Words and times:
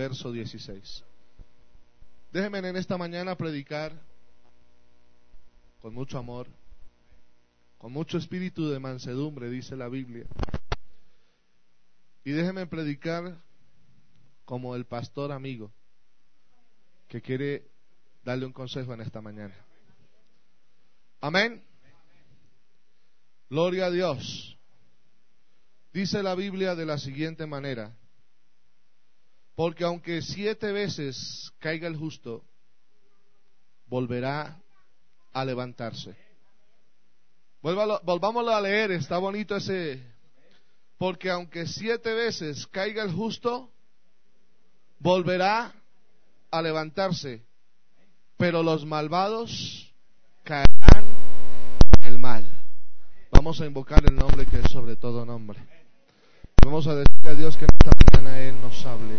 verso 0.00 0.32
16. 0.32 1.04
Déjenme 2.32 2.58
en 2.60 2.76
esta 2.76 2.96
mañana 2.96 3.36
predicar 3.36 3.92
con 5.82 5.92
mucho 5.92 6.16
amor, 6.16 6.46
con 7.76 7.92
mucho 7.92 8.16
espíritu 8.16 8.70
de 8.70 8.78
mansedumbre, 8.78 9.50
dice 9.50 9.76
la 9.76 9.90
Biblia. 9.90 10.24
Y 12.24 12.30
déjenme 12.32 12.66
predicar 12.66 13.42
como 14.46 14.74
el 14.74 14.86
pastor 14.86 15.32
amigo 15.32 15.70
que 17.06 17.20
quiere 17.20 17.70
darle 18.24 18.46
un 18.46 18.54
consejo 18.54 18.94
en 18.94 19.02
esta 19.02 19.20
mañana. 19.20 19.54
Amén. 21.20 21.62
Gloria 23.50 23.86
a 23.86 23.90
Dios. 23.90 24.56
Dice 25.92 26.22
la 26.22 26.34
Biblia 26.34 26.74
de 26.74 26.86
la 26.86 26.96
siguiente 26.96 27.46
manera. 27.46 27.99
Porque 29.60 29.84
aunque 29.84 30.22
siete 30.22 30.72
veces 30.72 31.52
caiga 31.58 31.86
el 31.86 31.94
justo, 31.94 32.42
volverá 33.88 34.58
a 35.34 35.44
levantarse. 35.44 36.16
volvámoslo 37.60 38.54
a 38.54 38.60
leer, 38.62 38.92
está 38.92 39.18
bonito 39.18 39.54
ese. 39.56 40.02
Porque 40.96 41.28
aunque 41.28 41.66
siete 41.66 42.14
veces 42.14 42.66
caiga 42.68 43.02
el 43.02 43.12
justo, 43.12 43.70
volverá 44.98 45.74
a 46.50 46.62
levantarse. 46.62 47.44
Pero 48.38 48.62
los 48.62 48.86
malvados 48.86 49.92
caerán 50.42 51.04
en 52.00 52.04
el 52.04 52.18
mal. 52.18 52.46
Vamos 53.30 53.60
a 53.60 53.66
invocar 53.66 54.02
el 54.08 54.16
nombre 54.16 54.46
que 54.46 54.60
es 54.60 54.70
sobre 54.72 54.96
todo 54.96 55.26
nombre. 55.26 55.60
Vamos 56.64 56.86
a 56.86 56.94
decir 56.94 57.26
a 57.28 57.34
Dios 57.34 57.58
que 57.58 57.66
en 57.66 57.70
esta 57.78 57.90
mañana 58.06 58.40
Él 58.40 58.58
nos 58.62 58.86
hable 58.86 59.18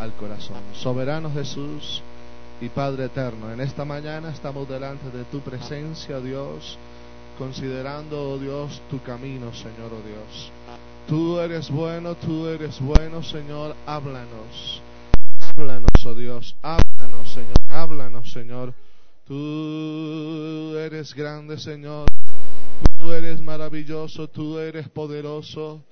al 0.00 0.12
corazón. 0.14 0.62
Soberano 0.74 1.30
Jesús 1.32 2.02
y 2.60 2.68
Padre 2.68 3.06
eterno, 3.06 3.52
en 3.52 3.60
esta 3.60 3.84
mañana 3.84 4.30
estamos 4.30 4.68
delante 4.68 5.10
de 5.16 5.24
tu 5.24 5.40
presencia, 5.40 6.20
Dios, 6.20 6.78
considerando, 7.38 8.32
oh 8.32 8.38
Dios, 8.38 8.82
tu 8.90 9.00
camino, 9.02 9.52
Señor, 9.52 9.92
oh 9.92 10.06
Dios. 10.06 10.52
Tú 11.08 11.38
eres 11.38 11.70
bueno, 11.70 12.14
tú 12.16 12.46
eres 12.46 12.80
bueno, 12.80 13.22
Señor, 13.22 13.74
háblanos. 13.86 14.82
Háblanos, 15.40 15.90
oh 16.04 16.14
Dios, 16.14 16.56
háblanos, 16.62 17.32
Señor, 17.32 17.56
háblanos, 17.68 18.32
Señor. 18.32 18.74
Tú 19.26 20.76
eres 20.78 21.14
grande, 21.14 21.58
Señor. 21.58 22.06
Tú 22.98 23.12
eres 23.12 23.40
maravilloso, 23.40 24.28
tú 24.28 24.58
eres 24.58 24.88
poderoso. 24.88 25.82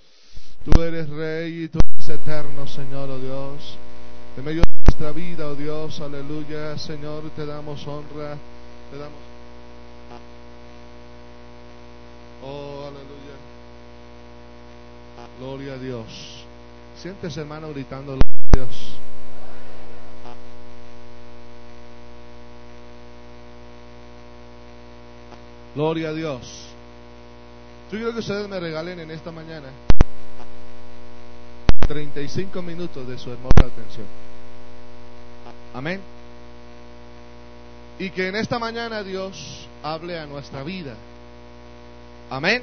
Tú 0.65 0.83
eres 0.83 1.09
rey 1.09 1.65
y 1.65 1.69
tú 1.69 1.79
eres 1.95 2.09
eterno, 2.09 2.67
Señor, 2.67 3.09
oh 3.09 3.19
Dios. 3.19 3.79
En 4.37 4.45
medio 4.45 4.61
de 4.61 4.83
nuestra 4.85 5.13
vida, 5.13 5.49
oh 5.49 5.55
Dios, 5.55 5.99
aleluya, 6.01 6.77
Señor, 6.77 7.31
te 7.35 7.47
damos 7.47 7.87
honra, 7.87 8.37
te 8.91 8.99
damos... 8.99 9.19
Oh, 12.45 12.83
aleluya. 12.87 13.37
Gloria 15.39 15.73
a 15.73 15.79
Dios. 15.79 16.45
Sientes, 16.99 17.35
hermano, 17.39 17.71
gritando, 17.71 18.13
a 18.13 18.17
Dios. 18.53 18.99
Gloria 25.75 26.11
a 26.11 26.13
Dios. 26.13 26.69
Yo 27.91 27.99
quiero 27.99 28.13
que 28.13 28.19
ustedes 28.19 28.47
me 28.49 28.61
regalen 28.61 29.01
en 29.01 29.11
esta 29.11 29.31
mañana 29.33 29.71
35 31.87 32.63
minutos 32.63 33.07
de 33.07 33.19
su 33.19 33.31
hermosa 33.31 33.61
atención. 33.61 34.07
Amén. 35.75 36.01
Y 37.99 38.11
que 38.11 38.29
en 38.29 38.37
esta 38.37 38.59
mañana 38.59 39.03
Dios 39.03 39.67
hable 39.83 40.19
a 40.19 40.27
nuestra 40.27 40.63
vida. 40.63 40.95
Amén. 42.31 42.63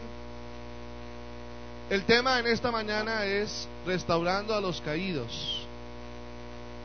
El 1.89 2.03
tema 2.03 2.39
en 2.39 2.47
esta 2.47 2.71
mañana 2.71 3.25
es 3.25 3.67
restaurando 3.85 4.55
a 4.55 4.61
los 4.61 4.81
caídos. 4.81 5.65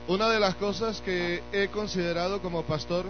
Una 0.06 0.28
de 0.28 0.40
las 0.40 0.54
cosas 0.54 1.00
que 1.02 1.42
he 1.52 1.68
considerado 1.68 2.40
como 2.40 2.62
pastor, 2.62 3.04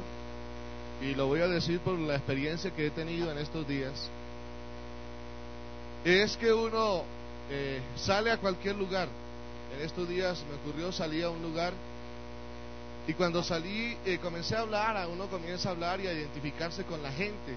y 1.00 1.14
lo 1.14 1.26
voy 1.26 1.40
a 1.40 1.48
decir 1.48 1.78
por 1.80 1.98
la 1.98 2.16
experiencia 2.16 2.72
que 2.72 2.86
he 2.86 2.90
tenido 2.90 3.30
en 3.30 3.38
estos 3.38 3.66
días, 3.68 3.92
es 6.04 6.36
que 6.36 6.52
uno 6.52 7.04
eh, 7.50 7.80
sale 7.96 8.30
a 8.30 8.38
cualquier 8.38 8.76
lugar. 8.76 9.08
En 9.76 9.84
estos 9.84 10.08
días 10.08 10.42
me 10.48 10.56
ocurrió, 10.56 10.92
salí 10.92 11.22
a 11.22 11.30
un 11.30 11.42
lugar 11.42 11.72
y 13.08 13.14
cuando 13.14 13.42
salí 13.42 13.96
eh, 14.04 14.18
comencé 14.18 14.54
a 14.54 14.60
hablar, 14.60 14.96
a 14.98 15.08
uno 15.08 15.28
comienza 15.28 15.70
a 15.70 15.72
hablar 15.72 15.98
y 15.98 16.06
a 16.06 16.12
identificarse 16.12 16.84
con 16.84 17.02
la 17.02 17.10
gente. 17.10 17.54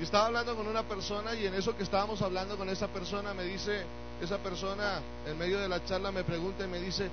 Y 0.00 0.04
estaba 0.04 0.26
hablando 0.26 0.54
con 0.54 0.68
una 0.68 0.84
persona 0.84 1.34
y 1.34 1.46
en 1.46 1.54
eso 1.54 1.76
que 1.76 1.82
estábamos 1.82 2.22
hablando 2.22 2.56
con 2.56 2.68
esa 2.68 2.86
persona 2.86 3.34
me 3.34 3.42
dice, 3.42 3.82
esa 4.22 4.38
persona 4.38 5.00
en 5.26 5.36
medio 5.36 5.58
de 5.58 5.68
la 5.68 5.84
charla 5.84 6.12
me 6.12 6.22
pregunta 6.22 6.64
y 6.64 6.68
me 6.68 6.78
dice, 6.78 7.08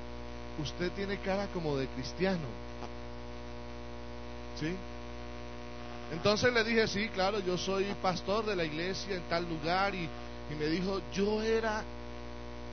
usted 0.62 0.92
tiene 0.92 1.18
cara 1.18 1.48
como 1.48 1.76
de 1.78 1.88
cristiano. 1.88 2.46
¿Sí? 4.60 4.74
Entonces 6.12 6.54
le 6.54 6.64
dije, 6.64 6.88
sí, 6.88 7.10
claro, 7.10 7.40
yo 7.40 7.58
soy 7.58 7.86
pastor 8.04 8.46
de 8.46 8.56
la 8.56 8.64
iglesia 8.64 9.16
en 9.16 9.24
tal 9.24 9.50
lugar 9.50 9.96
y 9.96 10.08
y 10.52 10.56
me 10.56 10.68
dijo, 10.68 11.02
yo 11.14 11.42
era 11.42 11.84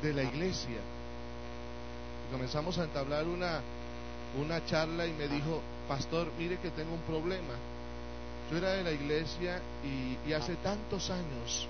de 0.03 0.13
la 0.13 0.23
iglesia. 0.23 0.79
Y 2.29 2.33
comenzamos 2.33 2.79
a 2.79 2.85
entablar 2.85 3.27
una, 3.27 3.61
una 4.41 4.65
charla 4.67 5.07
y 5.07 5.13
me 5.13 5.29
dijo, 5.29 5.61
pastor, 5.89 6.29
mire 6.39 6.59
que 6.59 6.71
tengo 6.71 6.95
un 6.95 7.01
problema. 7.03 7.55
Yo 8.51 8.59
era 8.59 8.73
de 8.73 8.83
la 8.83 8.93
iglesia 8.93 9.61
y, 9.85 10.29
y 10.29 10.33
hace 10.33 10.57
tantos 10.57 11.11
años 11.11 11.67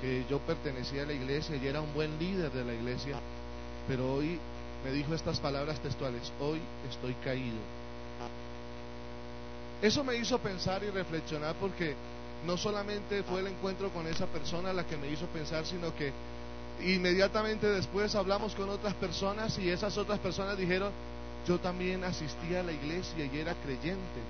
que 0.00 0.24
yo 0.28 0.38
pertenecía 0.40 1.02
a 1.02 1.06
la 1.06 1.12
iglesia 1.12 1.56
y 1.56 1.66
era 1.66 1.80
un 1.80 1.92
buen 1.94 2.18
líder 2.18 2.50
de 2.52 2.64
la 2.64 2.74
iglesia, 2.74 3.18
pero 3.88 4.14
hoy 4.14 4.38
me 4.84 4.90
dijo 4.92 5.14
estas 5.14 5.40
palabras 5.40 5.80
textuales, 5.80 6.32
hoy 6.40 6.60
estoy 6.88 7.14
caído. 7.24 7.56
Eso 9.82 10.04
me 10.04 10.16
hizo 10.16 10.38
pensar 10.38 10.82
y 10.84 10.90
reflexionar 10.90 11.54
porque 11.56 11.94
no 12.44 12.56
solamente 12.56 13.22
fue 13.22 13.40
el 13.40 13.48
encuentro 13.48 13.90
con 13.90 14.06
esa 14.06 14.26
persona 14.26 14.72
la 14.72 14.84
que 14.84 14.96
me 14.96 15.08
hizo 15.08 15.26
pensar, 15.26 15.64
sino 15.64 15.94
que 15.94 16.12
inmediatamente 16.84 17.68
después 17.68 18.14
hablamos 18.14 18.54
con 18.54 18.68
otras 18.68 18.94
personas 18.94 19.58
y 19.58 19.70
esas 19.70 19.96
otras 19.96 20.18
personas 20.18 20.58
dijeron, 20.58 20.92
yo 21.46 21.58
también 21.58 22.04
asistía 22.04 22.60
a 22.60 22.62
la 22.62 22.72
iglesia 22.72 23.24
y 23.24 23.38
era 23.38 23.54
creyente. 23.54 24.20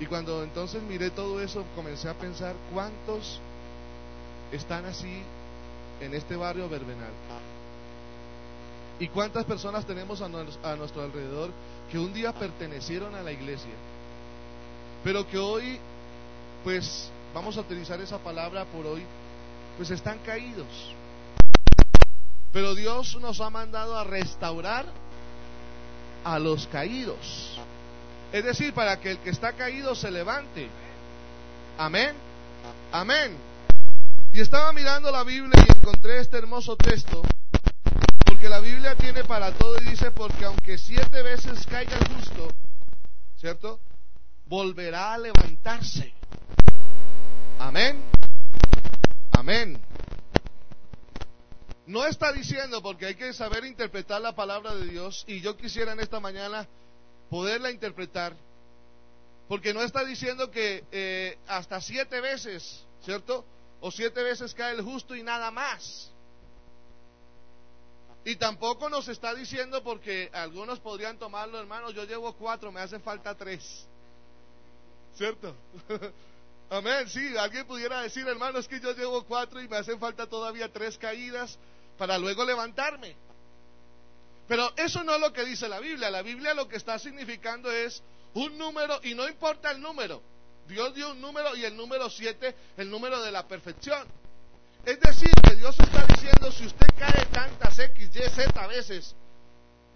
Y 0.00 0.06
cuando 0.06 0.44
entonces 0.44 0.82
miré 0.82 1.10
todo 1.10 1.40
eso, 1.40 1.64
comencé 1.74 2.08
a 2.08 2.14
pensar 2.14 2.54
cuántos 2.72 3.40
están 4.52 4.84
así 4.84 5.22
en 6.00 6.14
este 6.14 6.36
barrio 6.36 6.68
verbenal. 6.68 7.10
¿Y 9.00 9.08
cuántas 9.08 9.44
personas 9.44 9.86
tenemos 9.86 10.20
a, 10.22 10.28
nuestro 10.28 11.02
alrededor 11.02 11.50
que 11.90 11.98
un 11.98 12.12
día 12.12 12.32
pertenecieron 12.32 13.14
a 13.14 13.22
la 13.22 13.32
iglesia? 13.32 13.72
Pero 15.04 15.26
que 15.28 15.38
hoy, 15.38 15.78
pues, 16.64 17.10
vamos 17.34 17.56
a 17.56 17.60
utilizar 17.60 18.00
esa 18.00 18.18
palabra 18.18 18.64
por 18.64 18.86
hoy, 18.86 19.02
pues 19.76 19.90
están 19.90 20.18
caídos. 20.18 20.94
Pero 22.52 22.74
Dios 22.74 23.16
nos 23.20 23.40
ha 23.40 23.50
mandado 23.50 23.96
a 23.96 24.04
restaurar 24.04 24.86
a 26.24 26.38
los 26.38 26.66
caídos. 26.66 27.58
Es 28.32 28.44
decir, 28.44 28.74
para 28.74 28.98
que 29.00 29.12
el 29.12 29.18
que 29.18 29.30
está 29.30 29.52
caído 29.52 29.94
se 29.94 30.10
levante. 30.10 30.68
Amén. 31.78 32.14
Amén. 32.92 33.36
Y 34.32 34.40
estaba 34.40 34.72
mirando 34.72 35.10
la 35.10 35.24
Biblia 35.24 35.64
y 35.66 35.78
encontré 35.78 36.20
este 36.20 36.38
hermoso 36.38 36.76
texto. 36.76 37.22
Porque 38.26 38.48
la 38.48 38.60
Biblia 38.60 38.94
tiene 38.94 39.24
para 39.24 39.52
todo 39.52 39.76
y 39.80 39.90
dice, 39.90 40.10
porque 40.10 40.44
aunque 40.44 40.76
siete 40.76 41.22
veces 41.22 41.66
caiga 41.66 41.98
justo, 42.14 42.48
¿cierto? 43.38 43.80
Volverá 44.48 45.14
a 45.14 45.18
levantarse. 45.18 46.12
Amén. 47.58 48.02
Amén. 49.32 49.78
No 51.86 52.04
está 52.04 52.32
diciendo, 52.32 52.82
porque 52.82 53.06
hay 53.06 53.14
que 53.14 53.32
saber 53.32 53.64
interpretar 53.64 54.20
la 54.20 54.34
palabra 54.34 54.74
de 54.74 54.86
Dios, 54.86 55.24
y 55.26 55.40
yo 55.40 55.56
quisiera 55.56 55.92
en 55.92 56.00
esta 56.00 56.20
mañana 56.20 56.68
poderla 57.30 57.70
interpretar, 57.70 58.36
porque 59.48 59.72
no 59.72 59.82
está 59.82 60.04
diciendo 60.04 60.50
que 60.50 60.84
eh, 60.92 61.38
hasta 61.46 61.80
siete 61.80 62.20
veces, 62.20 62.84
¿cierto? 63.02 63.44
O 63.80 63.90
siete 63.90 64.22
veces 64.22 64.54
cae 64.54 64.74
el 64.74 64.82
justo 64.82 65.14
y 65.14 65.22
nada 65.22 65.50
más. 65.50 66.12
Y 68.24 68.36
tampoco 68.36 68.90
nos 68.90 69.08
está 69.08 69.34
diciendo, 69.34 69.82
porque 69.82 70.28
algunos 70.34 70.80
podrían 70.80 71.18
tomarlo, 71.18 71.58
hermanos, 71.58 71.94
yo 71.94 72.04
llevo 72.04 72.34
cuatro, 72.34 72.70
me 72.70 72.80
hace 72.80 72.98
falta 72.98 73.34
tres. 73.34 73.87
¿Cierto? 75.18 75.52
Amén, 76.70 77.08
sí, 77.08 77.36
alguien 77.36 77.66
pudiera 77.66 78.02
decir, 78.02 78.26
hermano, 78.28 78.60
es 78.60 78.68
que 78.68 78.78
yo 78.78 78.94
llevo 78.94 79.24
cuatro 79.24 79.60
y 79.60 79.66
me 79.66 79.76
hacen 79.76 79.98
falta 79.98 80.28
todavía 80.28 80.72
tres 80.72 80.96
caídas 80.96 81.58
para 81.98 82.16
luego 82.18 82.44
levantarme. 82.44 83.16
Pero 84.46 84.72
eso 84.76 85.02
no 85.02 85.16
es 85.16 85.20
lo 85.20 85.32
que 85.32 85.44
dice 85.44 85.68
la 85.68 85.80
Biblia. 85.80 86.08
La 86.08 86.22
Biblia 86.22 86.54
lo 86.54 86.68
que 86.68 86.76
está 86.76 87.00
significando 87.00 87.68
es 87.70 88.00
un 88.34 88.56
número 88.56 89.00
y 89.02 89.14
no 89.14 89.28
importa 89.28 89.72
el 89.72 89.80
número. 89.80 90.22
Dios 90.68 90.94
dio 90.94 91.10
un 91.10 91.20
número 91.20 91.56
y 91.56 91.64
el 91.64 91.76
número 91.76 92.08
7, 92.08 92.54
el 92.76 92.88
número 92.88 93.20
de 93.20 93.32
la 93.32 93.48
perfección. 93.48 94.06
Es 94.84 95.00
decir, 95.00 95.32
que 95.42 95.56
Dios 95.56 95.74
está 95.80 96.06
diciendo, 96.06 96.52
si 96.52 96.66
usted 96.66 96.86
cae 96.96 97.26
tantas 97.32 97.76
X, 97.76 98.10
Y, 98.14 98.30
Z 98.30 98.66
veces, 98.68 99.16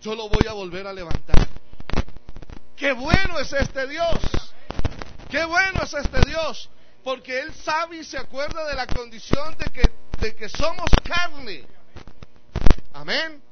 yo 0.01 0.17
lo 0.17 0.29
voy 0.29 0.49
a 0.49 0.53
volver 0.53 0.85
a 0.87 0.93
levantar. 0.93 1.49
Qué 2.77 2.93
bueno 2.93 3.39
es 3.39 3.53
este 3.53 3.87
Dios. 3.87 4.52
Qué 5.32 5.43
bueno 5.46 5.81
es 5.82 5.94
este 5.94 6.20
Dios. 6.29 6.69
Porque 7.02 7.40
Él 7.40 7.55
sabe 7.55 7.96
y 7.96 8.05
se 8.05 8.19
acuerda 8.19 8.67
de 8.67 8.75
la 8.75 8.87
condición 8.87 9.56
de 9.56 9.64
que, 9.70 9.90
de 10.20 10.37
que 10.37 10.46
somos 10.50 10.90
carne. 11.02 11.64
Amén. 12.93 13.43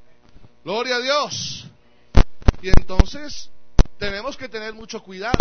Gloria 0.62 0.96
a 0.96 1.00
Dios. 1.00 1.66
Y 2.60 2.68
entonces 2.68 3.50
tenemos 3.98 4.36
que 4.36 4.50
tener 4.50 4.74
mucho 4.74 5.02
cuidado. 5.02 5.38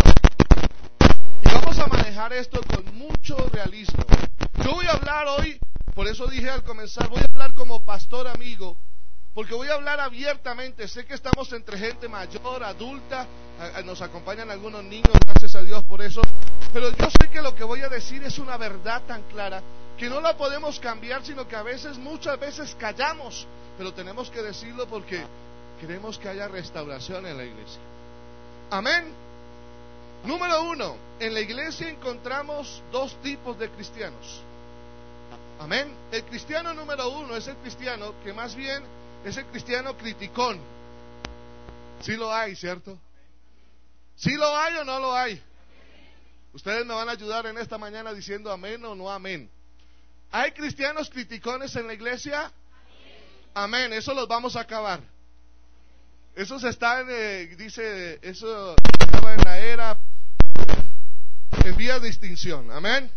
Y 1.44 1.47
vamos 1.50 1.77
a 1.77 1.88
manejar 1.88 2.31
esto 2.31 2.62
con 2.74 2.97
mucho 2.97 3.36
realismo. 3.51 4.06
Yo 4.63 4.71
voy 4.71 4.86
a 4.86 4.94
hablar 4.94 5.27
hoy, 5.27 5.59
por 5.94 6.07
eso 6.07 6.25
dije 6.27 6.50
al 6.50 6.63
comenzar, 6.63 7.09
voy 7.09 7.19
a 7.19 7.25
hablar 7.25 7.53
como 7.53 7.83
pastor 7.83 8.30
amigo, 8.30 8.77
porque 9.39 9.53
voy 9.53 9.69
a 9.69 9.75
hablar 9.75 10.01
abiertamente. 10.01 10.86
Sé 10.89 11.06
que 11.06 11.13
estamos 11.13 11.50
entre 11.53 11.77
gente 11.77 12.09
mayor, 12.09 12.62
adulta, 12.62 13.25
nos 13.86 14.01
acompañan 14.01 14.51
algunos 14.51 14.83
niños, 14.83 15.13
gracias 15.25 15.56
a 15.56 15.63
Dios 15.63 15.81
por 15.86 16.01
eso, 16.01 16.21
pero 16.74 16.89
yo 16.89 17.09
sé 17.09 17.30
que 17.30 17.41
lo 17.41 17.56
que 17.56 17.63
voy 17.63 17.80
a 17.80 17.88
decir 17.88 18.21
es 18.21 18.38
una 18.38 18.57
verdad 18.57 19.01
tan 19.07 19.24
clara 19.30 19.62
que 19.97 20.09
no 20.09 20.19
la 20.19 20.36
podemos 20.36 20.77
cambiar, 20.81 21.24
sino 21.24 21.47
que 21.47 21.56
a 21.56 21.63
veces, 21.63 21.97
muchas 21.97 22.38
veces 22.38 22.75
callamos 22.77 23.47
pero 23.77 23.94
tenemos 23.94 24.30
que 24.30 24.41
decirlo 24.41 24.86
porque 24.88 25.24
queremos 25.80 26.19
que 26.19 26.27
haya 26.27 26.50
restauración 26.50 27.25
en 27.25 27.38
la 27.38 27.45
iglesia. 27.45 27.80
Amén. 28.71 29.06
Número 30.25 30.63
uno, 30.63 30.97
en 31.18 31.33
la 31.33 31.39
iglesia 31.39 31.88
encontramos 31.88 32.83
dos 32.91 33.15
tipos 33.21 33.57
de 33.57 33.69
cristianos. 33.69 34.41
Amén. 35.62 35.95
El 36.12 36.25
cristiano 36.25 36.74
número 36.74 37.07
uno 37.07 37.38
es 37.38 37.47
el 37.47 37.56
cristiano 37.56 38.15
que 38.21 38.33
más 38.33 38.53
bien 38.53 38.99
es 39.25 39.38
cristiano 39.51 39.98
criticón. 39.98 40.60
Sí 42.01 42.16
lo 42.16 42.33
hay, 42.33 42.56
¿cierto? 42.56 42.98
¿Sí 44.16 44.33
lo 44.36 44.56
hay 44.56 44.75
o 44.77 44.83
no 44.83 45.00
lo 45.00 45.16
hay? 45.16 45.42
Ustedes 46.54 46.86
me 46.86 46.94
van 46.94 47.10
a 47.10 47.13
ayudar 47.13 47.45
en 47.45 47.57
esta 47.57 47.77
mañana 47.77 48.13
diciendo 48.13 48.51
amén 48.51 48.83
o 48.86 48.95
no 48.95 49.12
amén. 49.12 49.50
¿Hay 50.31 50.51
cristianos 50.51 51.10
criticones 51.10 51.75
en 51.75 51.88
la 51.88 51.94
iglesia? 51.94 52.51
Amén, 53.54 53.94
eso 53.94 54.13
los 54.13 54.27
vamos 54.27 54.56
a 54.56 54.62
acabar. 54.62 55.01
Eso 56.36 56.60
se 56.60 56.69
está, 56.69 57.01
eh, 57.01 57.56
dice, 57.57 58.19
eso 58.22 58.75
estaba 59.00 59.33
en 59.33 59.42
la 59.42 59.60
era 59.60 59.92
eh, 59.94 61.68
en 61.68 61.75
vía 61.75 62.00
de 62.00 62.07
extinción. 62.07 62.72
Amén. 62.72 63.12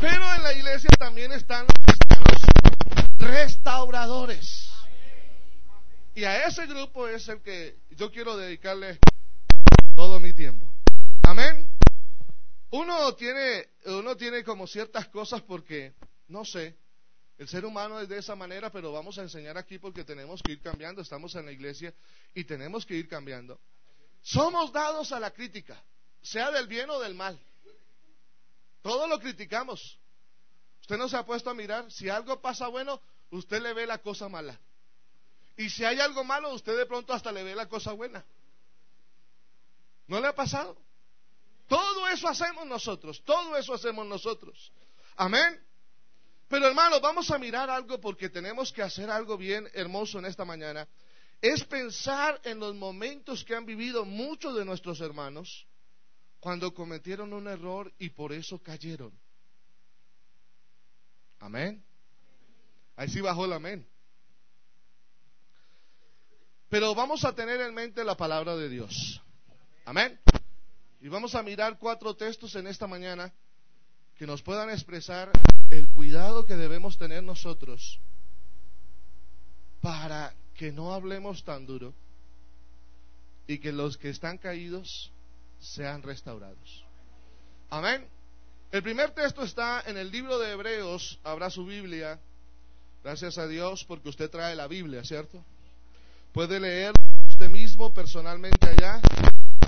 Pero 0.00 0.34
en 0.34 0.42
la 0.42 0.52
iglesia 0.52 0.90
también 0.98 1.32
están 1.32 1.66
los 1.66 3.30
restauradores. 3.30 4.68
Y 6.14 6.24
a 6.24 6.46
ese 6.46 6.66
grupo 6.66 7.08
es 7.08 7.28
el 7.28 7.40
que 7.40 7.78
yo 7.90 8.10
quiero 8.10 8.36
dedicarle 8.36 8.98
todo 9.94 10.20
mi 10.20 10.32
tiempo. 10.32 10.66
Amén. 11.22 11.68
Uno 12.70 13.14
tiene, 13.14 13.68
uno 13.86 14.16
tiene 14.16 14.44
como 14.44 14.66
ciertas 14.66 15.08
cosas 15.08 15.42
porque, 15.42 15.94
no 16.28 16.44
sé, 16.44 16.76
el 17.38 17.48
ser 17.48 17.64
humano 17.64 18.00
es 18.00 18.08
de 18.08 18.18
esa 18.18 18.34
manera, 18.34 18.70
pero 18.70 18.92
vamos 18.92 19.18
a 19.18 19.22
enseñar 19.22 19.56
aquí 19.58 19.78
porque 19.78 20.04
tenemos 20.04 20.42
que 20.42 20.52
ir 20.52 20.60
cambiando. 20.60 21.02
Estamos 21.02 21.34
en 21.34 21.46
la 21.46 21.52
iglesia 21.52 21.94
y 22.34 22.44
tenemos 22.44 22.86
que 22.86 22.94
ir 22.94 23.08
cambiando. 23.08 23.60
Somos 24.20 24.72
dados 24.72 25.12
a 25.12 25.20
la 25.20 25.30
crítica, 25.32 25.82
sea 26.22 26.50
del 26.50 26.66
bien 26.66 26.88
o 26.90 27.00
del 27.00 27.14
mal. 27.14 27.38
Todo 28.82 29.06
lo 29.06 29.18
criticamos. 29.18 29.98
Usted 30.80 30.98
no 30.98 31.08
se 31.08 31.16
ha 31.16 31.24
puesto 31.24 31.48
a 31.48 31.54
mirar. 31.54 31.90
Si 31.90 32.08
algo 32.08 32.40
pasa 32.40 32.66
bueno, 32.66 33.00
usted 33.30 33.62
le 33.62 33.72
ve 33.72 33.86
la 33.86 33.98
cosa 33.98 34.28
mala. 34.28 34.58
Y 35.56 35.70
si 35.70 35.84
hay 35.84 36.00
algo 36.00 36.24
malo, 36.24 36.52
usted 36.52 36.76
de 36.76 36.86
pronto 36.86 37.12
hasta 37.12 37.30
le 37.30 37.44
ve 37.44 37.54
la 37.54 37.68
cosa 37.68 37.92
buena. 37.92 38.24
¿No 40.08 40.20
le 40.20 40.26
ha 40.26 40.34
pasado? 40.34 40.76
Todo 41.68 42.08
eso 42.08 42.28
hacemos 42.28 42.66
nosotros. 42.66 43.22
Todo 43.24 43.56
eso 43.56 43.72
hacemos 43.72 44.06
nosotros. 44.06 44.72
Amén. 45.16 45.62
Pero 46.48 46.66
hermanos, 46.66 47.00
vamos 47.00 47.30
a 47.30 47.38
mirar 47.38 47.70
algo 47.70 48.00
porque 48.00 48.28
tenemos 48.28 48.72
que 48.72 48.82
hacer 48.82 49.08
algo 49.08 49.38
bien 49.38 49.68
hermoso 49.72 50.18
en 50.18 50.26
esta 50.26 50.44
mañana. 50.44 50.86
Es 51.40 51.64
pensar 51.64 52.40
en 52.44 52.58
los 52.58 52.74
momentos 52.74 53.44
que 53.44 53.54
han 53.54 53.64
vivido 53.64 54.04
muchos 54.04 54.54
de 54.56 54.64
nuestros 54.64 55.00
hermanos 55.00 55.66
cuando 56.42 56.74
cometieron 56.74 57.32
un 57.32 57.46
error 57.46 57.94
y 58.00 58.10
por 58.10 58.32
eso 58.32 58.60
cayeron. 58.60 59.16
Amén. 61.38 61.84
Ahí 62.96 63.08
sí 63.08 63.20
bajó 63.20 63.44
el 63.44 63.52
amén. 63.52 63.86
Pero 66.68 66.96
vamos 66.96 67.24
a 67.24 67.32
tener 67.32 67.60
en 67.60 67.72
mente 67.72 68.02
la 68.02 68.16
palabra 68.16 68.56
de 68.56 68.68
Dios. 68.68 69.22
Amén. 69.84 70.18
Y 71.00 71.06
vamos 71.06 71.36
a 71.36 71.44
mirar 71.44 71.78
cuatro 71.78 72.16
textos 72.16 72.56
en 72.56 72.66
esta 72.66 72.88
mañana 72.88 73.32
que 74.16 74.26
nos 74.26 74.42
puedan 74.42 74.68
expresar 74.68 75.30
el 75.70 75.88
cuidado 75.90 76.44
que 76.44 76.56
debemos 76.56 76.98
tener 76.98 77.22
nosotros 77.22 78.00
para 79.80 80.34
que 80.54 80.72
no 80.72 80.92
hablemos 80.92 81.44
tan 81.44 81.66
duro 81.66 81.94
y 83.46 83.58
que 83.58 83.70
los 83.70 83.96
que 83.96 84.10
están 84.10 84.38
caídos 84.38 85.12
sean 85.62 86.02
restaurados. 86.02 86.84
Amén. 87.70 88.06
El 88.72 88.82
primer 88.82 89.10
texto 89.12 89.42
está 89.42 89.82
en 89.86 89.96
el 89.96 90.10
libro 90.10 90.38
de 90.38 90.52
Hebreos, 90.52 91.20
habrá 91.22 91.50
su 91.50 91.64
Biblia. 91.64 92.20
Gracias 93.02 93.38
a 93.38 93.46
Dios 93.46 93.84
porque 93.84 94.08
usted 94.08 94.30
trae 94.30 94.56
la 94.56 94.66
Biblia, 94.66 95.04
¿cierto? 95.04 95.44
Puede 96.32 96.58
leer 96.58 96.92
usted 97.26 97.48
mismo 97.48 97.94
personalmente 97.94 98.68
allá. 98.68 99.00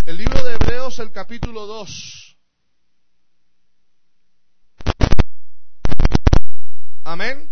El 0.04 0.16
libro 0.16 0.42
de 0.44 0.54
Hebreos, 0.54 0.98
el 0.98 1.12
capítulo 1.12 1.66
2. 1.66 2.36
Amén. 7.04 7.50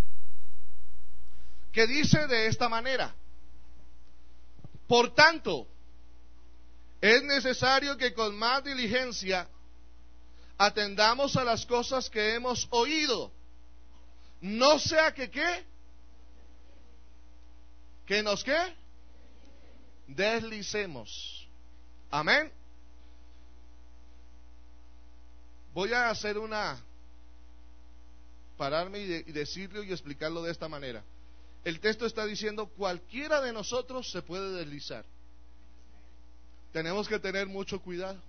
Que 1.72 1.86
dice 1.86 2.26
de 2.26 2.46
esta 2.46 2.68
manera. 2.68 3.14
Por 4.86 5.14
tanto, 5.14 5.69
es 7.02 7.22
necesario 7.24 7.96
que 7.96 8.14
con 8.14 8.36
más 8.36 8.62
diligencia 8.62 9.48
atendamos 10.56 11.36
a 11.36 11.42
las 11.42 11.66
cosas 11.66 12.08
que 12.08 12.34
hemos 12.34 12.68
oído. 12.70 13.32
No 14.40 14.78
sea 14.78 15.12
que 15.12 15.28
qué. 15.28 15.66
Que 18.06 18.22
nos 18.22 18.44
qué. 18.44 18.56
Deslicemos. 20.06 21.48
Amén. 22.08 22.52
Voy 25.74 25.92
a 25.92 26.08
hacer 26.08 26.38
una 26.38 26.80
pararme 28.56 29.00
y, 29.00 29.22
decirlo 29.32 29.82
y 29.82 29.90
explicarlo 29.90 30.40
de 30.44 30.52
esta 30.52 30.68
manera. 30.68 31.02
El 31.64 31.80
texto 31.80 32.06
está 32.06 32.24
diciendo, 32.26 32.66
cualquiera 32.68 33.40
de 33.40 33.52
nosotros 33.52 34.08
se 34.12 34.22
puede 34.22 34.52
deslizar. 34.52 35.04
Tenemos 36.72 37.08
que 37.08 37.19
tener 37.19 37.46
mucho 37.46 37.81
cuidado. 37.81 38.20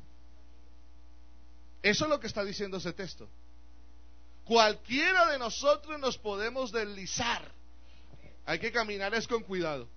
Eso 1.82 2.06
es 2.06 2.10
lo 2.10 2.20
que 2.20 2.28
está 2.28 2.44
diciendo 2.44 2.78
ese 2.78 2.94
texto. 2.94 3.28
Cualquiera 4.46 5.32
de 5.32 5.40
nosotros 5.40 6.00
nos 6.00 6.18
podemos 6.18 6.72
deslizar. 6.72 7.50
Hay 8.46 8.60
que 8.60 8.72
caminar 8.72 9.14
es 9.14 9.28
con 9.28 9.44
cuidado. 9.44 9.88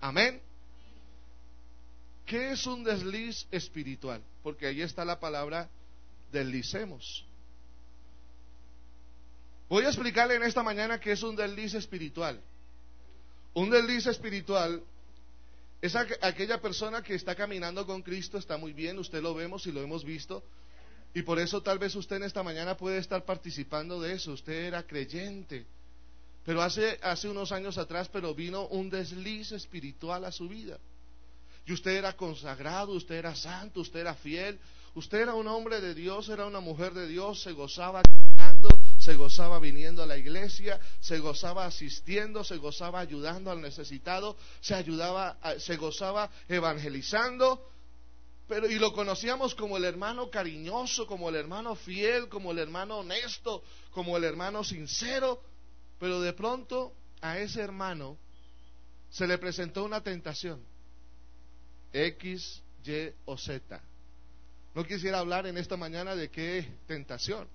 Amén. 0.00 0.40
¿Qué 2.24 2.52
es 2.52 2.66
un 2.66 2.84
desliz 2.84 3.46
espiritual? 3.50 4.22
Porque 4.42 4.66
ahí 4.66 4.80
está 4.80 5.04
la 5.04 5.20
palabra 5.20 5.68
deslicemos. 6.32 7.24
Voy 9.68 9.84
a 9.84 9.88
explicarle 9.88 10.36
en 10.36 10.42
esta 10.42 10.62
mañana 10.62 10.98
qué 10.98 11.12
es 11.12 11.22
un 11.22 11.36
desliz 11.36 11.74
espiritual. 11.74 12.40
Un 13.54 13.70
desliz 13.70 14.06
espiritual 14.06 14.82
es 15.82 15.96
aquella 15.96 16.60
persona 16.60 17.02
que 17.02 17.16
está 17.16 17.34
caminando 17.34 17.84
con 17.84 18.02
Cristo, 18.02 18.38
está 18.38 18.56
muy 18.56 18.72
bien, 18.72 19.00
usted 19.00 19.20
lo 19.20 19.34
vemos 19.34 19.66
y 19.66 19.72
lo 19.72 19.82
hemos 19.82 20.04
visto, 20.04 20.44
y 21.12 21.22
por 21.22 21.40
eso 21.40 21.60
tal 21.60 21.80
vez 21.80 21.96
usted 21.96 22.16
en 22.16 22.22
esta 22.22 22.44
mañana 22.44 22.76
puede 22.76 22.98
estar 22.98 23.24
participando 23.24 24.00
de 24.00 24.14
eso, 24.14 24.32
usted 24.32 24.66
era 24.66 24.84
creyente, 24.84 25.66
pero 26.44 26.62
hace, 26.62 27.00
hace 27.02 27.28
unos 27.28 27.50
años 27.50 27.78
atrás, 27.78 28.08
pero 28.12 28.32
vino 28.32 28.68
un 28.68 28.90
desliz 28.90 29.50
espiritual 29.50 30.24
a 30.24 30.32
su 30.32 30.48
vida. 30.48 30.78
Y 31.66 31.72
usted 31.72 31.92
era 31.92 32.12
consagrado, 32.14 32.92
usted 32.92 33.16
era 33.16 33.34
santo, 33.34 33.80
usted 33.80 34.00
era 34.00 34.14
fiel, 34.14 34.58
usted 34.94 35.20
era 35.20 35.34
un 35.34 35.46
hombre 35.46 35.80
de 35.80 35.94
Dios, 35.94 36.28
era 36.28 36.46
una 36.46 36.60
mujer 36.60 36.94
de 36.94 37.06
Dios, 37.06 37.42
se 37.42 37.52
gozaba 37.52 38.02
se 39.02 39.16
gozaba 39.16 39.58
viniendo 39.58 40.00
a 40.00 40.06
la 40.06 40.16
iglesia, 40.16 40.78
se 41.00 41.18
gozaba 41.18 41.66
asistiendo, 41.66 42.44
se 42.44 42.56
gozaba 42.58 43.00
ayudando 43.00 43.50
al 43.50 43.60
necesitado, 43.60 44.36
se 44.60 44.76
ayudaba, 44.76 45.36
se 45.58 45.76
gozaba 45.76 46.30
evangelizando, 46.48 47.68
pero 48.46 48.70
y 48.70 48.78
lo 48.78 48.92
conocíamos 48.92 49.56
como 49.56 49.76
el 49.76 49.84
hermano 49.84 50.30
cariñoso, 50.30 51.04
como 51.08 51.30
el 51.30 51.34
hermano 51.34 51.74
fiel, 51.74 52.28
como 52.28 52.52
el 52.52 52.60
hermano 52.60 52.98
honesto, 52.98 53.64
como 53.90 54.16
el 54.16 54.22
hermano 54.22 54.62
sincero, 54.62 55.42
pero 55.98 56.20
de 56.20 56.32
pronto 56.32 56.92
a 57.20 57.38
ese 57.38 57.60
hermano 57.60 58.16
se 59.10 59.26
le 59.26 59.36
presentó 59.36 59.82
una 59.82 60.00
tentación, 60.00 60.64
X, 61.92 62.62
Y 62.84 63.10
o 63.24 63.36
Z. 63.36 63.82
No 64.76 64.84
quisiera 64.84 65.18
hablar 65.18 65.48
en 65.48 65.58
esta 65.58 65.76
mañana 65.76 66.14
de 66.14 66.30
qué 66.30 66.68
tentación. 66.86 67.48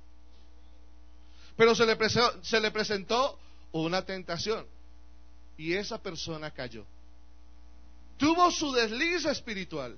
Pero 1.58 1.76
se 1.76 1.86
le, 1.86 1.98
se 2.44 2.60
le 2.62 2.72
presentó 2.72 3.38
una 3.72 4.06
tentación 4.06 4.66
y 5.58 5.74
esa 5.74 6.02
persona 6.02 6.52
cayó. 6.52 6.86
Tuvo 8.18 8.52
su 8.52 8.72
desliz 8.72 9.26
espiritual. 9.26 9.98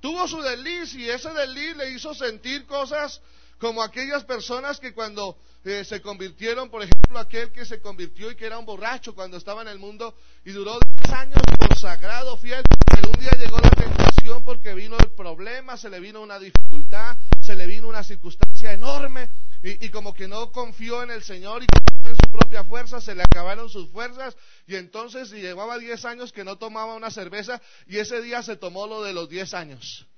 Tuvo 0.00 0.28
su 0.28 0.40
desliz 0.42 0.94
y 0.94 1.08
ese 1.08 1.30
desliz 1.32 1.76
le 1.76 1.90
hizo 1.90 2.14
sentir 2.14 2.66
cosas 2.66 3.20
como 3.62 3.80
aquellas 3.80 4.24
personas 4.24 4.80
que 4.80 4.92
cuando 4.92 5.38
eh, 5.62 5.84
se 5.84 6.02
convirtieron, 6.02 6.68
por 6.68 6.82
ejemplo, 6.82 7.16
aquel 7.16 7.52
que 7.52 7.64
se 7.64 7.80
convirtió 7.80 8.28
y 8.28 8.34
que 8.34 8.44
era 8.44 8.58
un 8.58 8.66
borracho 8.66 9.14
cuando 9.14 9.36
estaba 9.36 9.62
en 9.62 9.68
el 9.68 9.78
mundo 9.78 10.16
y 10.44 10.50
duró 10.50 10.80
10 11.04 11.12
años 11.12 11.38
consagrado, 11.56 12.36
fiel, 12.38 12.64
pero 12.92 13.10
un 13.10 13.20
día 13.20 13.30
llegó 13.38 13.58
la 13.58 13.70
tentación 13.70 14.42
porque 14.42 14.74
vino 14.74 14.96
el 14.98 15.12
problema, 15.12 15.76
se 15.76 15.90
le 15.90 16.00
vino 16.00 16.20
una 16.22 16.40
dificultad, 16.40 17.16
se 17.40 17.54
le 17.54 17.68
vino 17.68 17.86
una 17.86 18.02
circunstancia 18.02 18.72
enorme 18.72 19.30
y, 19.62 19.88
como 19.90 20.12
que 20.12 20.26
no 20.26 20.50
confió 20.50 21.04
en 21.04 21.12
el 21.12 21.22
Señor 21.22 21.62
y 21.62 21.66
en 22.04 22.16
su 22.16 22.32
propia 22.32 22.64
fuerza, 22.64 23.00
se 23.00 23.14
le 23.14 23.22
acabaron 23.22 23.68
sus 23.68 23.88
fuerzas 23.92 24.36
y 24.66 24.74
entonces 24.74 25.30
llevaba 25.30 25.78
10 25.78 26.04
años 26.04 26.32
que 26.32 26.42
no 26.42 26.58
tomaba 26.58 26.96
una 26.96 27.12
cerveza 27.12 27.62
y 27.86 27.98
ese 27.98 28.22
día 28.22 28.42
se 28.42 28.56
tomó 28.56 28.88
lo 28.88 29.04
de 29.04 29.12
los 29.12 29.28
10 29.28 29.54
años. 29.54 30.08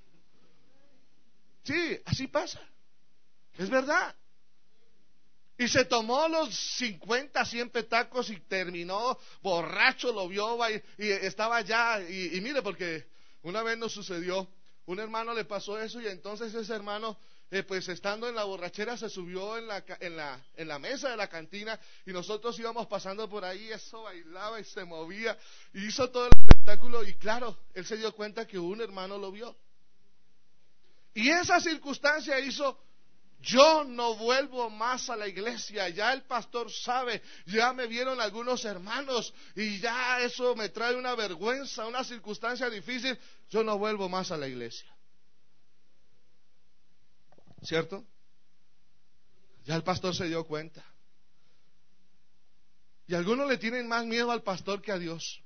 Sí, 1.63 1.99
así 2.05 2.25
pasa. 2.25 2.59
Es 3.57 3.69
verdad. 3.69 4.15
Y 5.57 5.69
se 5.69 5.85
tomó 5.85 6.27
los 6.27 6.53
50, 6.53 7.45
100 7.45 7.69
petacos 7.69 8.29
y 8.29 8.39
terminó 8.41 9.17
borracho, 9.41 10.11
lo 10.11 10.27
vio 10.27 10.57
y, 10.97 11.07
estaba 11.09 11.57
allá. 11.57 12.01
Y, 12.01 12.41
mire, 12.41 12.61
porque 12.61 13.07
una 13.43 13.63
vez 13.63 13.77
nos 13.77 13.93
sucedió, 13.93 14.49
un 14.85 14.99
hermano 14.99 15.33
le 15.33 15.45
pasó 15.45 15.79
eso 15.79 16.01
y 16.01 16.07
entonces 16.07 16.53
ese 16.53 16.73
hermano, 16.75 17.17
eh, 17.49 17.63
pues 17.63 17.87
estando 17.87 18.27
en 18.27 18.35
la 18.35 18.43
borrachera, 18.43 18.97
se 18.97 19.07
subió 19.09 19.57
en 19.57 19.67
la, 19.67 19.83
en, 20.57 20.67
la, 20.67 20.79
mesa 20.79 21.09
de 21.09 21.15
la 21.15 21.29
cantina 21.29 21.79
y 22.05 22.11
nosotros 22.11 22.59
íbamos 22.59 22.87
pasando 22.87 23.29
por 23.29 23.45
ahí, 23.45 23.71
eso 23.71 24.03
bailaba 24.03 24.59
y 24.59 24.65
se 24.65 24.83
movía 24.83 25.37
y 25.73 25.85
hizo 25.85 26.09
todo 26.09 26.25
el 26.25 26.33
espectáculo 26.37 27.01
y 27.05 27.13
claro, 27.13 27.57
él 27.73 27.85
se 27.85 27.95
dio 27.95 28.13
cuenta 28.13 28.45
que 28.45 28.59
un 28.59 28.81
hermano 28.81 29.17
lo 29.17 29.31
vio. 29.31 29.55
Y 31.13 31.29
esa 31.29 31.61
circunstancia 31.61 32.37
hizo 32.41 32.77
yo 33.39 33.83
no 33.83 34.15
vuelvo 34.15 34.69
más 34.69 35.09
a 35.09 35.15
la 35.15 35.27
iglesia, 35.27 35.89
ya 35.89 36.13
el 36.13 36.23
pastor 36.23 36.71
sabe, 36.71 37.21
ya 37.45 37.73
me 37.73 37.87
vieron 37.87 38.19
algunos 38.19 38.65
hermanos 38.65 39.33
y 39.55 39.79
ya 39.79 40.19
eso 40.21 40.55
me 40.55 40.69
trae 40.69 40.95
una 40.95 41.15
vergüenza, 41.15 41.85
una 41.85 42.03
circunstancia 42.03 42.69
difícil, 42.69 43.17
yo 43.49 43.63
no 43.63 43.77
vuelvo 43.77 44.09
más 44.09 44.31
a 44.31 44.37
la 44.37 44.47
iglesia. 44.47 44.87
¿Cierto? 47.63 48.05
Ya 49.65 49.75
el 49.75 49.83
pastor 49.83 50.15
se 50.15 50.25
dio 50.25 50.43
cuenta. 50.45 50.83
Y 53.07 53.13
algunos 53.13 53.47
le 53.47 53.57
tienen 53.57 53.87
más 53.87 54.05
miedo 54.05 54.31
al 54.31 54.43
pastor 54.43 54.81
que 54.81 54.91
a 54.91 54.97
Dios. 54.97 55.41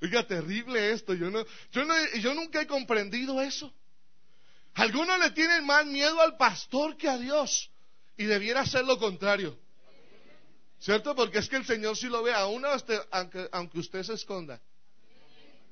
Oiga, 0.00 0.26
terrible 0.26 0.92
esto. 0.92 1.14
Yo, 1.14 1.30
no, 1.30 1.44
yo, 1.70 1.84
no, 1.84 1.94
yo 2.20 2.34
nunca 2.34 2.60
he 2.60 2.66
comprendido 2.66 3.40
eso. 3.40 3.72
Algunos 4.74 5.18
le 5.18 5.30
tienen 5.32 5.66
más 5.66 5.84
miedo 5.86 6.20
al 6.20 6.36
pastor 6.36 6.96
que 6.96 7.08
a 7.08 7.18
Dios 7.18 7.70
y 8.16 8.24
debiera 8.24 8.64
ser 8.64 8.84
lo 8.84 8.98
contrario. 8.98 9.58
¿Cierto? 10.80 11.14
Porque 11.14 11.38
es 11.38 11.48
que 11.48 11.56
el 11.56 11.66
Señor 11.66 11.96
sí 11.96 12.08
lo 12.08 12.22
ve 12.22 12.32
a 12.34 12.46
uno 12.46 12.68
aunque, 13.10 13.48
aunque 13.52 13.78
usted 13.78 14.02
se 14.02 14.14
esconda. 14.14 14.60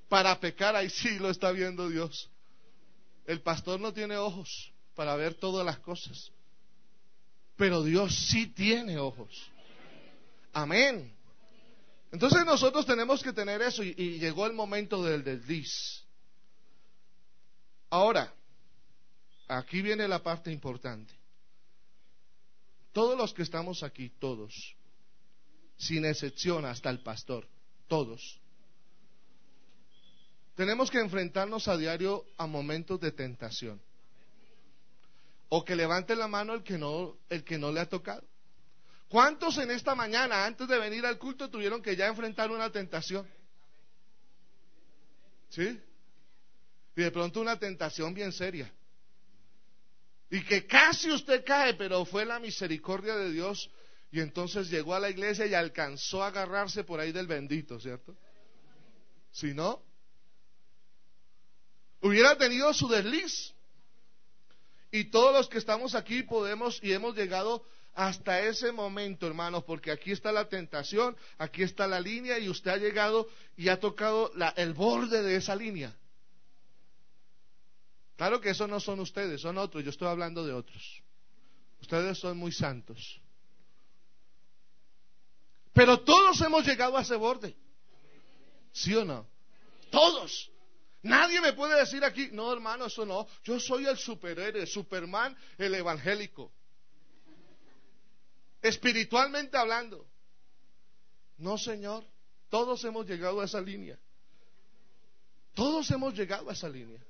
Para 0.08 0.38
pecar 0.38 0.76
ahí 0.76 0.90
sí 0.90 1.18
lo 1.18 1.30
está 1.30 1.50
viendo 1.50 1.88
Dios. 1.88 2.30
El 3.26 3.40
pastor 3.40 3.80
no 3.80 3.92
tiene 3.92 4.16
ojos 4.16 4.72
para 4.94 5.16
ver 5.16 5.34
todas 5.34 5.64
las 5.64 5.78
cosas. 5.78 6.30
Pero 7.56 7.82
Dios 7.82 8.14
sí 8.14 8.48
tiene 8.48 8.98
ojos. 8.98 9.50
Amén. 10.52 11.12
Entonces 12.12 12.44
nosotros 12.44 12.86
tenemos 12.86 13.22
que 13.22 13.32
tener 13.32 13.62
eso 13.62 13.82
y 13.82 14.18
llegó 14.18 14.46
el 14.46 14.52
momento 14.52 15.02
del 15.02 15.22
desliz. 15.22 16.04
Ahora, 17.88 18.32
Aquí 19.52 19.82
viene 19.82 20.06
la 20.06 20.22
parte 20.22 20.52
importante. 20.52 21.12
Todos 22.92 23.18
los 23.18 23.34
que 23.34 23.42
estamos 23.42 23.82
aquí, 23.82 24.08
todos, 24.20 24.76
sin 25.76 26.04
excepción 26.04 26.64
hasta 26.64 26.88
el 26.88 27.02
pastor, 27.02 27.48
todos, 27.88 28.40
tenemos 30.54 30.88
que 30.88 31.00
enfrentarnos 31.00 31.66
a 31.66 31.76
diario 31.76 32.24
a 32.36 32.46
momentos 32.46 33.00
de 33.00 33.10
tentación. 33.10 33.82
O 35.48 35.64
que 35.64 35.74
levante 35.74 36.14
la 36.14 36.28
mano 36.28 36.54
el 36.54 36.62
que 36.62 36.78
no, 36.78 37.18
el 37.28 37.42
que 37.42 37.58
no 37.58 37.72
le 37.72 37.80
ha 37.80 37.88
tocado. 37.88 38.22
¿Cuántos 39.08 39.58
en 39.58 39.72
esta 39.72 39.96
mañana, 39.96 40.46
antes 40.46 40.68
de 40.68 40.78
venir 40.78 41.04
al 41.04 41.18
culto, 41.18 41.50
tuvieron 41.50 41.82
que 41.82 41.96
ya 41.96 42.06
enfrentar 42.06 42.52
una 42.52 42.70
tentación? 42.70 43.28
¿Sí? 45.48 45.80
Y 46.94 47.02
de 47.02 47.10
pronto 47.10 47.40
una 47.40 47.58
tentación 47.58 48.14
bien 48.14 48.30
seria. 48.30 48.72
Y 50.30 50.42
que 50.44 50.66
casi 50.66 51.10
usted 51.10 51.44
cae, 51.44 51.74
pero 51.74 52.04
fue 52.04 52.24
la 52.24 52.38
misericordia 52.38 53.16
de 53.16 53.32
Dios. 53.32 53.70
Y 54.12 54.20
entonces 54.20 54.70
llegó 54.70 54.94
a 54.94 55.00
la 55.00 55.10
iglesia 55.10 55.46
y 55.46 55.54
alcanzó 55.54 56.22
a 56.22 56.28
agarrarse 56.28 56.84
por 56.84 57.00
ahí 57.00 57.12
del 57.12 57.26
bendito, 57.26 57.80
¿cierto? 57.80 58.16
Si 59.32 59.54
no, 59.54 59.82
hubiera 62.00 62.36
tenido 62.38 62.72
su 62.72 62.88
desliz. 62.88 63.54
Y 64.92 65.04
todos 65.04 65.32
los 65.32 65.48
que 65.48 65.58
estamos 65.58 65.94
aquí 65.94 66.22
podemos 66.22 66.80
y 66.82 66.92
hemos 66.92 67.14
llegado 67.16 67.64
hasta 67.94 68.40
ese 68.40 68.72
momento, 68.72 69.26
hermanos, 69.26 69.64
porque 69.64 69.90
aquí 69.90 70.12
está 70.12 70.32
la 70.32 70.48
tentación, 70.48 71.16
aquí 71.38 71.62
está 71.62 71.86
la 71.86 72.00
línea 72.00 72.38
y 72.38 72.48
usted 72.48 72.70
ha 72.70 72.76
llegado 72.76 73.28
y 73.56 73.68
ha 73.68 73.78
tocado 73.78 74.32
el 74.56 74.74
borde 74.74 75.22
de 75.22 75.36
esa 75.36 75.54
línea. 75.54 75.96
Claro 78.20 78.38
que 78.38 78.50
esos 78.50 78.68
no 78.68 78.78
son 78.80 79.00
ustedes, 79.00 79.40
son 79.40 79.56
otros, 79.56 79.82
yo 79.82 79.88
estoy 79.88 80.06
hablando 80.06 80.44
de 80.44 80.52
otros. 80.52 81.02
Ustedes 81.80 82.18
son 82.18 82.36
muy 82.36 82.52
santos. 82.52 83.18
Pero 85.72 86.00
todos 86.00 86.38
hemos 86.42 86.66
llegado 86.66 86.98
a 86.98 87.00
ese 87.00 87.16
borde. 87.16 87.56
¿Sí 88.72 88.94
o 88.94 89.06
no? 89.06 89.26
Todos. 89.90 90.50
Nadie 91.00 91.40
me 91.40 91.54
puede 91.54 91.80
decir 91.80 92.04
aquí, 92.04 92.28
no 92.30 92.52
hermano, 92.52 92.84
eso 92.84 93.06
no. 93.06 93.26
Yo 93.42 93.58
soy 93.58 93.86
el 93.86 93.96
superhéroe, 93.96 94.66
Superman, 94.66 95.34
el 95.56 95.76
evangélico. 95.76 96.52
Espiritualmente 98.60 99.56
hablando. 99.56 100.06
No, 101.38 101.56
Señor. 101.56 102.04
Todos 102.50 102.84
hemos 102.84 103.06
llegado 103.06 103.40
a 103.40 103.46
esa 103.46 103.62
línea. 103.62 103.98
Todos 105.54 105.90
hemos 105.90 106.12
llegado 106.12 106.50
a 106.50 106.52
esa 106.52 106.68
línea. 106.68 107.00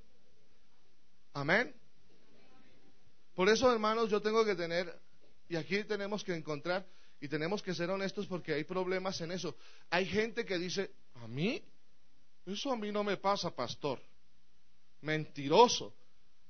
Amén. 1.33 1.75
Por 3.35 3.49
eso, 3.49 3.73
hermanos, 3.73 4.11
yo 4.11 4.21
tengo 4.21 4.45
que 4.45 4.55
tener, 4.55 5.01
y 5.49 5.57
aquí 5.57 5.85
tenemos 5.85 6.25
que 6.25 6.35
encontrar, 6.35 6.87
y 7.21 7.29
tenemos 7.29 7.63
que 7.63 7.75
ser 7.75 7.91
honestos 7.91 8.27
porque 8.27 8.55
hay 8.55 8.65
problemas 8.65 9.21
en 9.21 9.33
eso. 9.33 9.57
Hay 9.91 10.07
gente 10.07 10.45
que 10.45 10.59
dice, 10.59 10.91
a 11.15 11.29
mí, 11.29 11.63
eso 12.47 12.73
a 12.73 12.77
mí 12.77 12.91
no 12.91 13.05
me 13.05 13.19
pasa, 13.19 13.51
pastor. 13.51 14.01
Mentiroso, 15.03 15.95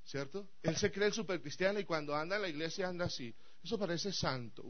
¿cierto? 0.05 0.49
Él 0.63 0.77
se 0.77 0.91
cree 0.93 1.09
el 1.09 1.13
supercristiano 1.13 1.81
y 1.81 1.85
cuando 1.85 2.15
anda 2.15 2.37
en 2.37 2.43
la 2.43 2.49
iglesia 2.49 2.89
anda 2.89 3.07
así. 3.07 3.35
Eso 3.63 3.79
parece 3.79 4.13
santo. 4.13 4.65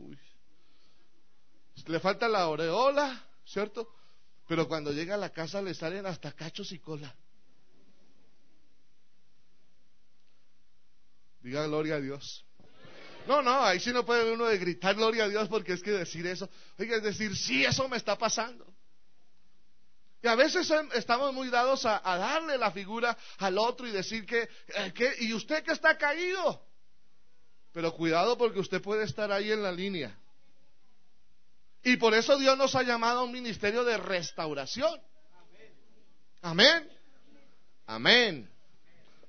Le 1.86 2.00
falta 2.00 2.28
la 2.28 2.40
aureola, 2.40 3.26
¿cierto? 3.44 3.94
Pero 4.48 4.66
cuando 4.66 4.92
llega 4.92 5.14
a 5.14 5.18
la 5.18 5.30
casa 5.30 5.62
le 5.62 5.74
salen 5.74 6.06
hasta 6.06 6.32
cachos 6.32 6.72
y 6.72 6.78
cola. 6.78 7.14
Diga 11.40 11.66
gloria 11.66 11.96
a 11.96 12.00
Dios. 12.00 12.44
No, 13.26 13.42
no, 13.42 13.62
ahí 13.62 13.80
sí 13.80 13.92
no 13.92 14.04
puede 14.04 14.32
uno 14.32 14.46
de 14.46 14.58
gritar 14.58 14.94
gloria 14.94 15.24
a 15.24 15.28
Dios 15.28 15.48
porque 15.48 15.74
es 15.74 15.82
que 15.82 15.92
decir 15.92 16.26
eso, 16.26 16.48
oiga, 16.78 16.96
es 16.96 17.02
decir, 17.02 17.36
sí, 17.36 17.64
eso 17.64 17.88
me 17.88 17.96
está 17.96 18.16
pasando. 18.16 18.66
Y 20.22 20.28
a 20.28 20.34
veces 20.34 20.70
estamos 20.94 21.32
muy 21.32 21.48
dados 21.48 21.86
a, 21.86 22.00
darle 22.02 22.58
la 22.58 22.70
figura 22.72 23.16
al 23.38 23.56
otro 23.56 23.86
y 23.86 23.90
decir 23.90 24.26
que, 24.26 24.48
eh, 24.68 24.92
que, 24.94 25.14
¿y 25.20 25.32
usted 25.32 25.64
que 25.64 25.72
está 25.72 25.96
caído? 25.96 26.62
Pero 27.72 27.92
cuidado 27.94 28.36
porque 28.36 28.58
usted 28.58 28.82
puede 28.82 29.04
estar 29.04 29.32
ahí 29.32 29.50
en 29.50 29.62
la 29.62 29.72
línea. 29.72 30.18
Y 31.82 31.96
por 31.96 32.12
eso 32.12 32.36
Dios 32.36 32.58
nos 32.58 32.74
ha 32.74 32.82
llamado 32.82 33.20
a 33.20 33.24
un 33.24 33.32
ministerio 33.32 33.84
de 33.84 33.96
restauración. 33.96 35.00
Amén. 36.42 36.90
Amén. 37.86 38.50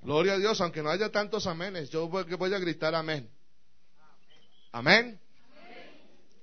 Gloria 0.02 0.34
a 0.34 0.38
Dios, 0.38 0.60
aunque 0.62 0.82
no 0.82 0.90
haya 0.90 1.10
tantos 1.10 1.46
amenes, 1.46 1.90
yo 1.90 2.08
voy 2.08 2.54
a 2.54 2.60
gritar 2.60 2.96
amén. 2.96 3.30
Amén. 4.72 5.20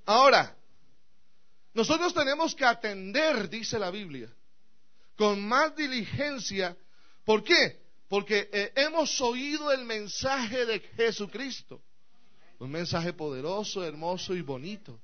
Ahora, 0.07 0.57
nosotros 1.75 2.15
tenemos 2.15 2.55
que 2.55 2.65
atender, 2.65 3.49
dice 3.49 3.79
la 3.79 3.91
Biblia, 3.91 4.33
con 5.17 5.47
más 5.47 5.75
diligencia. 5.75 6.77
¿Por 7.25 7.43
qué? 7.43 7.81
Porque 8.09 8.49
eh, 8.53 8.73
hemos 8.77 9.21
oído 9.21 9.73
el 9.73 9.85
mensaje 9.85 10.65
de 10.65 10.81
Jesucristo. 10.81 11.83
Un 12.59 12.71
mensaje 12.71 13.13
poderoso, 13.13 13.85
hermoso 13.85 14.35
y 14.35 14.43
bonito. 14.43 15.01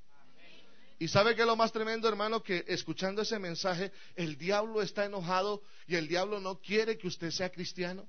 Y 0.98 1.08
sabe 1.08 1.34
que 1.34 1.44
lo 1.44 1.56
más 1.56 1.72
tremendo, 1.72 2.08
hermano, 2.08 2.42
que 2.42 2.64
escuchando 2.68 3.22
ese 3.22 3.38
mensaje, 3.38 3.92
el 4.14 4.38
diablo 4.38 4.80
está 4.80 5.04
enojado 5.04 5.62
y 5.86 5.96
el 5.96 6.08
diablo 6.08 6.40
no 6.40 6.60
quiere 6.60 6.96
que 6.96 7.08
usted 7.08 7.30
sea 7.30 7.50
cristiano. 7.50 8.08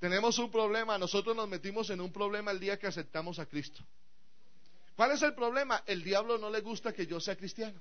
Tenemos 0.00 0.38
un 0.38 0.50
problema, 0.50 0.96
nosotros 0.96 1.36
nos 1.36 1.46
metimos 1.46 1.90
en 1.90 2.00
un 2.00 2.10
problema 2.10 2.50
el 2.50 2.58
día 2.58 2.78
que 2.78 2.86
aceptamos 2.86 3.38
a 3.38 3.44
Cristo. 3.44 3.84
¿Cuál 4.96 5.12
es 5.12 5.22
el 5.22 5.34
problema? 5.34 5.82
El 5.86 6.02
diablo 6.02 6.38
no 6.38 6.50
le 6.50 6.62
gusta 6.62 6.92
que 6.92 7.06
yo 7.06 7.20
sea 7.20 7.36
cristiano. 7.36 7.80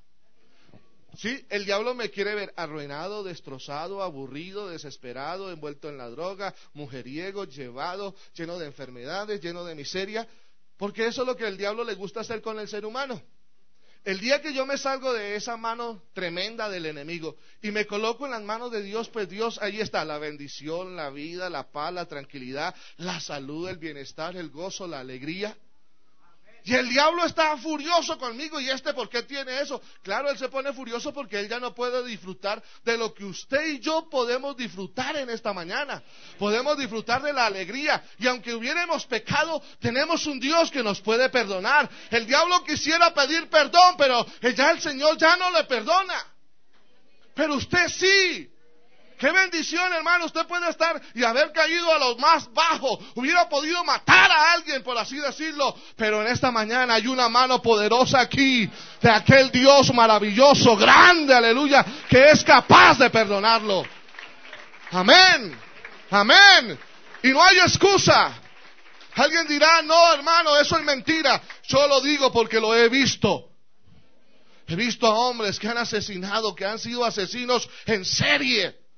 Sí, 1.17 1.45
el 1.49 1.65
diablo 1.65 1.95
me 1.95 2.11
quiere 2.11 2.35
ver 2.35 2.53
arruinado, 2.55 3.23
destrozado, 3.23 4.03
aburrido, 4.03 4.67
desesperado, 4.67 5.49
envuelto 5.49 5.89
en 5.89 5.97
la 5.97 6.09
droga, 6.09 6.53
mujeriego, 6.73 7.45
llevado, 7.45 8.13
lleno 8.35 8.59
de 8.59 8.67
enfermedades, 8.67 9.41
lleno 9.41 9.63
de 9.63 9.75
miseria, 9.75 10.27
porque 10.77 11.07
eso 11.07 11.21
es 11.21 11.27
lo 11.27 11.35
que 11.35 11.47
el 11.47 11.57
diablo 11.57 11.83
le 11.83 11.95
gusta 11.95 12.19
hacer 12.19 12.41
con 12.41 12.59
el 12.59 12.67
ser 12.67 12.85
humano. 12.85 13.21
El 14.05 14.19
día 14.19 14.41
que 14.41 14.53
yo 14.53 14.65
me 14.65 14.77
salgo 14.77 15.13
de 15.13 15.35
esa 15.35 15.57
mano 15.57 16.01
tremenda 16.13 16.69
del 16.69 16.85
enemigo 16.85 17.35
y 17.61 17.71
me 17.71 17.85
coloco 17.85 18.25
en 18.25 18.31
las 18.31 18.41
manos 18.41 18.71
de 18.71 18.81
Dios, 18.81 19.09
pues 19.09 19.27
Dios 19.27 19.59
ahí 19.61 19.81
está, 19.81 20.05
la 20.05 20.17
bendición, 20.17 20.95
la 20.95 21.09
vida, 21.09 21.49
la 21.49 21.71
paz, 21.71 21.93
la 21.93 22.05
tranquilidad, 22.05 22.73
la 22.97 23.19
salud, 23.19 23.67
el 23.67 23.77
bienestar, 23.77 24.37
el 24.37 24.49
gozo, 24.49 24.87
la 24.87 25.01
alegría. 25.01 25.55
Y 26.63 26.75
el 26.75 26.89
diablo 26.89 27.25
está 27.25 27.57
furioso 27.57 28.17
conmigo. 28.17 28.59
¿Y 28.59 28.69
este 28.69 28.93
por 28.93 29.09
qué 29.09 29.23
tiene 29.23 29.61
eso? 29.61 29.81
Claro, 30.03 30.29
él 30.29 30.37
se 30.37 30.49
pone 30.49 30.73
furioso 30.73 31.13
porque 31.13 31.39
él 31.39 31.49
ya 31.49 31.59
no 31.59 31.73
puede 31.73 32.03
disfrutar 32.05 32.61
de 32.83 32.97
lo 32.97 33.13
que 33.13 33.25
usted 33.25 33.65
y 33.67 33.79
yo 33.79 34.09
podemos 34.09 34.55
disfrutar 34.57 35.15
en 35.17 35.29
esta 35.29 35.53
mañana. 35.53 36.03
Podemos 36.37 36.77
disfrutar 36.77 37.21
de 37.21 37.33
la 37.33 37.45
alegría. 37.45 38.03
Y 38.17 38.27
aunque 38.27 38.53
hubiéramos 38.53 39.05
pecado, 39.05 39.61
tenemos 39.79 40.25
un 40.25 40.39
Dios 40.39 40.69
que 40.71 40.83
nos 40.83 41.01
puede 41.01 41.29
perdonar. 41.29 41.89
El 42.09 42.25
diablo 42.25 42.63
quisiera 42.63 43.13
pedir 43.13 43.49
perdón, 43.49 43.95
pero 43.97 44.25
ya 44.55 44.71
el 44.71 44.81
Señor 44.81 45.17
ya 45.17 45.37
no 45.37 45.51
le 45.51 45.63
perdona. 45.63 46.25
Pero 47.33 47.55
usted 47.55 47.87
sí. 47.87 48.49
Qué 49.19 49.33
bendición, 49.33 49.91
hermano. 49.91 50.27
Usted 50.27 50.47
puede 50.47 50.69
estar 50.69 51.01
y 51.13 51.25
haber 51.25 51.51
caído 51.51 51.91
a 51.93 51.99
los 51.99 52.17
más 52.19 52.51
bajos. 52.53 52.99
Hubiera 53.15 53.49
podido 53.49 53.83
matar 53.83 54.31
a 54.31 54.53
alguien, 54.53 54.81
por 54.81 54.97
así 54.97 55.17
decirlo. 55.17 55.75
Pero 55.97 56.21
en 56.21 56.31
esta 56.31 56.51
mañana 56.51 56.93
hay 56.93 57.05
una 57.05 57.27
mano 57.27 57.61
poderosa 57.61 58.21
aquí 58.21 58.69
de 59.01 59.09
aquel 59.09 59.51
Dios 59.51 59.93
maravilloso, 59.93 60.77
grande, 60.77 61.33
aleluya, 61.33 61.85
que 62.07 62.31
es 62.31 62.45
capaz 62.45 62.97
de 62.97 63.09
perdonarlo. 63.09 63.83
Amén. 64.91 65.59
Amén. 66.11 66.79
Y 67.21 67.27
no 67.27 67.43
hay 67.43 67.59
excusa. 67.59 68.39
Alguien 69.15 69.45
dirá, 69.47 69.81
no, 69.81 70.13
hermano, 70.13 70.55
eso 70.55 70.77
es 70.77 70.85
mentira. 70.85 71.41
Yo 71.67 71.85
lo 71.89 71.99
digo 71.99 72.31
porque 72.31 72.61
lo 72.61 72.73
he 72.73 72.87
visto. 72.87 73.49
He 74.65 74.77
visto 74.77 75.05
a 75.05 75.13
hombres 75.13 75.59
que 75.59 75.67
han 75.67 75.77
asesinado, 75.77 76.55
que 76.55 76.63
han 76.63 76.79
sido 76.79 77.03
asesinos 77.03 77.67
en 77.85 78.05
serie. 78.05 78.88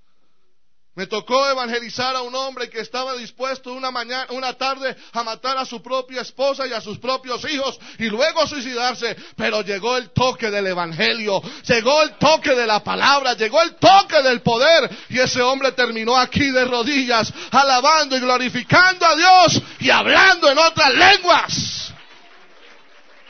Me 0.93 1.07
tocó 1.07 1.47
evangelizar 1.49 2.17
a 2.17 2.21
un 2.21 2.35
hombre 2.35 2.69
que 2.69 2.81
estaba 2.81 3.15
dispuesto 3.15 3.71
una 3.71 3.91
mañana, 3.91 4.25
una 4.31 4.53
tarde 4.53 4.93
a 5.13 5.23
matar 5.23 5.57
a 5.57 5.65
su 5.65 5.81
propia 5.81 6.21
esposa 6.21 6.67
y 6.67 6.73
a 6.73 6.81
sus 6.81 6.99
propios 6.99 7.49
hijos 7.49 7.79
y 7.97 8.07
luego 8.07 8.45
suicidarse. 8.45 9.15
Pero 9.37 9.61
llegó 9.61 9.95
el 9.95 10.09
toque 10.09 10.51
del 10.51 10.67
evangelio, 10.67 11.41
llegó 11.65 12.01
el 12.01 12.17
toque 12.17 12.53
de 12.53 12.67
la 12.67 12.83
palabra, 12.83 13.35
llegó 13.35 13.61
el 13.61 13.75
toque 13.75 14.21
del 14.21 14.41
poder 14.41 14.89
y 15.07 15.19
ese 15.19 15.41
hombre 15.41 15.71
terminó 15.71 16.17
aquí 16.17 16.51
de 16.51 16.65
rodillas, 16.65 17.33
alabando 17.51 18.17
y 18.17 18.19
glorificando 18.19 19.05
a 19.05 19.15
Dios 19.15 19.61
y 19.79 19.89
hablando 19.89 20.49
en 20.49 20.57
otras 20.57 20.93
lenguas. 20.93 21.93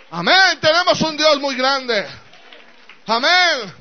Amén. 0.10 0.60
Tenemos 0.60 1.00
un 1.02 1.16
Dios 1.16 1.40
muy 1.40 1.56
grande. 1.56 2.08
Amén. 3.06 3.81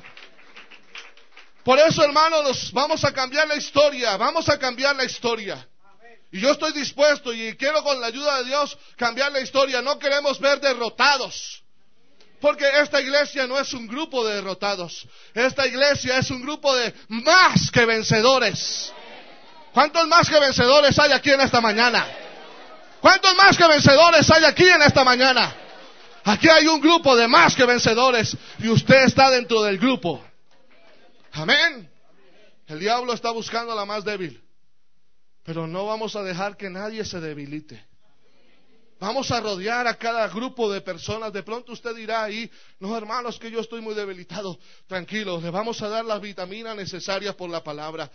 Por 1.70 1.78
eso, 1.78 2.02
hermanos, 2.02 2.72
vamos 2.72 3.04
a 3.04 3.12
cambiar 3.12 3.46
la 3.46 3.54
historia, 3.54 4.16
vamos 4.16 4.48
a 4.48 4.59
cambiar 4.59 4.96
la 4.96 5.04
historia. 5.04 5.64
Y 6.33 6.40
yo 6.40 6.50
estoy 6.50 6.72
dispuesto 6.72 7.33
y 7.33 7.54
quiero 7.54 7.85
con 7.85 8.00
la 8.00 8.09
ayuda 8.09 8.38
de 8.38 8.46
Dios 8.46 8.76
cambiar 8.96 9.30
la 9.30 9.38
historia. 9.38 9.80
No 9.80 9.96
queremos 9.96 10.40
ver 10.40 10.59
derrotados. 10.59 11.62
Porque 12.40 12.68
esta 12.83 13.00
iglesia 13.00 13.46
no 13.46 13.56
es 13.56 13.72
un 13.72 13.87
grupo 13.87 14.26
de 14.26 14.35
derrotados. 14.35 15.06
Esta 15.33 15.64
iglesia 15.64 16.18
es 16.18 16.33
un 16.33 16.42
grupo 16.42 16.74
de 16.74 16.92
más 17.06 17.70
que 17.70 17.87
vencedores. 17.87 18.92
¿Cuántos 19.72 20.09
más 20.09 20.28
que 20.28 20.40
vencedores 20.40 20.98
hay 20.98 21.12
aquí 21.12 21.30
en 21.30 21.40
esta 21.40 21.61
mañana? 21.61 22.04
¿Cuántos 23.00 23.33
más 23.37 23.56
que 23.56 23.68
vencedores 23.68 24.28
hay 24.28 24.44
aquí 24.44 24.68
en 24.68 24.83
esta 24.83 25.04
mañana? 25.04 25.54
Aquí 26.24 26.48
hay 26.48 26.66
un 26.66 26.80
grupo 26.80 27.14
de 27.14 27.28
más 27.28 27.54
que 27.54 27.64
vencedores 27.64 28.37
y 28.59 28.68
usted 28.70 29.04
está 29.04 29.30
dentro 29.30 29.62
del 29.62 29.78
grupo. 29.78 30.30
Amén. 31.33 31.90
El 32.66 32.79
diablo 32.79 33.12
está 33.12 33.31
buscando 33.31 33.73
a 33.73 33.75
la 33.75 33.85
más 33.85 34.05
débil. 34.05 34.43
Pero 35.43 35.66
no 35.66 35.87
vamos 35.87 36.14
a 36.16 36.23
dejar 36.23 36.57
que 36.57 36.71
nadie 36.71 37.05
se 37.05 37.21
debilite. 37.21 37.90
Vamos 39.01 39.31
a 39.31 39.40
rodear 39.40 39.87
a 39.87 39.95
cada 39.95 40.29
grupo 40.29 40.71
de 40.71 40.83
personas. 40.83 41.33
De 41.33 41.43
pronto 41.43 41.73
usted 41.73 41.95
dirá 41.97 42.23
ahí, 42.23 42.51
no 42.79 42.95
hermanos, 42.95 43.38
que 43.38 43.51
yo 43.51 43.61
estoy 43.61 43.81
muy 43.81 43.95
debilitado. 43.95 44.59
Tranquilo, 44.87 45.40
le 45.40 45.49
vamos 45.49 45.81
a 45.81 45.88
dar 45.88 46.05
las 46.05 46.21
vitaminas 46.21 46.77
necesarias 46.77 47.35
por 47.35 47.49
la 47.49 47.64
palabra. 47.64 48.11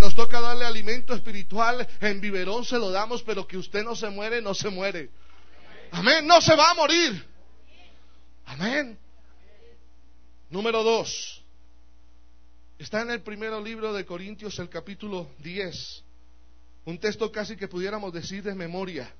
Nos 0.00 0.14
toca 0.14 0.40
darle 0.40 0.64
alimento 0.64 1.14
espiritual, 1.14 1.86
en 2.00 2.20
biberón 2.20 2.64
se 2.64 2.78
lo 2.78 2.90
damos, 2.90 3.24
pero 3.24 3.46
que 3.46 3.58
usted 3.58 3.82
no 3.82 3.96
se 3.96 4.08
muere, 4.08 4.40
no 4.40 4.54
se 4.54 4.70
muere. 4.70 5.10
Amén, 5.90 6.24
no 6.24 6.40
se 6.40 6.54
va 6.54 6.70
a 6.70 6.74
morir. 6.74 7.26
Amén. 8.46 8.96
Número 10.48 10.84
dos. 10.84 11.39
Está 12.80 13.02
en 13.02 13.10
el 13.10 13.20
primer 13.20 13.52
libro 13.60 13.92
de 13.92 14.06
Corintios, 14.06 14.58
el 14.58 14.70
capítulo 14.70 15.28
10. 15.40 16.02
Un 16.86 16.98
texto 16.98 17.30
casi 17.30 17.54
que 17.54 17.68
pudiéramos 17.68 18.10
decir 18.10 18.42
de 18.42 18.54
memoria. 18.54 19.14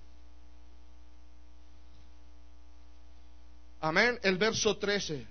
Amén. 3.79 4.19
El 4.23 4.39
verso 4.39 4.79
13. 4.79 5.27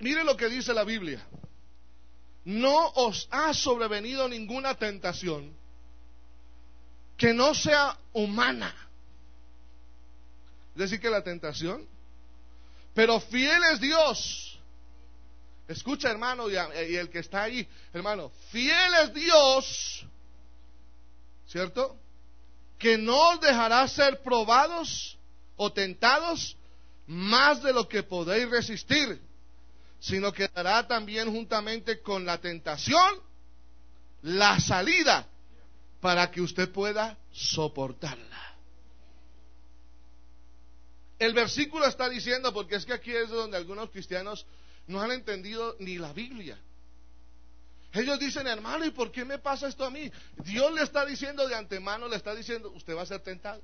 mire 0.00 0.24
lo 0.24 0.34
que 0.34 0.48
dice 0.48 0.72
la 0.72 0.84
Biblia. 0.84 1.22
No 2.46 2.88
os 2.94 3.28
ha 3.30 3.52
sobrevenido 3.52 4.30
ninguna 4.30 4.74
tentación 4.76 5.52
que 7.18 7.34
no 7.34 7.54
sea 7.54 7.98
humana. 8.14 8.74
Es 10.72 10.78
decir, 10.78 11.00
que 11.00 11.10
la 11.10 11.22
tentación 11.22 11.86
pero 12.98 13.20
fiel 13.20 13.62
es 13.72 13.80
Dios. 13.80 14.58
Escucha, 15.68 16.10
hermano, 16.10 16.50
y, 16.50 16.56
el 16.96 17.08
que 17.10 17.20
está 17.20 17.44
ahí, 17.44 17.64
hermano, 17.92 18.32
fiel 18.50 18.92
es 19.04 19.14
Dios, 19.14 20.04
¿cierto? 21.46 21.96
Que 22.76 22.98
no 22.98 23.16
os 23.34 23.40
dejará 23.40 23.86
ser 23.86 24.20
probados 24.20 25.16
o 25.54 25.72
tentados 25.72 26.56
más 27.06 27.62
de 27.62 27.72
lo 27.72 27.88
que 27.88 28.02
podéis 28.02 28.50
resistir, 28.50 29.22
sino 30.00 30.32
que 30.32 30.48
dará 30.48 30.84
también 30.88 31.30
juntamente 31.30 32.00
con 32.00 32.26
la 32.26 32.38
tentación 32.40 33.22
la 34.22 34.58
salida 34.58 35.24
para 36.00 36.32
que 36.32 36.40
usted 36.40 36.68
pueda 36.72 37.16
soportarla. 37.30 38.47
El 41.18 41.32
versículo 41.32 41.86
está 41.86 42.08
diciendo, 42.08 42.52
porque 42.52 42.76
es 42.76 42.86
que 42.86 42.92
aquí 42.92 43.14
es 43.14 43.28
donde 43.28 43.56
algunos 43.56 43.90
cristianos 43.90 44.46
no 44.86 45.00
han 45.00 45.10
entendido 45.10 45.76
ni 45.80 45.98
la 45.98 46.12
Biblia. 46.12 46.58
Ellos 47.92 48.18
dicen, 48.18 48.46
hermano, 48.46 48.84
¿y 48.84 48.90
por 48.90 49.10
qué 49.10 49.24
me 49.24 49.38
pasa 49.38 49.66
esto 49.66 49.84
a 49.84 49.90
mí? 49.90 50.10
Dios 50.44 50.72
le 50.72 50.82
está 50.82 51.04
diciendo 51.04 51.48
de 51.48 51.54
antemano, 51.54 52.06
le 52.06 52.16
está 52.16 52.34
diciendo, 52.34 52.70
usted 52.70 52.94
va 52.94 53.02
a 53.02 53.06
ser 53.06 53.20
tentado. 53.20 53.62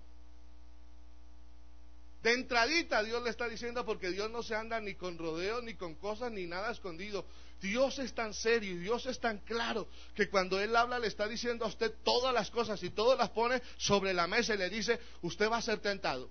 De 2.23 2.33
entradita 2.33 3.03
Dios 3.03 3.23
le 3.23 3.29
está 3.29 3.47
diciendo 3.51 3.85
porque 3.85 4.11
Dios 4.11 4.31
no 4.31 4.43
se 4.43 4.55
anda 4.55 4.81
ni 4.81 4.95
con 4.95 5.19
rodeos, 5.19 5.63
ni 5.63 5.75
con 5.75 5.95
cosas, 5.95 6.33
ni 6.33 6.47
nada 6.47 6.71
escondido. 6.71 7.27
Dios 7.61 7.99
es 7.99 8.15
tan 8.15 8.33
serio 8.33 8.73
y 8.73 8.79
Dios 8.79 9.05
es 9.05 9.21
tan 9.21 9.39
claro 9.41 9.89
que 10.15 10.31
cuando 10.31 10.59
Él 10.59 10.75
habla 10.75 10.99
le 10.99 11.07
está 11.07 11.29
diciendo 11.29 11.67
a 11.67 11.69
usted 11.69 11.93
todas 12.03 12.33
las 12.33 12.51
cosas 12.51 12.83
y 12.83 12.89
todas 12.89 13.19
las 13.19 13.29
pone 13.29 13.61
sobre 13.77 14.15
la 14.15 14.27
mesa 14.27 14.55
y 14.55 14.59
le 14.59 14.71
dice, 14.71 14.99
usted 15.21 15.51
va 15.51 15.59
a 15.59 15.63
ser 15.63 15.81
tentado. 15.81 16.31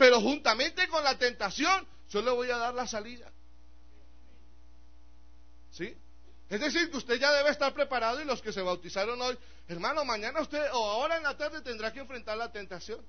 Pero 0.00 0.18
juntamente 0.18 0.88
con 0.88 1.04
la 1.04 1.18
tentación, 1.18 1.86
yo 2.08 2.22
le 2.22 2.30
voy 2.30 2.50
a 2.50 2.56
dar 2.56 2.72
la 2.72 2.86
salida. 2.86 3.30
¿Sí? 5.72 5.94
Es 6.48 6.58
decir, 6.58 6.90
que 6.90 6.96
usted 6.96 7.20
ya 7.20 7.30
debe 7.32 7.50
estar 7.50 7.74
preparado 7.74 8.18
y 8.18 8.24
los 8.24 8.40
que 8.40 8.50
se 8.50 8.62
bautizaron 8.62 9.20
hoy, 9.20 9.36
hermano, 9.68 10.02
mañana 10.06 10.40
usted 10.40 10.72
o 10.72 10.90
ahora 10.90 11.18
en 11.18 11.22
la 11.24 11.36
tarde 11.36 11.60
tendrá 11.60 11.92
que 11.92 12.00
enfrentar 12.00 12.38
la 12.38 12.50
tentación. 12.50 13.04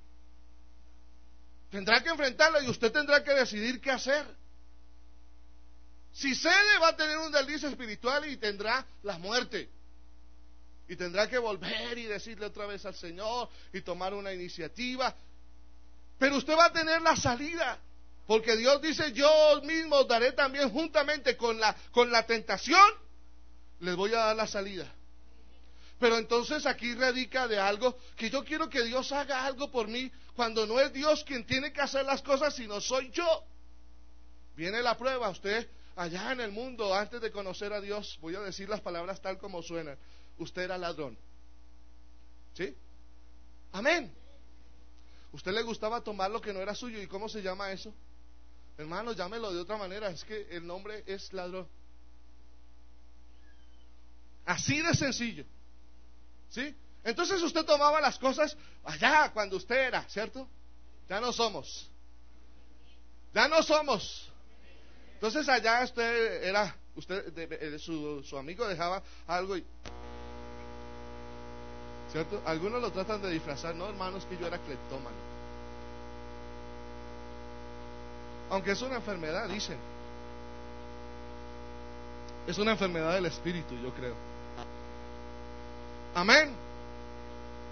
Tendrá 1.70 2.04
que 2.04 2.10
enfrentarla 2.10 2.62
y 2.62 2.68
usted 2.68 2.92
tendrá 2.92 3.24
que 3.24 3.36
decidir 3.36 3.80
qué 3.80 3.92
hacer. 3.92 4.26
Si 6.12 6.36
cede, 6.36 6.78
va 6.82 6.90
a 6.90 6.98
tener 6.98 7.20
un 7.20 7.32
desliz 7.32 7.64
espiritual 7.64 8.30
y 8.30 8.36
tendrá 8.36 8.86
la 9.04 9.18
muerte. 9.18 9.70
Y 10.90 10.98
tendrá 10.98 11.30
que 11.30 11.38
volver 11.38 11.98
y 11.98 12.04
decirle 12.04 12.48
otra 12.48 12.66
vez 12.66 12.86
al 12.86 12.96
Señor 12.96 13.48
y 13.72 13.80
tomar 13.80 14.14
una 14.14 14.34
iniciativa. 14.34 15.16
Pero 16.22 16.38
usted 16.38 16.56
va 16.56 16.66
a 16.66 16.72
tener 16.72 17.02
la 17.02 17.16
salida. 17.16 17.80
Porque 18.28 18.56
Dios 18.56 18.80
dice, 18.80 19.12
yo 19.12 19.60
mismo 19.64 20.04
daré 20.04 20.34
también 20.34 20.70
juntamente 20.70 21.36
con 21.36 21.60
la, 21.60 21.76
con 21.90 22.12
la 22.12 22.28
tentación, 22.28 22.88
les 23.80 23.96
voy 23.96 24.14
a 24.14 24.26
dar 24.26 24.36
la 24.36 24.46
salida. 24.46 24.86
Pero 25.98 26.20
entonces 26.20 26.68
aquí 26.68 26.94
radica 26.94 27.48
de 27.48 27.58
algo 27.58 27.98
que 28.16 28.30
yo 28.30 28.44
quiero 28.44 28.70
que 28.70 28.84
Dios 28.84 29.12
haga 29.12 29.48
algo 29.48 29.72
por 29.72 29.88
mí 29.88 30.12
cuando 30.36 30.68
no 30.68 30.80
es 30.80 30.94
Dios 30.94 31.24
quien 31.24 31.44
tiene 31.44 31.74
que 31.74 31.82
hacer 31.82 32.06
las 32.06 32.22
cosas, 32.22 32.54
sino 32.54 32.80
soy 32.80 33.10
yo. 33.10 33.44
Viene 34.56 34.84
la 34.84 34.96
prueba, 34.96 35.28
usted 35.32 35.68
allá 35.96 36.34
en 36.34 36.42
el 36.42 36.52
mundo, 36.52 36.94
antes 36.94 37.20
de 37.20 37.32
conocer 37.32 37.74
a 37.74 37.82
Dios, 37.82 38.20
voy 38.22 38.36
a 38.36 38.42
decir 38.42 38.70
las 38.70 38.82
palabras 38.82 39.20
tal 39.24 39.40
como 39.40 39.64
suenan, 39.64 39.98
usted 40.38 40.62
era 40.62 40.78
ladrón. 40.78 41.18
¿Sí? 42.54 42.76
Amén. 43.72 44.21
Usted 45.32 45.54
le 45.54 45.62
gustaba 45.64 46.02
tomar 46.02 46.30
lo 46.30 46.42
que 46.42 46.54
no 46.54 46.60
era 46.60 46.76
suyo, 46.76 47.02
¿y 47.02 47.08
cómo 47.08 47.30
se 47.30 47.42
llama 47.42 47.72
eso? 47.72 47.94
Hermano, 48.78 49.14
llámelo 49.14 49.54
de 49.54 49.62
otra 49.62 49.78
manera, 49.78 50.10
es 50.10 50.24
que 50.24 50.48
el 50.52 50.66
nombre 50.66 51.04
es 51.06 51.32
ladrón. 51.34 51.68
Así 54.46 54.82
de 54.82 54.94
sencillo. 54.94 55.46
¿Sí? 56.50 56.76
Entonces 57.04 57.42
usted 57.42 57.64
tomaba 57.64 58.02
las 58.02 58.20
cosas 58.20 58.58
allá 58.84 59.32
cuando 59.34 59.58
usted 59.58 59.88
era, 59.88 60.04
¿cierto? 60.10 60.48
Ya 61.08 61.22
no 61.22 61.32
somos. 61.32 61.90
Ya 63.34 63.48
no 63.48 63.64
somos. 63.64 64.30
Entonces 65.14 65.48
allá 65.48 65.84
usted 65.84 66.44
era, 66.44 66.76
usted, 66.96 67.78
su, 67.78 68.24
su 68.24 68.38
amigo 68.38 68.68
dejaba 68.68 69.02
algo 69.28 69.58
y... 69.58 69.66
¿Cierto? 72.12 72.42
Algunos 72.46 72.82
lo 72.82 72.92
tratan 72.92 73.22
de 73.22 73.30
disfrazar, 73.30 73.74
no 73.76 73.88
hermanos, 73.88 74.26
que 74.26 74.38
yo 74.38 74.48
era 74.48 74.58
cleptómano. 74.58 75.16
Aunque 78.50 78.72
es 78.72 78.82
una 78.82 78.96
enfermedad, 78.96 79.48
dicen. 79.48 79.78
Es 82.48 82.58
una 82.58 82.72
enfermedad 82.72 83.14
del 83.14 83.28
espíritu, 83.28 83.76
yo 83.76 83.94
creo. 83.94 84.16
Amén. 86.14 86.54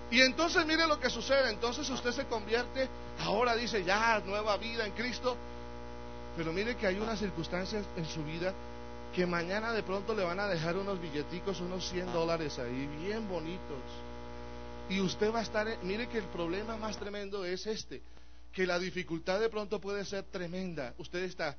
Y 0.10 0.21
entonces 0.21 0.65
mire 0.65 0.88
lo 0.88 0.99
que 0.99 1.10
sucede. 1.10 1.49
Entonces 1.49 1.89
usted 1.89 2.12
se 2.12 2.25
convierte, 2.25 2.88
ahora 3.21 3.56
dice 3.56 3.84
ya, 3.84 4.21
nueva 4.25 4.56
vida 4.56 4.86
en 4.86 4.93
Cristo. 4.93 5.36
Pero 6.38 6.54
mire 6.54 6.78
que 6.78 6.88
hay 6.88 6.97
unas 6.97 7.19
circunstancias 7.19 7.84
en 7.97 8.06
su 8.06 8.23
vida 8.23 8.54
que 9.13 9.25
mañana 9.25 9.73
de 9.73 9.84
pronto 9.84 10.13
le 10.15 10.23
van 10.23 10.39
a 10.39 10.47
dejar 10.47 10.78
unos 10.78 11.02
billeticos, 11.02 11.60
unos 11.60 11.89
100 11.89 12.13
dólares 12.13 12.58
ahí, 12.60 12.88
bien 13.02 13.28
bonitos. 13.28 14.08
Y 14.89 14.99
usted 15.02 15.32
va 15.32 15.39
a 15.39 15.43
estar, 15.43 15.67
mire 15.84 16.10
que 16.10 16.17
el 16.17 16.25
problema 16.25 16.75
más 16.75 16.97
tremendo 16.97 17.45
es 17.45 17.67
este, 17.67 18.02
que 18.52 18.65
la 18.65 18.80
dificultad 18.80 19.39
de 19.39 19.49
pronto 19.49 19.80
puede 19.80 20.04
ser 20.04 20.23
tremenda. 20.23 20.95
Usted 20.97 21.23
está 21.23 21.56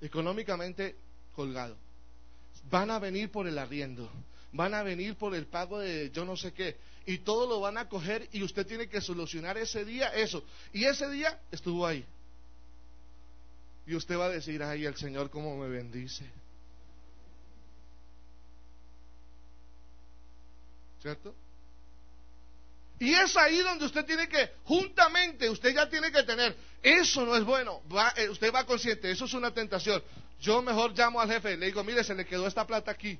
económicamente 0.00 0.96
colgado. 1.34 1.76
Van 2.68 2.90
a 2.90 2.98
venir 2.98 3.30
por 3.30 3.46
el 3.46 3.58
arriendo, 3.58 4.10
van 4.52 4.74
a 4.74 4.82
venir 4.82 5.14
por 5.14 5.34
el 5.34 5.46
pago 5.46 5.78
de 5.78 6.10
yo 6.10 6.24
no 6.24 6.36
sé 6.36 6.52
qué, 6.52 6.76
y 7.06 7.18
todo 7.18 7.48
lo 7.48 7.60
van 7.60 7.78
a 7.78 7.88
coger 7.88 8.28
y 8.32 8.42
usted 8.42 8.66
tiene 8.66 8.88
que 8.88 9.00
solucionar 9.00 9.56
ese 9.58 9.84
día 9.84 10.08
eso. 10.08 10.44
Y 10.72 10.84
ese 10.84 11.08
día 11.08 11.40
estuvo 11.52 11.86
ahí. 11.86 12.04
Y 13.86 13.94
usted 13.94 14.16
va 14.16 14.26
a 14.26 14.30
decir, 14.30 14.62
ay, 14.62 14.84
el 14.84 14.96
Señor 14.96 15.30
cómo 15.30 15.56
me 15.56 15.68
bendice. 15.68 16.24
¿Cierto? 21.00 21.34
Y 23.02 23.12
es 23.14 23.36
ahí 23.36 23.58
donde 23.58 23.84
usted 23.84 24.04
tiene 24.04 24.28
que, 24.28 24.52
juntamente, 24.62 25.50
usted 25.50 25.74
ya 25.74 25.88
tiene 25.88 26.12
que 26.12 26.22
tener, 26.22 26.56
eso 26.80 27.26
no 27.26 27.34
es 27.34 27.42
bueno, 27.42 27.82
eh, 28.14 28.28
usted 28.28 28.54
va 28.54 28.64
consciente, 28.64 29.10
eso 29.10 29.24
es 29.24 29.34
una 29.34 29.52
tentación. 29.52 30.00
Yo 30.40 30.62
mejor 30.62 30.96
llamo 30.96 31.20
al 31.20 31.28
jefe, 31.28 31.56
le 31.56 31.66
digo, 31.66 31.82
mire, 31.82 32.04
se 32.04 32.14
le 32.14 32.24
quedó 32.24 32.46
esta 32.46 32.64
plata 32.64 32.92
aquí 32.92 33.18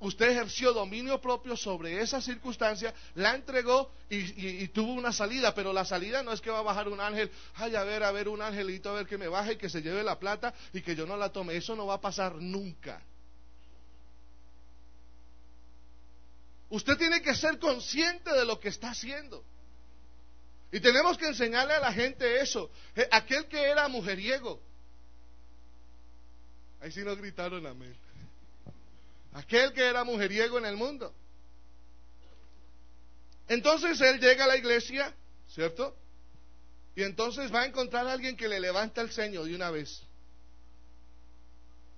usted 0.00 0.30
ejerció 0.32 0.74
dominio 0.74 1.18
propio 1.18 1.56
sobre 1.56 2.00
esa 2.02 2.20
circunstancia, 2.20 2.92
la 3.14 3.34
entregó 3.34 3.90
y, 4.10 4.68
tuvo 4.68 4.92
una 4.92 5.12
salida, 5.12 5.54
pero 5.54 5.72
la 5.72 5.86
salida 5.86 6.22
no 6.22 6.32
es 6.32 6.42
que 6.42 6.50
va 6.50 6.58
a 6.58 6.62
bajar 6.62 6.88
un 6.88 7.00
ángel, 7.00 7.30
ay, 7.54 7.74
a 7.74 7.84
ver, 7.84 8.02
a 8.02 8.12
ver, 8.12 8.28
un 8.28 8.42
angelito, 8.42 8.90
a 8.90 8.94
ver 8.94 9.06
que 9.06 9.16
me 9.16 9.28
baje 9.28 9.52
y 9.52 9.56
que 9.56 9.70
se 9.70 9.80
lleve 9.80 10.02
la 10.02 10.18
plata 10.18 10.52
y 10.74 10.82
que 10.82 10.94
yo 10.94 11.06
no 11.06 11.16
la 11.16 11.30
tome. 11.30 11.56
Eso 11.56 11.74
no 11.74 11.86
va 11.86 11.94
a 11.94 12.00
pasar 12.00 12.34
nunca. 12.34 13.00
Usted 16.70 16.96
tiene 16.96 17.22
que 17.22 17.34
ser 17.34 17.58
consciente 17.58 18.32
de 18.32 18.44
lo 18.44 18.58
que 18.58 18.68
está 18.68 18.90
haciendo. 18.90 19.44
Y 20.72 20.80
tenemos 20.80 21.16
que 21.16 21.26
enseñarle 21.26 21.74
a 21.74 21.80
la 21.80 21.92
gente 21.92 22.40
eso. 22.40 22.70
Eh, 22.96 23.08
aquel 23.12 23.46
que 23.46 23.62
era 23.62 23.86
mujeriego. 23.88 24.60
Ahí 26.80 26.90
sí 26.90 27.00
nos 27.02 27.16
gritaron 27.16 27.66
amén. 27.66 27.96
Aquel 29.34 29.72
que 29.72 29.84
era 29.84 30.04
mujeriego 30.04 30.58
en 30.58 30.66
el 30.66 30.76
mundo. 30.76 31.14
Entonces 33.48 34.00
él 34.00 34.20
llega 34.20 34.44
a 34.44 34.48
la 34.48 34.56
iglesia, 34.56 35.14
¿cierto? 35.48 35.96
Y 36.96 37.02
entonces 37.02 37.52
va 37.54 37.62
a 37.62 37.66
encontrar 37.66 38.06
a 38.06 38.12
alguien 38.12 38.36
que 38.36 38.48
le 38.48 38.60
levanta 38.60 39.00
el 39.00 39.10
ceño 39.10 39.44
de 39.44 39.54
una 39.54 39.70
vez. 39.70 40.02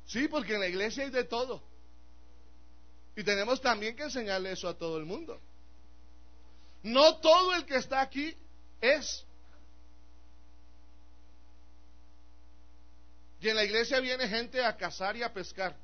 Sí, 0.06 0.28
porque 0.28 0.54
en 0.54 0.60
la 0.60 0.68
iglesia 0.68 1.04
hay 1.04 1.10
de 1.10 1.24
todo. 1.24 1.62
Y 3.16 3.24
tenemos 3.24 3.60
también 3.60 3.96
que 3.96 4.04
enseñarle 4.04 4.52
eso 4.52 4.68
a 4.68 4.76
todo 4.76 4.98
el 4.98 5.04
mundo. 5.04 5.40
No 6.82 7.16
todo 7.16 7.54
el 7.54 7.64
que 7.64 7.76
está 7.76 8.00
aquí 8.00 8.36
es. 8.80 9.24
Y 13.40 13.48
en 13.48 13.56
la 13.56 13.64
iglesia 13.64 13.98
viene 14.00 14.28
gente 14.28 14.64
a 14.64 14.76
cazar 14.76 15.16
y 15.16 15.22
a 15.22 15.32
pescar 15.32 15.76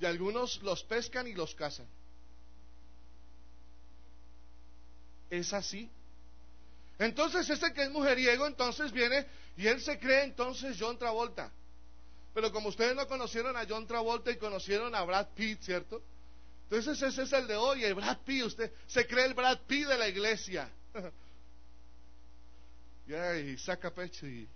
y 0.00 0.06
algunos 0.06 0.62
los 0.62 0.82
pescan 0.84 1.26
y 1.26 1.32
los 1.32 1.54
cazan. 1.54 1.86
Es 5.30 5.52
así. 5.52 5.90
Entonces 6.98 7.48
ese 7.48 7.72
que 7.72 7.84
es 7.84 7.90
mujeriego, 7.90 8.46
entonces 8.46 8.92
viene 8.92 9.26
y 9.56 9.66
él 9.66 9.80
se 9.80 9.98
cree 9.98 10.24
entonces 10.24 10.76
John 10.78 10.98
Travolta. 10.98 11.50
Pero 12.34 12.52
como 12.52 12.68
ustedes 12.68 12.94
no 12.94 13.06
conocieron 13.06 13.56
a 13.56 13.64
John 13.68 13.86
Travolta 13.86 14.30
y 14.30 14.36
conocieron 14.36 14.94
a 14.94 15.02
Brad 15.04 15.28
Pitt, 15.34 15.62
¿cierto? 15.62 16.02
Ese 16.76 16.92
es 16.92 17.32
el 17.32 17.46
de 17.46 17.56
hoy, 17.56 17.84
el 17.84 17.94
Brad 17.94 18.18
Pitt. 18.24 18.44
Usted 18.44 18.72
se 18.86 19.06
cree 19.06 19.26
el 19.26 19.34
Brad 19.34 19.58
Pitt 19.66 19.86
de 19.86 19.98
la 19.98 20.08
iglesia. 20.08 20.70
y, 23.06 23.58
saca 23.58 23.92
pecho 23.92 24.26
y, 24.26 24.48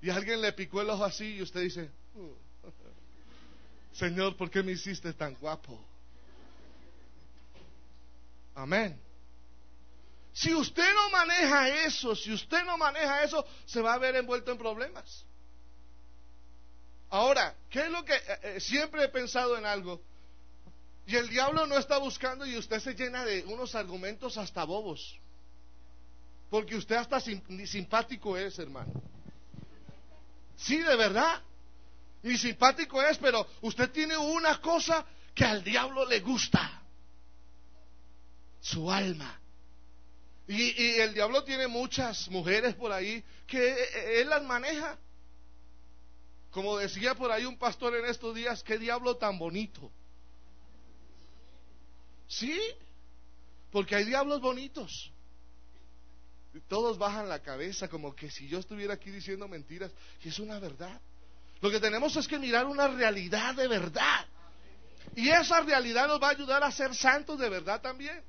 y, 0.00 0.10
alguien 0.10 0.40
le 0.40 0.52
picó 0.52 0.80
el 0.80 0.90
ojo 0.90 1.04
así 1.04 1.36
y 1.36 1.42
usted 1.42 1.60
dice, 1.60 1.90
uh". 2.14 2.34
Señor, 3.92 4.36
¿por 4.36 4.50
qué 4.50 4.62
me 4.62 4.72
hiciste 4.72 5.12
tan 5.12 5.34
guapo? 5.34 5.78
Amén. 8.54 8.98
Si 10.32 10.54
usted 10.54 10.94
no 10.94 11.10
maneja 11.10 11.68
eso, 11.84 12.16
si 12.16 12.32
usted 12.32 12.64
no 12.64 12.78
maneja 12.78 13.22
eso, 13.22 13.44
se 13.66 13.82
va 13.82 13.94
a 13.94 13.98
ver 13.98 14.16
envuelto 14.16 14.50
en 14.50 14.58
problemas. 14.58 15.26
Ahora, 17.10 17.54
¿qué 17.68 17.80
es 17.80 17.90
lo 17.90 18.02
que 18.04 18.14
eh, 18.14 18.38
eh, 18.42 18.60
siempre 18.60 19.04
he 19.04 19.08
pensado 19.08 19.58
en 19.58 19.66
algo? 19.66 20.02
Y 21.06 21.16
el 21.16 21.28
diablo 21.28 21.66
no 21.66 21.76
está 21.76 21.98
buscando 21.98 22.46
y 22.46 22.56
usted 22.56 22.80
se 22.80 22.94
llena 22.94 23.24
de 23.24 23.44
unos 23.46 23.74
argumentos 23.74 24.36
hasta 24.38 24.64
bobos. 24.64 25.18
Porque 26.48 26.76
usted 26.76 26.96
hasta 26.96 27.20
simpático 27.20 28.36
es, 28.36 28.58
hermano. 28.58 28.92
Sí, 30.56 30.78
de 30.78 30.96
verdad 30.96 31.42
ni 32.22 32.38
simpático 32.38 33.02
es, 33.02 33.18
pero 33.18 33.46
usted 33.62 33.90
tiene 33.90 34.16
una 34.16 34.60
cosa 34.60 35.04
que 35.34 35.44
al 35.44 35.62
diablo 35.64 36.06
le 36.06 36.20
gusta. 36.20 36.82
Su 38.60 38.90
alma. 38.90 39.40
Y, 40.46 40.82
y 40.82 41.00
el 41.00 41.14
diablo 41.14 41.42
tiene 41.44 41.66
muchas 41.66 42.28
mujeres 42.28 42.74
por 42.74 42.92
ahí 42.92 43.24
que 43.46 44.20
él 44.20 44.28
las 44.28 44.42
maneja. 44.44 44.98
Como 46.50 46.76
decía 46.76 47.14
por 47.14 47.32
ahí 47.32 47.44
un 47.44 47.58
pastor 47.58 47.96
en 47.96 48.04
estos 48.04 48.34
días, 48.34 48.62
qué 48.62 48.78
diablo 48.78 49.16
tan 49.16 49.38
bonito. 49.38 49.90
Sí, 52.32 52.58
porque 53.70 53.94
hay 53.94 54.04
diablos 54.04 54.40
bonitos. 54.40 55.12
Todos 56.66 56.96
bajan 56.96 57.28
la 57.28 57.42
cabeza 57.42 57.88
como 57.88 58.14
que 58.14 58.30
si 58.30 58.48
yo 58.48 58.58
estuviera 58.58 58.94
aquí 58.94 59.10
diciendo 59.10 59.48
mentiras. 59.48 59.90
Y 60.24 60.30
es 60.30 60.38
una 60.38 60.58
verdad. 60.58 60.98
Lo 61.60 61.70
que 61.70 61.78
tenemos 61.78 62.16
es 62.16 62.26
que 62.26 62.38
mirar 62.38 62.64
una 62.64 62.88
realidad 62.88 63.54
de 63.54 63.68
verdad. 63.68 64.26
Y 65.14 65.28
esa 65.28 65.60
realidad 65.60 66.08
nos 66.08 66.22
va 66.22 66.28
a 66.28 66.30
ayudar 66.30 66.64
a 66.64 66.70
ser 66.70 66.94
santos 66.94 67.38
de 67.38 67.50
verdad 67.50 67.82
también. 67.82 68.22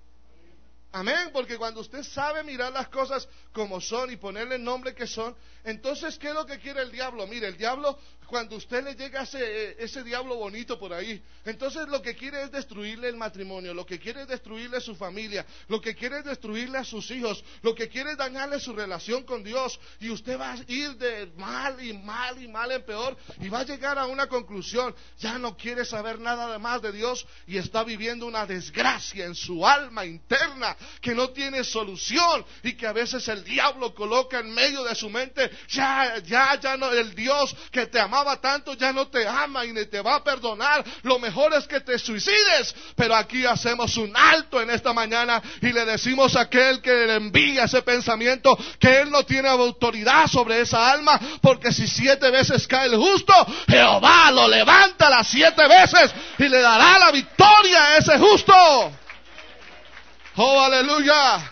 Amén, 0.92 1.30
porque 1.32 1.58
cuando 1.58 1.80
usted 1.80 2.04
sabe 2.04 2.44
mirar 2.44 2.74
las 2.74 2.90
cosas 2.90 3.28
como 3.54 3.80
son 3.80 4.12
y 4.12 4.18
ponerle 4.18 4.56
el 4.56 4.64
nombre 4.64 4.94
que 4.94 5.08
son, 5.08 5.36
entonces, 5.64 6.20
¿qué 6.20 6.28
es 6.28 6.34
lo 6.34 6.46
que 6.46 6.60
quiere 6.60 6.82
el 6.82 6.92
diablo? 6.92 7.26
Mire, 7.26 7.48
el 7.48 7.58
diablo, 7.58 7.98
cuando 8.34 8.56
usted 8.56 8.84
le 8.84 8.96
llega 8.96 9.22
ese, 9.22 9.76
ese 9.78 10.04
diablo 10.04 10.34
bonito 10.38 10.80
por 10.80 10.92
ahí, 10.92 11.22
entonces 11.46 11.88
lo 11.88 12.02
que 12.02 12.16
quiere 12.16 12.42
es 12.42 12.52
destruirle 12.52 13.08
el 13.08 13.16
matrimonio, 13.16 13.76
lo 13.76 13.86
que 13.86 14.00
quiere 14.00 14.24
es 14.24 14.28
destruirle 14.28 14.82
su 14.82 14.96
familia, 14.96 15.46
lo 15.68 15.80
que 15.80 15.94
quiere 15.94 16.18
es 16.18 16.26
destruirle 16.26 16.80
a 16.80 16.84
sus 16.84 17.12
hijos, 17.12 17.44
lo 17.62 17.76
que 17.76 17.90
quiere 17.90 18.14
es 18.14 18.18
dañarle 18.18 18.60
su 18.60 18.74
relación 18.74 19.22
con 19.22 19.44
Dios, 19.44 19.80
y 20.00 20.10
usted 20.10 20.40
va 20.40 20.54
a 20.54 20.58
ir 20.68 20.96
de 20.96 21.28
mal 21.38 21.80
y 21.86 21.94
mal 21.94 22.42
y 22.42 22.48
mal 22.48 22.72
en 22.72 22.84
peor, 22.84 23.16
y 23.40 23.50
va 23.50 23.60
a 23.60 23.66
llegar 23.66 24.00
a 24.00 24.08
una 24.08 24.26
conclusión, 24.26 24.96
ya 25.20 25.38
no 25.38 25.56
quiere 25.56 25.86
saber 25.86 26.20
nada 26.20 26.58
más 26.58 26.82
de 26.82 26.92
Dios 26.92 27.28
y 27.46 27.58
está 27.58 27.84
viviendo 27.84 28.26
una 28.26 28.48
desgracia 28.48 29.26
en 29.26 29.36
su 29.36 29.64
alma 29.64 30.08
interna 30.08 30.76
que 31.02 31.14
no 31.14 31.30
tiene 31.30 31.64
solución 31.64 32.44
y 32.64 32.74
que 32.74 32.88
a 32.88 32.94
veces 32.94 33.28
el 33.28 33.44
diablo 33.44 33.94
coloca 33.94 34.40
en 34.40 34.52
medio 34.52 34.84
de 34.86 34.96
su 34.96 35.08
mente 35.08 35.52
ya, 35.70 36.18
ya, 36.18 36.60
ya 36.60 36.78
no, 36.78 36.92
el 36.92 37.14
Dios 37.14 37.56
que 37.72 37.86
te 37.86 38.00
tanto 38.40 38.74
ya 38.74 38.92
no 38.92 39.08
te 39.08 39.28
ama 39.28 39.66
y 39.66 39.74
ni 39.74 39.86
te 39.86 40.02
va 40.02 40.16
a 40.16 40.24
perdonar. 40.24 40.84
Lo 41.04 41.20
mejor 41.20 41.54
es 41.54 41.68
que 41.68 41.80
te 41.80 41.98
suicides. 42.00 42.76
Pero 42.96 43.16
aquí 43.16 43.46
hacemos 43.46 43.96
un 43.98 44.16
alto 44.16 44.62
en 44.62 44.70
esta 44.70 44.94
mañana 44.94 45.42
y 45.62 45.72
le 45.72 45.86
decimos 45.86 46.36
a 46.36 46.42
aquel 46.42 46.82
que 46.82 46.92
le 46.92 47.16
envía 47.16 47.66
ese 47.66 47.82
pensamiento 47.82 48.58
que 48.80 49.02
él 49.02 49.12
no 49.12 49.24
tiene 49.24 49.50
autoridad 49.50 50.28
sobre 50.28 50.62
esa 50.62 50.92
alma 50.92 51.20
porque 51.42 51.72
si 51.72 51.88
siete 51.88 52.30
veces 52.32 52.68
cae 52.68 52.88
el 52.88 52.96
justo, 52.96 53.34
Jehová 53.68 54.32
lo 54.32 54.48
levanta 54.48 55.10
las 55.10 55.28
siete 55.28 55.68
veces 55.68 56.12
y 56.38 56.48
le 56.48 56.62
dará 56.62 57.00
la 57.00 57.12
victoria 57.12 57.86
a 57.86 57.98
ese 57.98 58.18
justo. 58.18 58.54
Oh, 60.36 60.62
aleluya. 60.62 61.52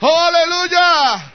Oh, 0.00 0.20
aleluya. 0.20 1.33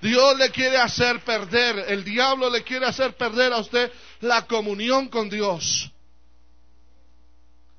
Dios 0.00 0.38
le 0.38 0.50
quiere 0.50 0.76
hacer 0.76 1.20
perder, 1.24 1.86
el 1.88 2.04
diablo 2.04 2.50
le 2.50 2.62
quiere 2.62 2.86
hacer 2.86 3.16
perder 3.16 3.52
a 3.52 3.58
usted 3.58 3.92
la 4.20 4.46
comunión 4.46 5.08
con 5.08 5.28
Dios. 5.28 5.90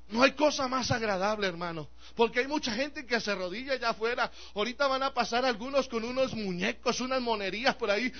No 0.08 0.22
hay 0.22 0.32
cosa 0.32 0.68
más 0.68 0.90
agradable, 0.90 1.46
hermano. 1.46 1.88
Porque 2.20 2.40
hay 2.40 2.48
mucha 2.48 2.72
gente 2.72 3.06
que 3.06 3.18
se 3.18 3.30
arrodilla 3.30 3.72
allá 3.72 3.88
afuera. 3.88 4.30
Ahorita 4.54 4.86
van 4.86 5.02
a 5.02 5.14
pasar 5.14 5.46
algunos 5.46 5.88
con 5.88 6.04
unos 6.04 6.34
muñecos, 6.34 7.00
unas 7.00 7.18
monerías 7.22 7.76
por 7.76 7.90
ahí, 7.90 8.12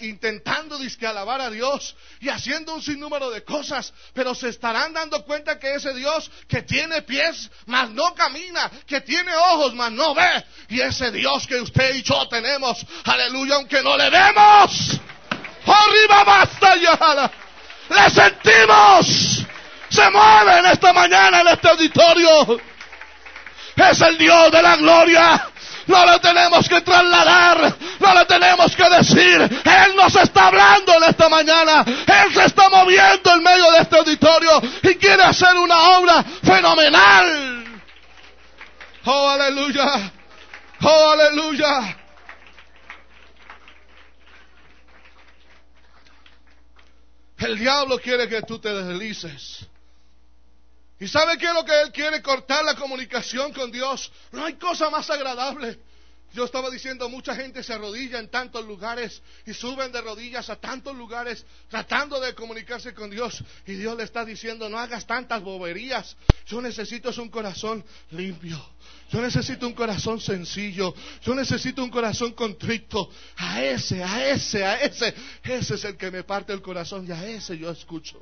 intentando 0.00 0.78
disque 0.78 1.06
alabar 1.06 1.42
a 1.42 1.50
Dios 1.50 1.94
y 2.20 2.30
haciendo 2.30 2.74
un 2.74 2.80
sinnúmero 2.80 3.28
de 3.28 3.44
cosas. 3.44 3.92
Pero 4.14 4.34
se 4.34 4.48
estarán 4.48 4.94
dando 4.94 5.22
cuenta 5.26 5.58
que 5.58 5.74
ese 5.74 5.92
Dios 5.92 6.30
que 6.48 6.62
tiene 6.62 7.02
pies, 7.02 7.50
mas 7.66 7.90
no 7.90 8.14
camina, 8.14 8.70
que 8.86 9.02
tiene 9.02 9.36
ojos, 9.36 9.74
mas 9.74 9.92
no 9.92 10.14
ve. 10.14 10.42
Y 10.70 10.80
ese 10.80 11.12
Dios 11.12 11.46
que 11.46 11.60
usted 11.60 11.96
y 11.96 12.02
yo 12.02 12.26
tenemos, 12.28 12.82
aleluya, 13.04 13.56
aunque 13.56 13.82
no 13.82 13.94
le 13.98 14.08
vemos. 14.08 15.00
Arriba 15.66 16.24
basta 16.24 16.76
ya. 16.76 17.30
Le 17.90 18.08
sentimos. 18.08 19.44
Se 19.90 20.10
mueve 20.10 20.60
en 20.60 20.64
esta 20.64 20.94
mañana 20.94 21.42
en 21.42 21.48
este 21.48 21.68
auditorio 21.68 22.72
es 23.76 24.00
el 24.00 24.18
Dios 24.18 24.50
de 24.52 24.62
la 24.62 24.76
gloria. 24.76 25.48
No 25.86 26.06
lo 26.06 26.18
tenemos 26.18 26.66
que 26.66 26.80
trasladar, 26.80 27.76
no 28.00 28.14
lo 28.14 28.26
tenemos 28.26 28.74
que 28.74 28.88
decir. 28.88 29.40
Él 29.42 29.96
nos 29.96 30.14
está 30.16 30.46
hablando 30.46 30.94
en 30.94 31.04
esta 31.04 31.28
mañana. 31.28 31.84
Él 31.84 32.34
se 32.34 32.44
está 32.46 32.70
moviendo 32.70 33.34
en 33.34 33.42
medio 33.42 33.70
de 33.72 33.78
este 33.80 33.98
auditorio 33.98 34.62
y 34.82 34.94
quiere 34.94 35.22
hacer 35.22 35.54
una 35.56 35.98
obra 35.98 36.24
fenomenal. 36.42 37.64
Oh, 39.04 39.28
aleluya. 39.28 40.12
Oh, 40.80 41.10
aleluya. 41.10 41.96
El 47.38 47.58
diablo 47.58 47.98
quiere 47.98 48.26
que 48.26 48.40
tú 48.40 48.58
te 48.58 48.72
deslices. 48.72 49.66
¿Y 51.00 51.08
sabe 51.08 51.36
qué 51.38 51.46
es 51.46 51.54
lo 51.54 51.64
que 51.64 51.80
Él 51.82 51.92
quiere? 51.92 52.22
Cortar 52.22 52.64
la 52.64 52.76
comunicación 52.76 53.52
con 53.52 53.70
Dios. 53.70 54.10
No 54.32 54.44
hay 54.44 54.54
cosa 54.54 54.90
más 54.90 55.10
agradable. 55.10 55.78
Yo 56.34 56.44
estaba 56.44 56.68
diciendo, 56.68 57.08
mucha 57.08 57.34
gente 57.36 57.62
se 57.62 57.72
arrodilla 57.72 58.18
en 58.18 58.28
tantos 58.28 58.64
lugares 58.66 59.22
y 59.46 59.54
suben 59.54 59.92
de 59.92 60.00
rodillas 60.00 60.50
a 60.50 60.56
tantos 60.56 60.96
lugares 60.96 61.46
tratando 61.68 62.18
de 62.18 62.34
comunicarse 62.34 62.92
con 62.92 63.08
Dios. 63.08 63.42
Y 63.66 63.74
Dios 63.74 63.96
le 63.96 64.02
está 64.02 64.24
diciendo, 64.24 64.68
no 64.68 64.76
hagas 64.76 65.06
tantas 65.06 65.40
boberías. 65.42 66.16
Yo 66.46 66.60
necesito 66.60 67.10
un 67.22 67.28
corazón 67.28 67.84
limpio. 68.10 68.60
Yo 69.12 69.20
necesito 69.20 69.64
un 69.68 69.74
corazón 69.74 70.20
sencillo. 70.20 70.92
Yo 71.22 71.36
necesito 71.36 71.84
un 71.84 71.90
corazón 71.90 72.32
contrito. 72.32 73.08
A 73.36 73.62
ese, 73.62 74.02
a 74.02 74.28
ese, 74.28 74.64
a 74.64 74.80
ese. 74.80 75.14
Ese 75.44 75.74
es 75.74 75.84
el 75.84 75.96
que 75.96 76.10
me 76.10 76.24
parte 76.24 76.52
el 76.52 76.62
corazón 76.62 77.06
y 77.06 77.12
a 77.12 77.24
ese 77.28 77.56
yo 77.56 77.70
escucho. 77.70 78.20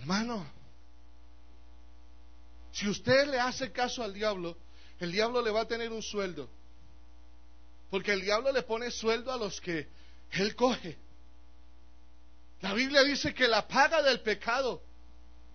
Hermano, 0.00 0.46
si 2.72 2.88
usted 2.88 3.26
le 3.26 3.38
hace 3.38 3.70
caso 3.70 4.02
al 4.02 4.14
diablo, 4.14 4.56
el 4.98 5.12
diablo 5.12 5.42
le 5.42 5.50
va 5.50 5.60
a 5.60 5.68
tener 5.68 5.92
un 5.92 6.02
sueldo. 6.02 6.48
Porque 7.90 8.12
el 8.12 8.22
diablo 8.22 8.50
le 8.50 8.62
pone 8.62 8.90
sueldo 8.90 9.30
a 9.30 9.36
los 9.36 9.60
que 9.60 9.88
él 10.30 10.56
coge. 10.56 10.96
La 12.62 12.72
Biblia 12.72 13.02
dice 13.02 13.34
que 13.34 13.46
la 13.46 13.68
paga 13.68 14.02
del 14.02 14.20
pecado, 14.20 14.82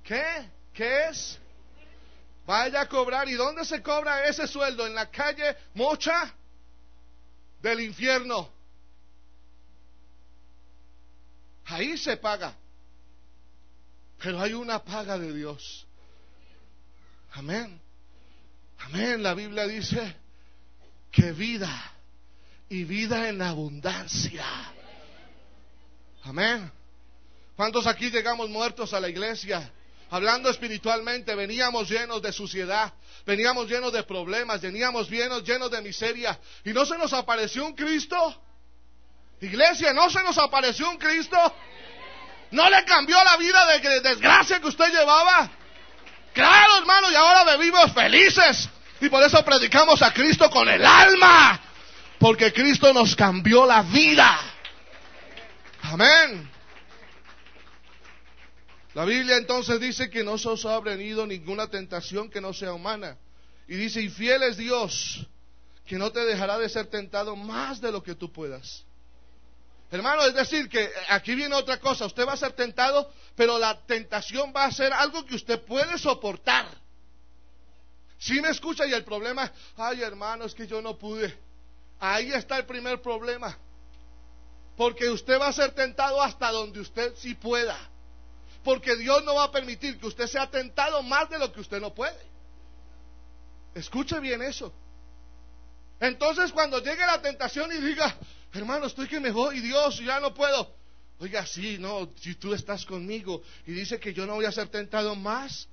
¿qué? 0.03 0.47
¿Qué 0.71 1.07
es? 1.09 1.39
Vaya 2.45 2.81
a 2.81 2.87
cobrar. 2.87 3.27
¿Y 3.27 3.33
dónde 3.33 3.65
se 3.65 3.81
cobra 3.81 4.27
ese 4.27 4.45
sueldo? 4.45 4.85
En 4.85 4.93
la 4.93 5.09
calle 5.09 5.57
mocha 5.73 6.35
del 7.63 7.79
infierno. 7.79 8.51
Ahí 11.65 11.97
se 11.97 12.15
paga. 12.17 12.55
Pero 14.21 14.41
hay 14.41 14.53
una 14.53 14.83
paga 14.83 15.17
de 15.17 15.33
Dios. 15.33 15.85
Amén. 17.33 17.79
Amén. 18.79 19.21
La 19.21 19.33
Biblia 19.33 19.67
dice 19.67 20.15
que 21.11 21.31
vida 21.31 21.91
y 22.69 22.83
vida 22.83 23.29
en 23.29 23.41
abundancia. 23.41 24.45
Amén. 26.23 26.71
¿Cuántos 27.55 27.87
aquí 27.87 28.09
llegamos 28.09 28.49
muertos 28.49 28.93
a 28.93 28.99
la 28.99 29.09
iglesia? 29.09 29.71
Hablando 30.09 30.49
espiritualmente, 30.49 31.33
veníamos 31.35 31.89
llenos 31.89 32.21
de 32.21 32.31
suciedad, 32.31 32.93
veníamos 33.25 33.67
llenos 33.69 33.91
de 33.91 34.03
problemas, 34.03 34.61
veníamos 34.61 35.09
llenos, 35.09 35.43
llenos 35.43 35.71
de 35.71 35.81
miseria. 35.81 36.39
¿Y 36.63 36.71
no 36.71 36.85
se 36.85 36.97
nos 36.97 37.11
apareció 37.13 37.65
un 37.65 37.73
Cristo? 37.73 38.15
Iglesia, 39.41 39.93
¿no 39.93 40.09
se 40.09 40.21
nos 40.23 40.37
apareció 40.37 40.89
un 40.89 40.97
Cristo? 40.97 41.37
¿No 42.55 42.69
le 42.69 42.85
cambió 42.85 43.21
la 43.21 43.35
vida 43.35 43.65
de, 43.65 43.99
desgracia 43.99 44.61
que 44.61 44.67
usted 44.67 44.89
llevaba? 44.89 45.51
Claro, 46.33 46.77
hermano, 46.77 47.11
y 47.11 47.15
ahora 47.15 47.57
vivimos 47.57 47.91
felices. 47.91 48.69
Y 49.01 49.09
por 49.09 49.21
eso 49.23 49.43
predicamos 49.43 50.01
a 50.01 50.13
Cristo 50.13 50.49
con 50.49 50.69
el 50.69 50.85
alma. 50.85 51.59
Porque 52.17 52.53
Cristo 52.53 52.93
nos 52.93 53.13
cambió 53.13 53.65
la 53.65 53.81
vida. 53.81 54.39
Amén. 55.81 56.49
La 58.93 59.03
Biblia 59.03 59.35
entonces 59.35 59.81
dice 59.81 60.09
que 60.09 60.23
no 60.23 60.37
se 60.37 60.47
os 60.47 60.65
ha 60.65 60.79
venido 60.79 61.27
ninguna 61.27 61.67
tentación 61.67 62.29
que 62.29 62.39
no 62.39 62.53
sea 62.53 62.71
humana. 62.71 63.17
Y 63.67 63.75
dice, 63.75 64.01
y 64.01 64.07
fiel 64.07 64.43
es 64.43 64.55
Dios, 64.55 65.27
que 65.85 65.97
no 65.97 66.09
te 66.13 66.21
dejará 66.21 66.57
de 66.57 66.69
ser 66.69 66.87
tentado 66.87 67.35
más 67.35 67.81
de 67.81 67.91
lo 67.91 68.01
que 68.01 68.15
tú 68.15 68.31
puedas. 68.31 68.85
Hermano, 69.91 70.23
es 70.23 70.33
decir, 70.33 70.67
que 70.67 70.91
aquí 71.09 71.35
viene 71.35 71.55
otra 71.55 71.79
cosa. 71.79 72.05
Usted 72.05 72.27
va 72.27 72.33
a 72.33 72.37
ser 72.37 72.53
tentado, 72.53 73.11
pero 73.35 73.57
la 73.59 73.79
tentación 73.85 74.51
va 74.55 74.65
a 74.65 74.71
ser 74.71 74.91
algo 74.91 75.25
que 75.25 75.35
usted 75.35 75.63
puede 75.63 75.97
soportar. 75.97 76.65
Si 78.17 78.41
me 78.41 78.49
escucha 78.49 78.85
y 78.87 78.93
el 78.93 79.03
problema, 79.03 79.51
ay 79.77 80.01
hermano, 80.01 80.45
es 80.45 80.55
que 80.55 80.65
yo 80.67 80.81
no 80.81 80.97
pude. 80.97 81.37
Ahí 81.99 82.31
está 82.31 82.57
el 82.57 82.65
primer 82.65 83.01
problema. 83.01 83.57
Porque 84.75 85.09
usted 85.09 85.39
va 85.39 85.47
a 85.47 85.53
ser 85.53 85.71
tentado 85.71 86.21
hasta 86.21 86.51
donde 86.51 86.79
usted 86.79 87.13
sí 87.15 87.35
pueda. 87.35 87.77
porque 88.65 88.95
Dios 88.95 89.23
no 89.23 89.35
va 89.35 89.43
a 89.43 89.51
permitir 89.51 89.99
que 89.99 90.07
usted 90.07 90.25
sea 90.25 90.49
tentado 90.49 91.03
más 91.03 91.29
de 91.29 91.37
lo 91.37 91.53
que 91.53 91.61
usted 91.61 91.79
no 91.79 91.93
puede. 91.93 92.19
Escuche 93.75 94.19
bien 94.19 94.41
eso. 94.41 94.73
Entonces 95.99 96.51
cuando 96.51 96.79
llegue 96.79 97.05
la 97.05 97.21
tentación 97.21 97.71
y 97.71 97.77
diga, 97.77 98.17
hermano, 98.55 98.87
estoy 98.87 99.07
que 99.07 99.19
me 99.19 99.31
voy, 99.31 99.59
Dios, 99.59 99.99
ya 99.99 100.19
no 100.19 100.33
puedo. 100.33 100.75
Oiga, 101.19 101.45
sí, 101.45 101.77
no, 101.79 102.09
si 102.17 102.35
tú 102.35 102.53
estás 102.53 102.85
conmigo 102.85 103.41
y 103.65 103.71
dice 103.71 103.99
que 103.99 104.13
yo 104.13 104.25
no 104.25 104.35
voy 104.35 104.45
a 104.45 104.51
ser 104.51 104.67
tentado 104.67 105.15
más 105.15 105.67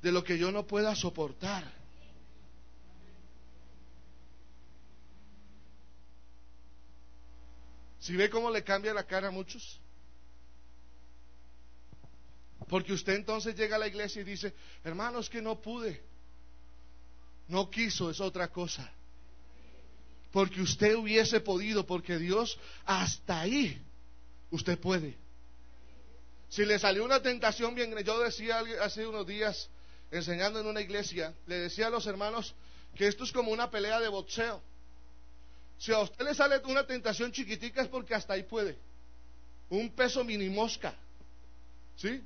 de 0.00 0.12
lo 0.12 0.24
que 0.24 0.38
yo 0.38 0.50
no 0.50 0.66
pueda 0.66 0.94
soportar. 0.94 1.70
Si 7.98 8.16
ve 8.16 8.30
cómo 8.30 8.50
le 8.50 8.64
cambia 8.64 8.94
la 8.94 9.04
cara 9.04 9.28
a 9.28 9.30
muchos. 9.30 9.78
Porque 12.68 12.92
usted 12.92 13.14
entonces 13.14 13.54
llega 13.54 13.76
a 13.76 13.78
la 13.78 13.88
iglesia 13.88 14.22
y 14.22 14.24
dice, 14.24 14.54
hermanos, 14.84 15.28
que 15.28 15.42
no 15.42 15.60
pude. 15.60 16.02
No 17.48 17.70
quiso, 17.70 18.10
es 18.10 18.20
otra 18.20 18.48
cosa. 18.48 18.90
Porque 20.32 20.60
usted 20.60 20.94
hubiese 20.94 21.40
podido, 21.40 21.86
porque 21.86 22.18
Dios 22.18 22.58
hasta 22.84 23.40
ahí, 23.40 23.80
usted 24.50 24.78
puede. 24.78 25.16
Si 26.48 26.64
le 26.64 26.78
salió 26.78 27.04
una 27.04 27.22
tentación 27.22 27.74
bien, 27.74 27.96
yo 28.04 28.18
decía 28.20 28.62
hace 28.82 29.06
unos 29.06 29.26
días, 29.26 29.68
enseñando 30.10 30.60
en 30.60 30.66
una 30.66 30.80
iglesia, 30.80 31.34
le 31.46 31.56
decía 31.56 31.86
a 31.86 31.90
los 31.90 32.06
hermanos 32.06 32.54
que 32.94 33.06
esto 33.06 33.24
es 33.24 33.32
como 33.32 33.52
una 33.52 33.70
pelea 33.70 34.00
de 34.00 34.08
boxeo. 34.08 34.62
Si 35.78 35.92
a 35.92 36.00
usted 36.00 36.24
le 36.24 36.34
sale 36.34 36.60
una 36.66 36.86
tentación 36.86 37.32
chiquitica 37.32 37.82
es 37.82 37.88
porque 37.88 38.14
hasta 38.14 38.34
ahí 38.34 38.42
puede. 38.42 38.76
Un 39.70 39.94
peso 39.94 40.22
mini 40.24 40.48
mosca. 40.48 40.94
¿Sí? 41.96 42.22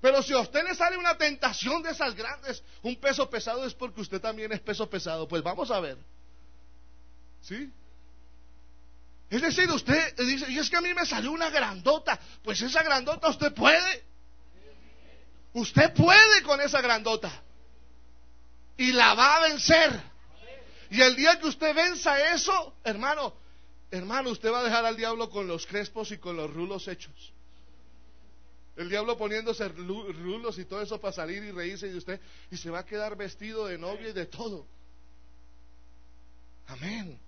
Pero 0.00 0.22
si 0.22 0.32
a 0.32 0.40
usted 0.40 0.62
le 0.64 0.74
sale 0.74 0.96
una 0.96 1.16
tentación 1.16 1.82
de 1.82 1.90
esas 1.90 2.14
grandes, 2.14 2.62
un 2.82 2.96
peso 2.96 3.28
pesado 3.30 3.64
es 3.64 3.74
porque 3.74 4.00
usted 4.00 4.20
también 4.20 4.52
es 4.52 4.60
peso 4.60 4.88
pesado. 4.88 5.26
Pues 5.26 5.42
vamos 5.42 5.70
a 5.70 5.80
ver. 5.80 5.96
¿Sí? 7.42 7.70
Es 9.30 9.40
decir, 9.40 9.70
usted 9.70 10.16
dice, 10.16 10.50
y 10.50 10.58
es 10.58 10.68
que 10.68 10.76
a 10.76 10.80
mí 10.80 10.92
me 10.94 11.06
salió 11.06 11.32
una 11.32 11.50
grandota. 11.50 12.18
Pues 12.42 12.60
esa 12.60 12.82
grandota 12.82 13.28
usted 13.28 13.52
puede. 13.54 14.04
Usted 15.54 15.92
puede 15.94 16.42
con 16.42 16.60
esa 16.60 16.80
grandota. 16.80 17.42
Y 18.76 18.92
la 18.92 19.14
va 19.14 19.36
a 19.36 19.48
vencer. 19.48 20.02
Y 20.90 21.00
el 21.00 21.16
día 21.16 21.38
que 21.38 21.46
usted 21.46 21.74
venza 21.74 22.34
eso, 22.34 22.74
hermano, 22.84 23.34
hermano, 23.90 24.30
usted 24.30 24.52
va 24.52 24.60
a 24.60 24.64
dejar 24.64 24.84
al 24.84 24.96
diablo 24.96 25.30
con 25.30 25.48
los 25.48 25.66
crespos 25.66 26.10
y 26.10 26.18
con 26.18 26.36
los 26.36 26.52
rulos 26.52 26.86
hechos. 26.86 27.32
El 28.76 28.90
diablo 28.90 29.16
poniéndose 29.16 29.66
rulos 29.68 30.58
y 30.58 30.66
todo 30.66 30.82
eso 30.82 31.00
para 31.00 31.12
salir 31.12 31.42
y 31.42 31.50
reírse 31.50 31.88
de 31.88 31.96
usted 31.96 32.20
y 32.50 32.56
se 32.58 32.68
va 32.68 32.80
a 32.80 32.86
quedar 32.86 33.16
vestido 33.16 33.66
de 33.66 33.78
novia 33.78 34.10
y 34.10 34.12
de 34.12 34.26
todo. 34.26 34.66
Amén. 36.66 37.18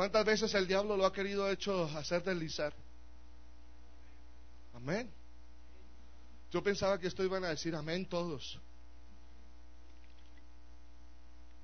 ¿Cuántas 0.00 0.24
veces 0.24 0.54
el 0.54 0.66
diablo 0.66 0.96
lo 0.96 1.04
ha 1.04 1.12
querido 1.12 1.46
hecho 1.50 1.84
hacer 1.94 2.24
deslizar? 2.24 2.72
Amén. 4.72 5.12
Yo 6.50 6.62
pensaba 6.62 6.98
que 6.98 7.06
esto 7.06 7.22
iban 7.22 7.44
a 7.44 7.50
decir 7.50 7.74
amén 7.74 8.08
todos. 8.08 8.58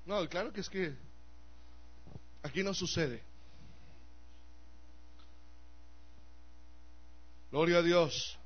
No, 0.05 0.29
claro 0.29 0.53
que 0.53 0.61
es 0.61 0.69
que 0.69 0.95
aquí 2.43 2.61
no 2.61 2.75
sucede. 2.75 3.23
Gloria 7.49 7.79
a 7.79 7.81
Dios. 7.81 8.37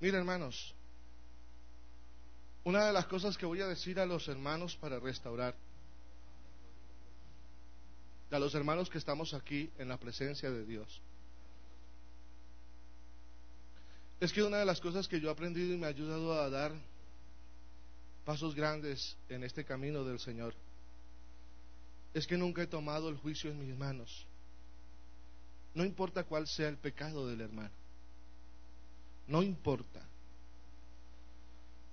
Mira, 0.00 0.18
hermanos, 0.18 0.75
una 2.66 2.84
de 2.86 2.92
las 2.92 3.06
cosas 3.06 3.38
que 3.38 3.46
voy 3.46 3.60
a 3.60 3.68
decir 3.68 4.00
a 4.00 4.06
los 4.06 4.26
hermanos 4.26 4.74
para 4.74 4.98
restaurar, 4.98 5.54
a 8.28 8.38
los 8.40 8.56
hermanos 8.56 8.90
que 8.90 8.98
estamos 8.98 9.34
aquí 9.34 9.70
en 9.78 9.88
la 9.88 9.96
presencia 9.98 10.50
de 10.50 10.66
Dios, 10.66 11.00
es 14.18 14.32
que 14.32 14.42
una 14.42 14.58
de 14.58 14.64
las 14.64 14.80
cosas 14.80 15.06
que 15.06 15.20
yo 15.20 15.28
he 15.28 15.32
aprendido 15.32 15.74
y 15.74 15.76
me 15.78 15.86
ha 15.86 15.90
ayudado 15.90 16.40
a 16.40 16.50
dar 16.50 16.72
pasos 18.24 18.52
grandes 18.56 19.16
en 19.28 19.44
este 19.44 19.64
camino 19.64 20.02
del 20.02 20.18
Señor 20.18 20.52
es 22.14 22.26
que 22.26 22.36
nunca 22.36 22.62
he 22.62 22.66
tomado 22.66 23.08
el 23.10 23.16
juicio 23.16 23.48
en 23.48 23.60
mis 23.60 23.78
manos. 23.78 24.26
No 25.72 25.84
importa 25.84 26.24
cuál 26.24 26.48
sea 26.48 26.68
el 26.68 26.78
pecado 26.78 27.28
del 27.28 27.42
hermano. 27.42 27.70
No 29.28 29.44
importa. 29.44 30.02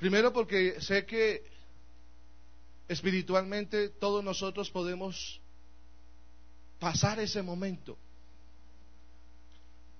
Primero 0.03 0.33
porque 0.33 0.81
sé 0.81 1.05
que 1.05 1.45
espiritualmente 2.89 3.87
todos 3.87 4.21
nosotros 4.21 4.69
podemos 4.69 5.39
pasar 6.77 7.21
ese 7.21 7.41
momento. 7.41 7.97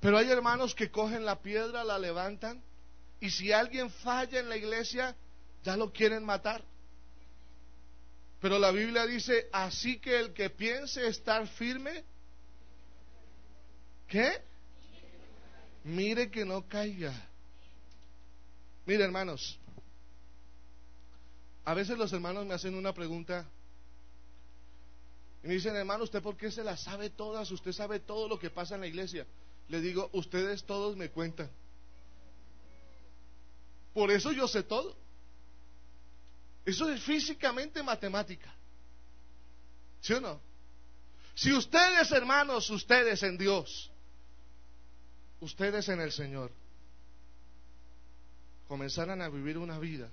Pero 0.01 0.17
hay 0.17 0.29
hermanos 0.29 0.75
que 0.75 0.91
cogen 0.91 1.23
la 1.23 1.41
piedra, 1.41 1.85
la 1.85 1.97
levantan, 1.97 2.61
y 3.21 3.29
si 3.29 3.53
alguien 3.53 3.89
falla 3.89 4.41
en 4.41 4.49
la 4.49 4.57
iglesia, 4.57 5.15
ya 5.63 5.77
lo 5.77 5.93
quieren 5.93 6.25
matar. 6.25 6.65
Pero 8.41 8.59
la 8.59 8.71
Biblia 8.71 9.05
dice, 9.05 9.47
así 9.53 9.99
que 9.99 10.19
el 10.19 10.33
que 10.33 10.49
piense 10.49 11.07
estar 11.07 11.47
firme, 11.47 12.03
¿qué? 14.09 14.41
Mire 15.85 16.29
que 16.29 16.43
no 16.43 16.67
caiga. 16.67 17.13
Mire, 18.85 19.05
hermanos, 19.05 19.57
a 21.65 21.73
veces 21.73 21.97
los 21.97 22.11
hermanos 22.11 22.45
me 22.45 22.53
hacen 22.53 22.75
una 22.75 22.93
pregunta 22.93 23.45
y 25.43 25.47
me 25.47 25.53
dicen, 25.55 25.75
hermano, 25.75 26.03
¿usted 26.03 26.21
por 26.21 26.37
qué 26.37 26.51
se 26.51 26.63
las 26.63 26.81
sabe 26.81 27.09
todas? 27.09 27.49
Usted 27.51 27.73
sabe 27.73 27.99
todo 27.99 28.27
lo 28.27 28.39
que 28.39 28.49
pasa 28.49 28.75
en 28.75 28.81
la 28.81 28.87
iglesia. 28.87 29.25
Le 29.67 29.81
digo, 29.81 30.09
ustedes 30.13 30.63
todos 30.63 30.95
me 30.95 31.09
cuentan. 31.09 31.49
Por 33.93 34.09
eso 34.11 34.31
yo 34.31 34.47
sé 34.47 34.63
todo. 34.63 34.95
Eso 36.65 36.89
es 36.89 37.01
físicamente 37.03 37.83
matemática. 37.83 38.53
¿Sí 39.99 40.13
o 40.13 40.21
no? 40.21 40.39
Si 41.35 41.51
ustedes, 41.51 42.11
hermanos, 42.11 42.69
ustedes 42.69 43.21
en 43.23 43.37
Dios, 43.37 43.91
ustedes 45.41 45.89
en 45.89 45.99
el 45.99 46.11
Señor, 46.11 46.51
comenzaran 48.67 49.21
a 49.21 49.29
vivir 49.29 49.57
una 49.57 49.77
vida 49.77 50.09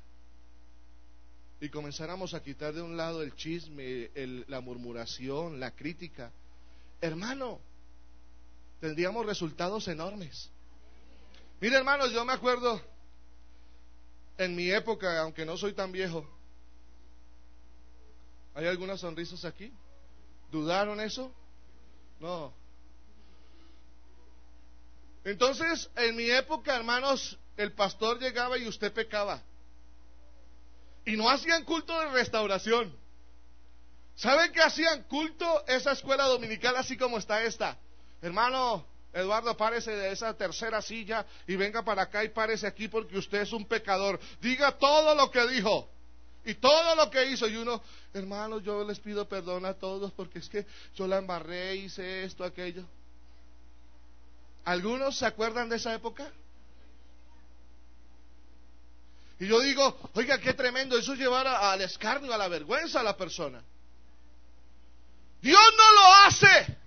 y 1.61 1.69
comenzáramos 1.69 2.35
a 2.35 2.43
quitar 2.43 2.73
de 2.73 2.83
un 2.83 2.97
lado 2.97 3.23
el 3.23 3.35
chisme, 3.35 4.11
la 4.49 4.61
murmuración, 4.61 5.61
la 5.61 5.73
crítica, 5.73 6.33
hermano, 7.01 7.61
tendríamos 8.81 9.27
resultados 9.27 9.87
enormes. 9.89 10.51
Mire, 11.61 11.77
hermanos, 11.77 12.13
yo 12.13 12.25
me 12.25 12.33
acuerdo 12.33 12.81
en 14.39 14.57
mi 14.57 14.71
época, 14.71 15.21
aunque 15.21 15.45
no 15.45 15.57
soy 15.57 15.75
tan 15.75 15.93
viejo, 15.93 16.27
¿Hay 18.55 18.67
algunas 18.67 19.01
sonrisas 19.01 19.45
aquí? 19.45 19.73
¿Dudaron 20.51 21.01
eso? 21.01 21.33
No. 22.19 22.53
Entonces, 25.25 25.89
en 25.97 26.17
mi 26.17 26.31
época, 26.31 26.77
hermanos, 26.77 27.39
el 27.57 27.73
pastor 27.73 28.19
llegaba 28.19 28.59
y 28.59 28.67
usted 28.67 28.93
pecaba. 28.93 29.43
Y 31.05 31.17
no 31.17 31.29
hacían 31.29 31.65
culto 31.65 31.99
de 32.01 32.11
restauración. 32.11 32.95
¿Saben 34.15 34.53
qué 34.53 34.61
hacían 34.61 35.05
culto 35.05 35.65
esa 35.67 35.93
escuela 35.93 36.25
dominical 36.27 36.77
así 36.77 36.97
como 36.97 37.19
está 37.19 37.43
esta? 37.43 37.79
Hermano, 38.21 38.85
Eduardo, 39.13 39.57
párese 39.57 39.93
de 39.93 40.13
esa 40.13 40.35
tercera 40.35 40.83
silla 40.83 41.27
y 41.47 41.57
venga 41.57 41.83
para 41.83 42.03
acá 42.03 42.23
y 42.23 42.29
párese 42.29 42.67
aquí 42.67 42.89
porque 42.89 43.17
usted 43.17 43.41
es 43.41 43.53
un 43.53 43.65
pecador. 43.65 44.21
Diga 44.41 44.73
todo 44.73 45.15
lo 45.15 45.31
que 45.31 45.47
dijo. 45.49 45.89
Y 46.45 46.55
todo 46.55 46.95
lo 46.97 47.11
que 47.11 47.27
hizo, 47.27 47.47
y 47.49 47.57
uno, 47.57 47.83
hermanos, 48.15 48.63
yo 48.63 48.83
les 48.85 48.99
pido 48.99 49.29
perdón 49.29 49.67
a 49.67 49.75
todos 49.75 50.11
porque 50.13 50.39
es 50.39 50.49
que 50.49 50.67
yo 50.95 51.07
la 51.07 51.19
embarré, 51.19 51.77
hice 51.77 52.25
esto, 52.25 52.45
aquello. 52.45 52.85
¿Algunos 54.65 55.19
se 55.19 55.27
acuerdan 55.27 55.69
de 55.69 55.77
esa 55.77 55.95
época? 55.95 56.33
Y 59.41 59.47
yo 59.47 59.59
digo, 59.61 59.99
oiga, 60.13 60.39
qué 60.39 60.53
tremendo, 60.53 60.99
eso 60.99 61.15
es 61.15 61.19
llevar 61.19 61.47
al 61.47 61.81
escarnio, 61.81 62.33
a 62.33 62.37
la 62.37 62.47
vergüenza 62.47 63.01
a 63.01 63.03
la 63.03 63.17
persona. 63.17 63.63
Dios 65.41 65.75
no 65.79 65.93
lo 65.95 66.15
hace. 66.27 66.79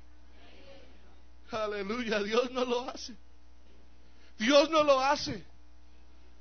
Aleluya, 1.51 2.20
Dios 2.22 2.51
no 2.51 2.64
lo 2.64 2.88
hace. 2.88 3.16
Dios 4.38 4.70
no 4.70 4.84
lo 4.84 5.01
hace. 5.01 5.43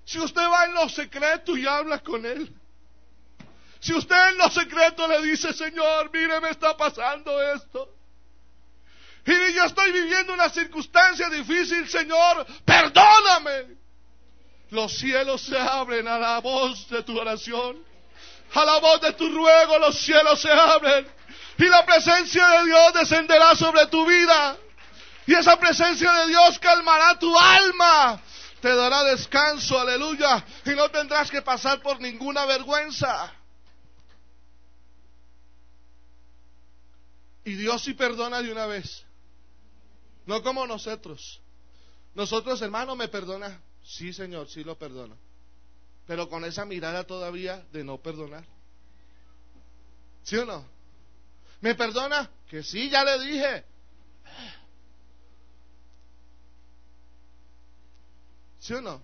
Si 0.05 0.19
usted 0.21 0.43
va 0.43 0.67
en 0.67 0.75
lo 0.75 0.89
secreto 0.91 1.57
y 1.57 1.67
habla 1.67 2.01
con 2.01 2.27
Él, 2.27 2.55
si 3.81 3.95
usted 3.95 4.29
en 4.29 4.37
lo 4.37 4.51
secreto 4.51 5.09
le 5.09 5.23
dice, 5.23 5.55
Señor, 5.55 6.11
mire, 6.13 6.41
me 6.43 6.51
está 6.51 6.77
pasando 6.77 7.41
esto. 7.55 7.89
Y 9.25 9.55
yo 9.55 9.65
estoy 9.65 9.93
viviendo 9.93 10.35
una 10.35 10.51
circunstancia 10.51 11.31
difícil, 11.31 11.89
Señor, 11.89 12.47
perdóname. 12.67 13.82
Los 14.73 14.97
cielos 14.97 15.43
se 15.43 15.59
abren 15.59 16.09
a 16.09 16.19
la 16.19 16.41
voz 16.41 16.89
de 16.89 17.03
tu 17.03 17.19
oración. 17.19 17.85
A 18.55 18.65
la 18.65 18.79
voz 18.79 19.03
de 19.03 19.13
tu 19.13 19.29
ruego 19.29 19.79
los 19.79 19.99
cielos 19.99 20.41
se 20.41 20.51
abren. 20.51 21.07
Y 21.59 21.65
la 21.67 21.85
presencia 21.85 22.49
de 22.49 22.65
Dios 22.65 22.95
descenderá 22.95 23.55
sobre 23.55 23.87
tu 23.89 24.07
vida. 24.07 24.57
Y 25.27 25.35
esa 25.35 25.59
presencia 25.59 26.11
de 26.11 26.29
Dios 26.29 26.59
calmará 26.59 27.19
tu 27.19 27.39
alma. 27.39 28.19
Te 28.63 28.75
dará 28.75 29.05
descanso, 29.05 29.79
aleluya. 29.79 30.43
Y 30.65 30.71
no 30.71 30.89
tendrás 30.89 31.31
que 31.31 31.43
pasar 31.43 31.83
por 31.83 32.01
ninguna 32.01 32.47
vergüenza. 32.47 33.31
Y 37.45 37.57
Dios 37.57 37.83
sí 37.83 37.93
perdona 37.93 38.41
de 38.41 38.51
una 38.51 38.65
vez. 38.65 39.05
No 40.25 40.43
como 40.43 40.67
nosotros. 40.67 41.43
Nosotros, 42.15 42.63
hermano, 42.63 42.97
me 42.97 43.09
perdona. 43.09 43.61
Sí, 43.93 44.11
Señor, 44.15 44.49
sí 44.49 44.65
lo 44.65 44.79
perdono. 44.79 45.19
Pero 46.07 46.27
con 46.31 46.47
esa 46.47 46.65
mirada 46.65 47.05
todavía 47.05 47.63
de 47.73 47.85
no 47.85 47.99
perdonar. 47.99 48.45
¿Sí 50.23 50.37
o 50.37 50.47
no? 50.47 50.65
¿Me 51.61 51.75
perdona? 51.75 52.31
Que 52.49 52.63
sí, 52.63 52.89
ya 52.89 53.05
le 53.05 53.23
dije. 53.23 53.65
¿Sí 58.61 58.73
o 58.73 58.81
no? 58.81 59.03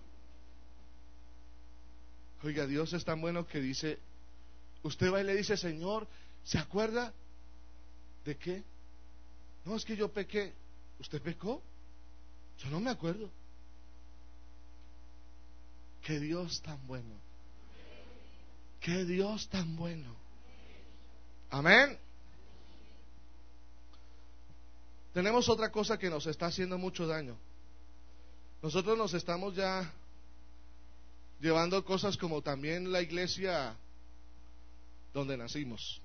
Oiga, 2.43 2.65
Dios 2.65 2.91
es 2.93 3.05
tan 3.05 3.21
bueno 3.21 3.45
que 3.45 3.59
dice, 3.59 3.99
usted 4.81 5.13
va 5.13 5.21
y 5.21 5.25
le 5.25 5.35
dice, 5.35 5.55
Señor, 5.55 6.07
¿se 6.43 6.57
acuerda 6.57 7.13
de 8.25 8.37
qué? 8.37 8.63
No, 9.65 9.75
es 9.75 9.85
que 9.85 9.95
yo 9.95 10.11
pequé. 10.11 10.51
¿Usted 10.99 11.21
pecó? 11.21 11.61
Yo 12.57 12.71
no 12.71 12.79
me 12.79 12.89
acuerdo. 12.89 13.29
Qué 16.01 16.19
Dios 16.19 16.61
tan 16.61 16.85
bueno. 16.87 17.15
Qué 18.79 19.05
Dios 19.05 19.49
tan 19.49 19.75
bueno. 19.75 20.15
Amén. 21.49 21.97
Tenemos 25.13 25.49
otra 25.49 25.71
cosa 25.71 25.97
que 25.97 26.09
nos 26.09 26.27
está 26.27 26.47
haciendo 26.47 26.77
mucho 26.77 27.07
daño. 27.07 27.37
Nosotros 28.61 28.97
nos 28.97 29.13
estamos 29.13 29.55
ya 29.55 29.91
llevando 31.39 31.83
cosas 31.83 32.17
como 32.17 32.41
también 32.41 32.91
la 32.91 33.01
iglesia 33.01 33.75
donde 35.13 35.37
nacimos. 35.37 36.01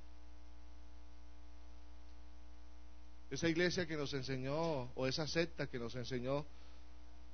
esa 3.35 3.49
iglesia 3.49 3.87
que 3.87 3.97
nos 3.97 4.15
enseñó, 4.15 4.93
o 4.95 5.07
esa 5.07 5.27
secta 5.27 5.67
que 5.67 5.79
nos 5.79 5.95
enseñó, 5.97 6.47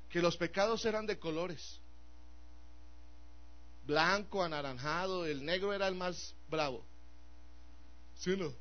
que 0.09 0.23
los 0.23 0.37
pecados 0.37 0.85
eran 0.85 1.07
de 1.07 1.19
colores. 1.19 1.81
Blanco, 3.85 4.43
anaranjado, 4.43 5.27
el 5.27 5.45
negro 5.45 5.73
era 5.73 5.89
el 5.89 5.95
más 5.95 6.35
bravo. 6.49 6.85
¿Sí 8.17 8.37
no? 8.37 8.53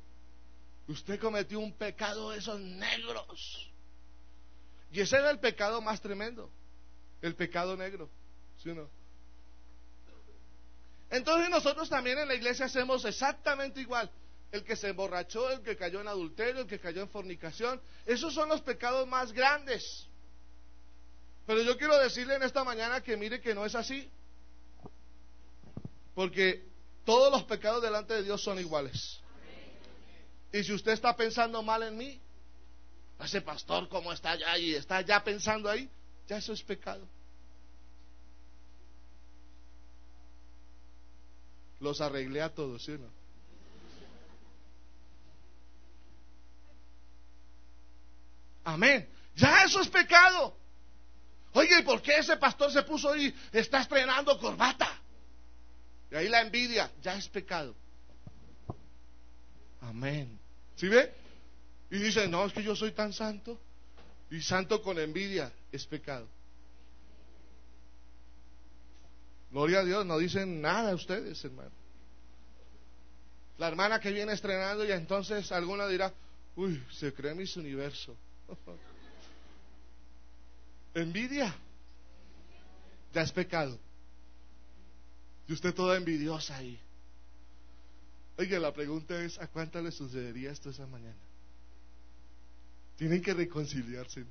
Usted 0.88 1.20
cometió 1.20 1.60
un 1.60 1.72
pecado 1.72 2.30
de 2.30 2.38
esos 2.38 2.58
negros. 2.60 3.70
Y 4.92 5.00
ese 5.00 5.16
era 5.16 5.30
el 5.30 5.38
pecado 5.38 5.80
más 5.80 6.00
tremendo, 6.00 6.50
el 7.22 7.34
pecado 7.36 7.76
negro. 7.76 8.10
¿Sí 8.62 8.72
no? 8.72 8.88
Entonces 11.10 11.50
nosotros 11.50 11.88
también 11.88 12.18
en 12.18 12.28
la 12.28 12.34
iglesia 12.34 12.66
hacemos 12.66 13.04
exactamente 13.04 13.80
igual 13.80 14.10
el 14.52 14.64
que 14.64 14.76
se 14.76 14.88
emborrachó, 14.88 15.50
el 15.50 15.60
que 15.60 15.76
cayó 15.76 16.00
en 16.00 16.08
adulterio, 16.08 16.62
el 16.62 16.66
que 16.66 16.80
cayó 16.80 17.02
en 17.02 17.08
fornicación. 17.08 17.80
Esos 18.06 18.34
son 18.34 18.48
los 18.48 18.60
pecados 18.62 19.06
más 19.06 19.32
grandes. 19.32 20.06
Pero 21.46 21.62
yo 21.62 21.76
quiero 21.76 21.98
decirle 21.98 22.34
en 22.34 22.42
esta 22.42 22.64
mañana 22.64 23.00
que 23.00 23.16
mire 23.16 23.40
que 23.40 23.54
no 23.54 23.64
es 23.64 23.74
así. 23.74 24.08
Porque 26.20 26.62
todos 27.06 27.32
los 27.32 27.44
pecados 27.44 27.82
delante 27.82 28.12
de 28.12 28.22
Dios 28.22 28.42
son 28.42 28.58
iguales. 28.58 29.18
Y 30.52 30.62
si 30.62 30.74
usted 30.74 30.92
está 30.92 31.16
pensando 31.16 31.62
mal 31.62 31.82
en 31.82 31.96
mí, 31.96 32.20
ese 33.24 33.40
pastor 33.40 33.88
como 33.88 34.12
está 34.12 34.32
allá 34.32 34.58
y 34.58 34.74
está 34.74 35.00
ya 35.00 35.24
pensando 35.24 35.70
ahí, 35.70 35.88
ya 36.28 36.36
eso 36.36 36.52
es 36.52 36.62
pecado. 36.62 37.08
Los 41.80 42.02
arreglé 42.02 42.42
a 42.42 42.52
todos, 42.52 42.84
¿sí 42.84 42.92
o 42.92 42.98
no? 42.98 43.08
Amén. 48.64 49.08
Ya 49.36 49.64
eso 49.64 49.80
es 49.80 49.88
pecado. 49.88 50.54
Oye, 51.54 51.78
¿y 51.78 51.82
por 51.82 52.02
qué 52.02 52.18
ese 52.18 52.36
pastor 52.36 52.70
se 52.70 52.82
puso 52.82 53.10
ahí? 53.10 53.34
Está 53.52 53.80
estrenando 53.80 54.38
corbata. 54.38 55.00
Y 56.10 56.16
ahí 56.16 56.28
la 56.28 56.42
envidia, 56.42 56.90
ya 57.02 57.16
es 57.16 57.28
pecado. 57.28 57.74
Amén. 59.80 60.38
¿Sí 60.76 60.88
ve? 60.88 61.12
Y 61.90 61.98
dice, 61.98 62.28
no, 62.28 62.46
es 62.46 62.52
que 62.52 62.62
yo 62.62 62.74
soy 62.74 62.92
tan 62.92 63.12
santo. 63.12 63.58
Y 64.30 64.40
santo 64.42 64.82
con 64.82 64.98
envidia 64.98 65.52
es 65.72 65.86
pecado. 65.86 66.28
Gloria 69.50 69.80
a 69.80 69.84
Dios, 69.84 70.06
no 70.06 70.18
dicen 70.18 70.60
nada 70.60 70.94
ustedes, 70.94 71.44
hermano. 71.44 71.72
La 73.58 73.68
hermana 73.68 74.00
que 74.00 74.12
viene 74.12 74.32
estrenando 74.32 74.84
y 74.84 74.92
entonces 74.92 75.50
alguna 75.52 75.86
dirá, 75.88 76.12
uy, 76.56 76.82
se 76.92 77.12
cree 77.12 77.34
mis 77.34 77.56
universo. 77.56 78.16
Envidia. 80.94 81.54
Ya 83.12 83.22
es 83.22 83.32
pecado. 83.32 83.78
Y 85.50 85.52
usted 85.52 85.74
toda 85.74 85.96
envidiosa 85.96 86.56
ahí. 86.56 86.78
Oiga, 88.38 88.60
la 88.60 88.72
pregunta 88.72 89.20
es, 89.20 89.36
¿a 89.40 89.48
cuánta 89.48 89.82
le 89.82 89.90
sucedería 89.90 90.52
esto 90.52 90.70
esa 90.70 90.86
mañana? 90.86 91.18
Tienen 92.96 93.20
que 93.20 93.34
reconciliarse. 93.34 94.24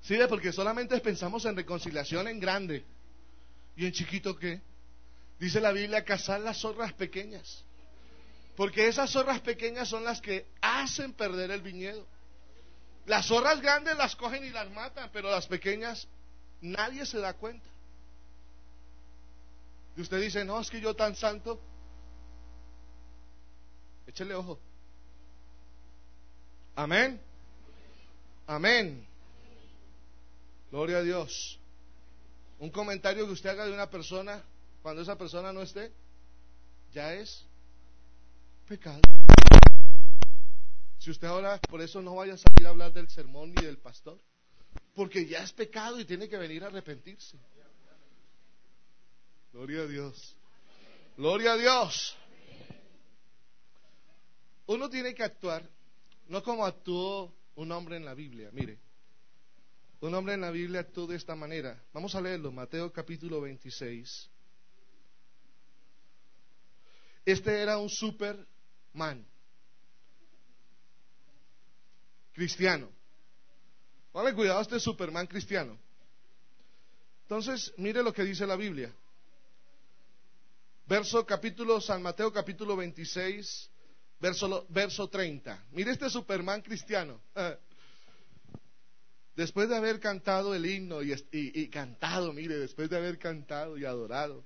Sí, 0.00 0.18
porque 0.28 0.52
solamente 0.52 0.98
pensamos 0.98 1.44
en 1.44 1.54
reconciliación 1.54 2.26
en 2.26 2.40
grande. 2.40 2.84
¿Y 3.76 3.86
en 3.86 3.92
chiquito 3.92 4.36
qué? 4.36 4.60
Dice 5.38 5.60
la 5.60 5.70
Biblia, 5.70 6.04
cazar 6.04 6.40
las 6.40 6.58
zorras 6.58 6.92
pequeñas. 6.94 7.64
Porque 8.56 8.88
esas 8.88 9.08
zorras 9.08 9.40
pequeñas 9.40 9.88
son 9.88 10.02
las 10.02 10.20
que 10.20 10.46
hacen 10.60 11.12
perder 11.12 11.52
el 11.52 11.62
viñedo. 11.62 12.04
Las 13.06 13.26
zorras 13.26 13.60
grandes 13.60 13.96
las 13.96 14.16
cogen 14.16 14.44
y 14.44 14.50
las 14.50 14.68
matan, 14.72 15.10
pero 15.12 15.30
las 15.30 15.46
pequeñas 15.46 16.08
nadie 16.62 17.04
se 17.04 17.18
da 17.18 17.34
cuenta. 17.34 17.68
Y 19.96 20.00
usted 20.00 20.20
dice, 20.20 20.44
no, 20.44 20.60
es 20.60 20.70
que 20.70 20.80
yo 20.80 20.94
tan 20.94 21.14
santo. 21.14 21.60
Échele 24.06 24.34
ojo. 24.34 24.58
Amén. 26.74 27.20
Amén. 28.46 29.06
Gloria 30.70 30.98
a 30.98 31.02
Dios. 31.02 31.58
Un 32.58 32.70
comentario 32.70 33.26
que 33.26 33.32
usted 33.32 33.50
haga 33.50 33.66
de 33.66 33.74
una 33.74 33.90
persona 33.90 34.42
cuando 34.82 35.02
esa 35.02 35.16
persona 35.16 35.52
no 35.52 35.62
esté, 35.62 35.92
ya 36.92 37.14
es 37.14 37.44
pecado. 38.66 39.00
Si 40.98 41.10
usted 41.10 41.26
ahora, 41.28 41.58
por 41.68 41.80
eso 41.82 42.00
no 42.00 42.16
vaya 42.16 42.34
a 42.34 42.38
salir 42.38 42.66
a 42.66 42.70
hablar 42.70 42.92
del 42.92 43.08
sermón 43.08 43.52
ni 43.52 43.62
del 43.62 43.78
pastor, 43.78 44.20
porque 44.94 45.26
ya 45.26 45.42
es 45.42 45.52
pecado 45.52 45.98
y 45.98 46.04
tiene 46.04 46.28
que 46.28 46.36
venir 46.36 46.64
a 46.64 46.66
arrepentirse. 46.66 47.38
Gloria 49.52 49.82
a 49.82 49.86
Dios. 49.86 50.36
Gloria 51.16 51.52
a 51.52 51.56
Dios. 51.56 52.16
Uno 54.66 54.88
tiene 54.88 55.14
que 55.14 55.22
actuar, 55.22 55.68
no 56.28 56.42
como 56.42 56.64
actuó 56.64 57.34
un 57.56 57.72
hombre 57.72 57.96
en 57.96 58.04
la 58.04 58.14
Biblia. 58.14 58.50
Mire, 58.52 58.78
un 60.00 60.14
hombre 60.14 60.34
en 60.34 60.40
la 60.40 60.50
Biblia 60.50 60.80
actuó 60.80 61.06
de 61.06 61.16
esta 61.16 61.34
manera. 61.34 61.82
Vamos 61.92 62.14
a 62.14 62.20
leerlo, 62.20 62.50
Mateo 62.50 62.92
capítulo 62.92 63.40
26. 63.40 64.30
Este 67.24 67.60
era 67.60 67.78
un 67.78 67.88
super 67.88 68.46
man. 68.92 69.24
Cristiano. 72.32 73.01
Vale, 74.12 74.34
cuidado, 74.34 74.60
este 74.60 74.76
es 74.76 74.82
Superman 74.82 75.26
cristiano. 75.26 75.78
Entonces, 77.22 77.72
mire 77.78 78.02
lo 78.02 78.12
que 78.12 78.24
dice 78.24 78.46
la 78.46 78.56
Biblia. 78.56 78.92
Verso 80.86 81.24
capítulo, 81.24 81.80
San 81.80 82.02
Mateo 82.02 82.30
capítulo 82.30 82.76
26, 82.76 83.70
verso, 84.20 84.66
verso 84.68 85.08
30. 85.08 85.64
Mire 85.70 85.92
este 85.92 86.10
Superman 86.10 86.60
cristiano. 86.60 87.22
Después 89.34 89.70
de 89.70 89.76
haber 89.76 89.98
cantado 89.98 90.54
el 90.54 90.66
himno 90.66 91.02
y, 91.02 91.14
y 91.32 91.68
cantado, 91.68 92.34
mire, 92.34 92.58
después 92.58 92.90
de 92.90 92.98
haber 92.98 93.18
cantado 93.18 93.78
y 93.78 93.86
adorado, 93.86 94.44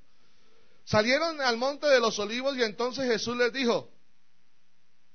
salieron 0.85 1.41
al 1.41 1.57
monte 1.57 1.89
de 1.89 1.99
los 1.99 2.17
olivos 2.21 2.57
y 2.57 2.63
entonces 2.63 3.05
Jesús 3.05 3.37
les 3.37 3.53
dijo, 3.53 3.91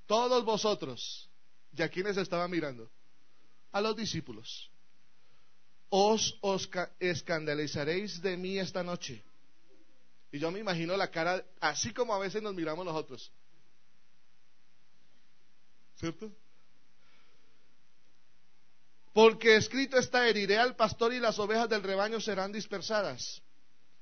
todos 0.08 0.43
vosotros, 0.43 1.32
¿y 1.72 1.82
a 1.82 1.88
quiénes 1.88 2.18
estaba 2.18 2.49
mirando? 2.49 2.91
A 3.72 3.82
los 3.82 3.95
discípulos. 3.95 4.69
Os, 5.89 6.38
os 6.41 6.69
escandalizaréis 6.99 8.22
de 8.22 8.38
mí 8.38 8.57
esta 8.57 8.84
noche. 8.84 9.24
Y 10.32 10.39
yo 10.39 10.51
me 10.51 10.59
imagino 10.59 10.95
la 10.95 11.11
cara, 11.11 11.45
así 11.59 11.93
como 11.93 12.13
a 12.13 12.19
veces 12.19 12.41
nos 12.41 12.55
miramos 12.55 12.86
nosotros. 12.86 13.32
¿Cierto? 15.97 16.32
Porque 19.13 19.57
escrito 19.57 19.97
está, 19.97 20.28
heriré 20.28 20.57
al 20.57 20.76
pastor 20.76 21.13
y 21.13 21.19
las 21.19 21.38
ovejas 21.38 21.67
del 21.67 21.84
rebaño 21.84 22.22
serán 22.22 22.51
dispersadas. 22.51 23.41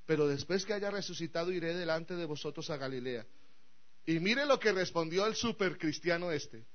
Pero 0.05 0.27
después 0.27 0.65
que 0.65 0.73
haya 0.73 0.91
resucitado 0.91 1.51
iré 1.51 1.75
delante 1.75 2.15
de 2.15 2.25
vosotros 2.25 2.69
a 2.69 2.77
Galilea. 2.77 3.25
Y 4.05 4.19
mire 4.19 4.45
lo 4.45 4.59
que 4.59 4.71
respondió 4.71 5.25
el 5.25 5.35
supercristiano 5.35 6.31
este. 6.31 6.65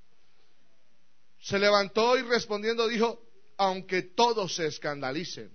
Se 1.45 1.59
levantó 1.59 2.17
y 2.17 2.23
respondiendo 2.23 2.89
dijo, 2.89 3.23
aunque 3.59 4.01
todos 4.01 4.55
se 4.55 4.67
escandalicen 4.67 5.55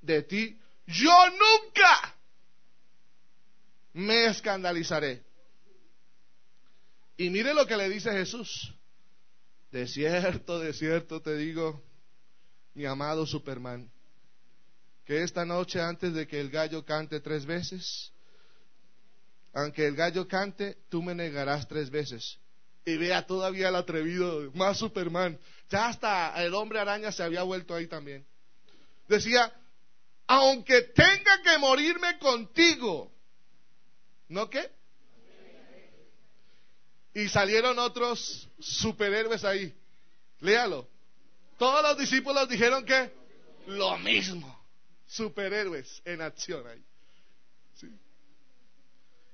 de 0.00 0.22
ti, 0.22 0.56
yo 0.86 1.12
nunca 1.30 2.16
me 3.94 4.26
escandalizaré. 4.26 5.24
Y 7.16 7.30
mire 7.30 7.52
lo 7.52 7.66
que 7.66 7.76
le 7.76 7.88
dice 7.88 8.12
Jesús. 8.12 8.72
De 9.72 9.88
cierto, 9.88 10.60
de 10.60 10.72
cierto 10.72 11.20
te 11.20 11.36
digo, 11.36 11.82
mi 12.74 12.84
amado 12.84 13.26
Superman, 13.26 13.90
que 15.04 15.24
esta 15.24 15.44
noche 15.44 15.80
antes 15.80 16.14
de 16.14 16.28
que 16.28 16.38
el 16.38 16.48
gallo 16.48 16.84
cante 16.84 17.18
tres 17.18 17.44
veces, 17.44 18.12
aunque 19.52 19.84
el 19.84 19.96
gallo 19.96 20.28
cante, 20.28 20.78
tú 20.88 21.02
me 21.02 21.12
negarás 21.12 21.66
tres 21.66 21.90
veces. 21.90 22.38
Y 22.84 22.96
vea 22.96 23.26
todavía 23.26 23.68
el 23.68 23.76
atrevido, 23.76 24.50
más 24.54 24.78
Superman. 24.78 25.38
Ya 25.70 25.88
hasta 25.88 26.42
el 26.44 26.54
hombre 26.54 26.80
araña 26.80 27.12
se 27.12 27.22
había 27.22 27.42
vuelto 27.42 27.74
ahí 27.74 27.86
también. 27.86 28.26
Decía, 29.08 29.52
aunque 30.26 30.82
tenga 30.82 31.42
que 31.42 31.58
morirme 31.58 32.18
contigo, 32.18 33.12
¿no 34.28 34.48
qué? 34.48 34.70
Y 37.14 37.28
salieron 37.28 37.78
otros 37.78 38.48
superhéroes 38.58 39.44
ahí. 39.44 39.74
Léalo. 40.40 40.88
Todos 41.58 41.82
los 41.82 41.98
discípulos 41.98 42.48
dijeron 42.48 42.84
que 42.84 43.12
lo 43.66 43.98
mismo. 43.98 44.60
Superhéroes 45.06 46.00
en 46.04 46.22
acción 46.22 46.66
ahí. 46.66 46.82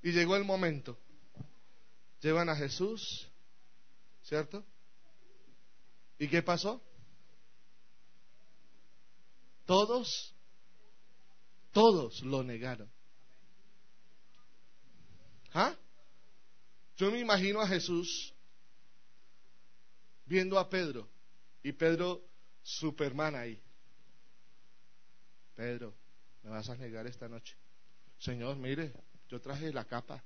Y 0.02 0.12
llegó 0.12 0.36
el 0.36 0.44
momento. 0.44 0.98
Llevan 2.20 2.48
a 2.48 2.56
Jesús, 2.56 3.27
¿cierto? 4.28 4.62
¿Y 6.18 6.28
qué 6.28 6.42
pasó? 6.42 6.82
Todos, 9.64 10.34
todos 11.72 12.22
lo 12.22 12.42
negaron. 12.42 12.90
¿Ah? 15.54 15.74
Yo 16.96 17.10
me 17.10 17.20
imagino 17.20 17.60
a 17.60 17.68
Jesús 17.68 18.34
viendo 20.26 20.58
a 20.58 20.68
Pedro 20.68 21.08
y 21.62 21.72
Pedro 21.72 22.28
Superman 22.62 23.34
ahí. 23.34 23.62
Pedro, 25.54 25.94
me 26.42 26.50
vas 26.50 26.68
a 26.68 26.76
negar 26.76 27.06
esta 27.06 27.28
noche. 27.28 27.56
Señor, 28.18 28.56
mire, 28.56 28.92
yo 29.28 29.40
traje 29.40 29.72
la 29.72 29.86
capa. 29.86 30.22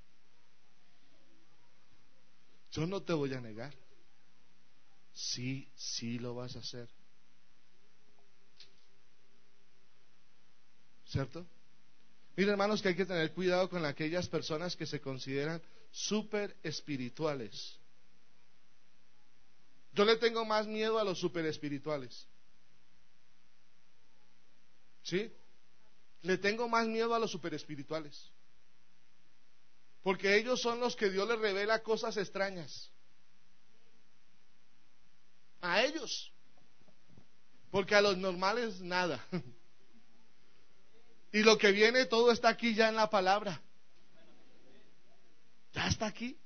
Yo 2.71 2.85
no 2.85 3.01
te 3.01 3.13
voy 3.13 3.33
a 3.33 3.39
negar. 3.39 3.82
Sí, 5.13 5.71
sí 5.75 6.19
lo 6.19 6.35
vas 6.35 6.55
a 6.55 6.59
hacer. 6.59 6.89
¿Cierto? 11.05 11.45
Mire, 12.35 12.51
hermanos, 12.51 12.81
que 12.81 12.89
hay 12.89 12.95
que 12.95 13.05
tener 13.05 13.31
cuidado 13.33 13.69
con 13.69 13.85
aquellas 13.85 14.27
personas 14.27 14.75
que 14.75 14.87
se 14.87 14.99
consideran 14.99 15.61
super 15.91 16.57
espirituales. 16.63 17.77
Yo 19.93 20.05
le 20.05 20.17
tengo 20.17 20.43
más 20.43 20.65
miedo 20.65 20.97
a 20.97 21.03
los 21.03 21.19
super 21.19 21.45
espirituales. 21.45 22.27
¿Sí? 25.03 25.31
Le 26.23 26.37
tengo 26.39 26.67
más 26.67 26.87
miedo 26.87 27.13
a 27.13 27.19
los 27.19 27.29
super 27.29 27.53
espirituales. 27.53 28.31
Porque 30.01 30.35
ellos 30.35 30.59
son 30.61 30.79
los 30.79 30.95
que 30.95 31.11
Dios 31.11 31.27
les 31.27 31.37
revela 31.37 31.83
cosas 31.83 32.17
extrañas. 32.17 32.92
A 35.63 35.81
ellos. 35.81 36.31
Porque 37.71 37.95
a 37.95 38.01
los 38.01 38.17
normales 38.17 38.79
nada. 38.81 39.25
Y 41.35 41.41
lo 41.41 41.57
que 41.57 41.71
viene 41.71 42.05
todo 42.05 42.31
está 42.31 42.49
aquí 42.49 42.75
ya 42.75 42.89
en 42.89 42.95
la 42.95 43.09
palabra. 43.09 43.59
Ya 45.73 45.87
está 45.87 46.05
aquí. 46.05 46.37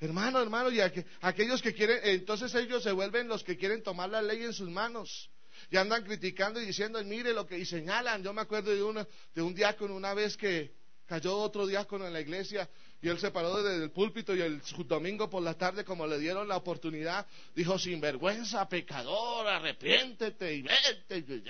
Hermano, 0.00 0.42
hermano, 0.42 0.68
y 0.72 0.80
aquellos 0.80 1.62
que 1.62 1.72
quieren, 1.72 2.00
entonces 2.02 2.52
ellos 2.56 2.82
se 2.82 2.90
vuelven 2.90 3.28
los 3.28 3.44
que 3.44 3.56
quieren 3.56 3.84
tomar 3.84 4.10
la 4.10 4.20
ley 4.20 4.42
en 4.42 4.52
sus 4.52 4.68
manos. 4.68 5.30
Y 5.70 5.76
andan 5.76 6.02
criticando 6.02 6.60
y 6.60 6.66
diciendo, 6.66 7.00
mire 7.04 7.32
lo 7.32 7.46
que, 7.46 7.56
y 7.56 7.64
señalan. 7.64 8.24
Yo 8.24 8.32
me 8.32 8.40
acuerdo 8.40 8.72
de, 8.72 8.82
uno, 8.82 9.06
de 9.32 9.42
un 9.42 9.54
diácono 9.54 9.94
una 9.94 10.12
vez 10.12 10.36
que 10.36 10.74
cayó 11.06 11.38
otro 11.38 11.68
diácono 11.68 12.04
en 12.04 12.12
la 12.12 12.20
iglesia 12.20 12.68
y 13.02 13.08
él 13.08 13.18
se 13.18 13.30
paró 13.30 13.62
desde 13.62 13.84
el 13.84 13.90
púlpito 13.90 14.34
y 14.34 14.42
el 14.42 14.60
domingo 14.86 15.30
por 15.30 15.42
la 15.42 15.54
tarde, 15.54 15.84
como 15.84 16.06
le 16.06 16.18
dieron 16.18 16.46
la 16.46 16.56
oportunidad, 16.56 17.26
dijo, 17.54 17.78
sinvergüenza, 17.78 18.68
pecador, 18.68 19.46
arrepiéntete 19.46 20.54
y 20.54 20.62
vete. 20.62 21.42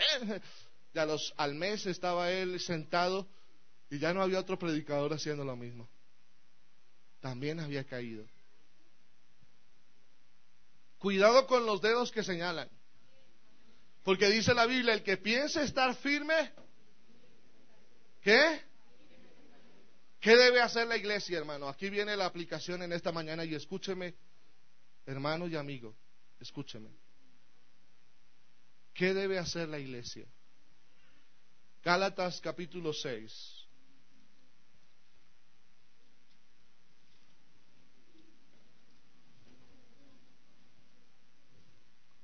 Y 0.92 0.98
a 0.98 1.06
los, 1.06 1.32
al 1.36 1.54
mes 1.54 1.86
estaba 1.86 2.30
él 2.30 2.60
sentado 2.60 3.28
y 3.90 3.98
ya 3.98 4.12
no 4.12 4.22
había 4.22 4.38
otro 4.40 4.58
predicador 4.58 5.12
haciendo 5.12 5.44
lo 5.44 5.56
mismo 5.56 5.88
también 7.20 7.60
había 7.60 7.84
caído. 7.84 8.26
Cuidado 10.98 11.46
con 11.46 11.64
los 11.64 11.80
dedos 11.80 12.10
que 12.10 12.24
señalan. 12.24 12.68
Porque 14.02 14.28
dice 14.28 14.54
la 14.54 14.66
Biblia, 14.66 14.94
el 14.94 15.02
que 15.02 15.18
piense 15.18 15.62
estar 15.62 15.94
firme, 15.96 16.52
¿qué? 18.22 18.62
¿Qué 20.20 20.36
debe 20.36 20.60
hacer 20.60 20.86
la 20.86 20.98
iglesia, 20.98 21.38
hermano? 21.38 21.66
Aquí 21.66 21.88
viene 21.88 22.14
la 22.14 22.26
aplicación 22.26 22.82
en 22.82 22.92
esta 22.92 23.10
mañana 23.10 23.42
y 23.44 23.54
escúcheme, 23.54 24.14
hermano 25.06 25.48
y 25.48 25.56
amigo, 25.56 25.96
escúcheme. 26.38 26.90
¿Qué 28.92 29.14
debe 29.14 29.38
hacer 29.38 29.68
la 29.68 29.78
iglesia? 29.78 30.26
Gálatas 31.82 32.38
capítulo 32.42 32.92
6. 32.92 33.60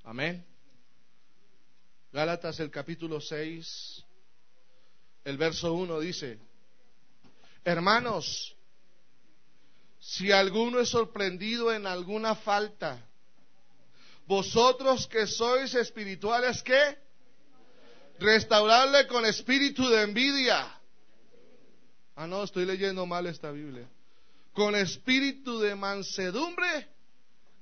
Amén. 0.02 0.46
Gálatas 2.12 2.60
el 2.60 2.70
capítulo 2.70 3.20
6, 3.20 4.04
el 5.24 5.36
verso 5.36 5.72
1 5.72 5.98
dice, 6.00 6.38
hermanos, 7.66 8.56
si 9.98 10.30
alguno 10.30 10.78
es 10.78 10.88
sorprendido 10.88 11.72
en 11.72 11.84
alguna 11.84 12.36
falta, 12.36 13.04
vosotros 14.24 15.08
que 15.08 15.26
sois 15.26 15.74
espirituales, 15.74 16.62
¿qué? 16.62 16.96
Restaurarle 18.20 19.08
con 19.08 19.26
espíritu 19.26 19.88
de 19.88 20.02
envidia. 20.02 20.80
Ah, 22.14 22.28
no, 22.28 22.44
estoy 22.44 22.64
leyendo 22.64 23.04
mal 23.04 23.26
esta 23.26 23.50
Biblia. 23.50 23.88
Con 24.52 24.76
espíritu 24.76 25.58
de 25.58 25.74
mansedumbre, 25.74 26.88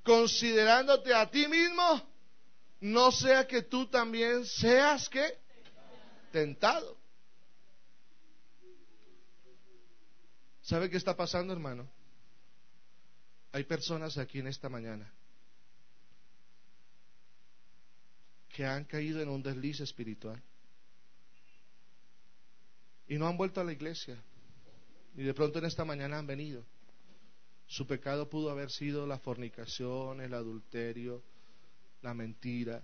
considerándote 0.05 1.15
a 1.15 1.31
ti 1.31 1.49
mismo 1.49 2.07
no 2.81 3.11
sea 3.11 3.47
que 3.47 3.63
tú 3.63 3.87
también 3.87 4.45
seas 4.45 5.09
que 5.09 5.39
tentado. 6.31 7.04
¿Sabe 10.65 10.89
qué 10.89 10.97
está 10.97 11.15
pasando, 11.15 11.53
hermano? 11.53 11.87
Hay 13.53 13.65
personas 13.65 14.17
aquí 14.17 14.39
en 14.39 14.47
esta 14.47 14.71
mañana 14.71 15.13
que 18.49 18.65
han 18.65 18.85
caído 18.85 19.21
en 19.21 19.29
un 19.29 19.43
desliz 19.43 19.81
espiritual 19.81 20.43
y 23.07 23.19
no 23.19 23.29
han 23.29 23.37
vuelto 23.37 23.61
a 23.61 23.65
la 23.65 23.73
iglesia. 23.73 24.17
Y 25.15 25.23
de 25.23 25.35
pronto 25.35 25.59
en 25.59 25.67
esta 25.67 25.85
mañana 25.85 26.19
han 26.19 26.27
venido. 26.27 26.65
Su 27.67 27.87
pecado 27.87 28.31
pudo 28.31 28.51
haber 28.51 28.71
sido 28.71 29.07
la 29.07 29.19
fornicación, 29.19 30.23
el 30.23 30.33
adulterio, 30.33 31.23
la 32.01 32.15
mentira. 32.15 32.83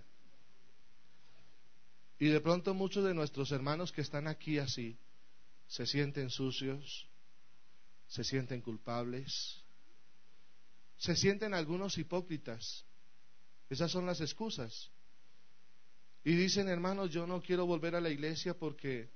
Y 2.19 2.27
de 2.27 2.41
pronto 2.41 2.75
muchos 2.75 3.03
de 3.03 3.15
nuestros 3.15 3.51
hermanos 3.51 3.91
que 3.91 4.01
están 4.01 4.27
aquí 4.27 4.59
así 4.59 4.99
se 5.67 5.87
sienten 5.87 6.29
sucios, 6.29 7.10
se 8.11 8.25
sienten 8.25 8.59
culpables, 8.59 9.63
se 10.97 11.15
sienten 11.15 11.53
algunos 11.53 11.97
hipócritas. 11.97 12.85
Esas 13.69 13.89
son 13.89 14.05
las 14.05 14.19
excusas. 14.19 14.91
Y 16.21 16.35
dicen, 16.35 16.67
hermanos, 16.67 17.09
yo 17.09 17.25
no 17.25 17.41
quiero 17.41 17.65
volver 17.65 17.95
a 17.95 18.01
la 18.01 18.09
iglesia 18.09 18.53
porque 18.53 19.09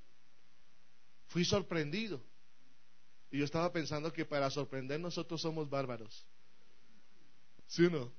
fui 1.25 1.43
sorprendido. 1.43 2.23
Y 3.31 3.39
yo 3.39 3.43
estaba 3.43 3.69
pensando 3.73 4.13
que 4.13 4.23
para 4.23 4.49
sorprender 4.49 4.97
nosotros 5.01 5.41
somos 5.41 5.69
bárbaros. 5.69 6.25
¿Sí 7.67 7.87
o 7.87 7.89
no? 7.89 8.13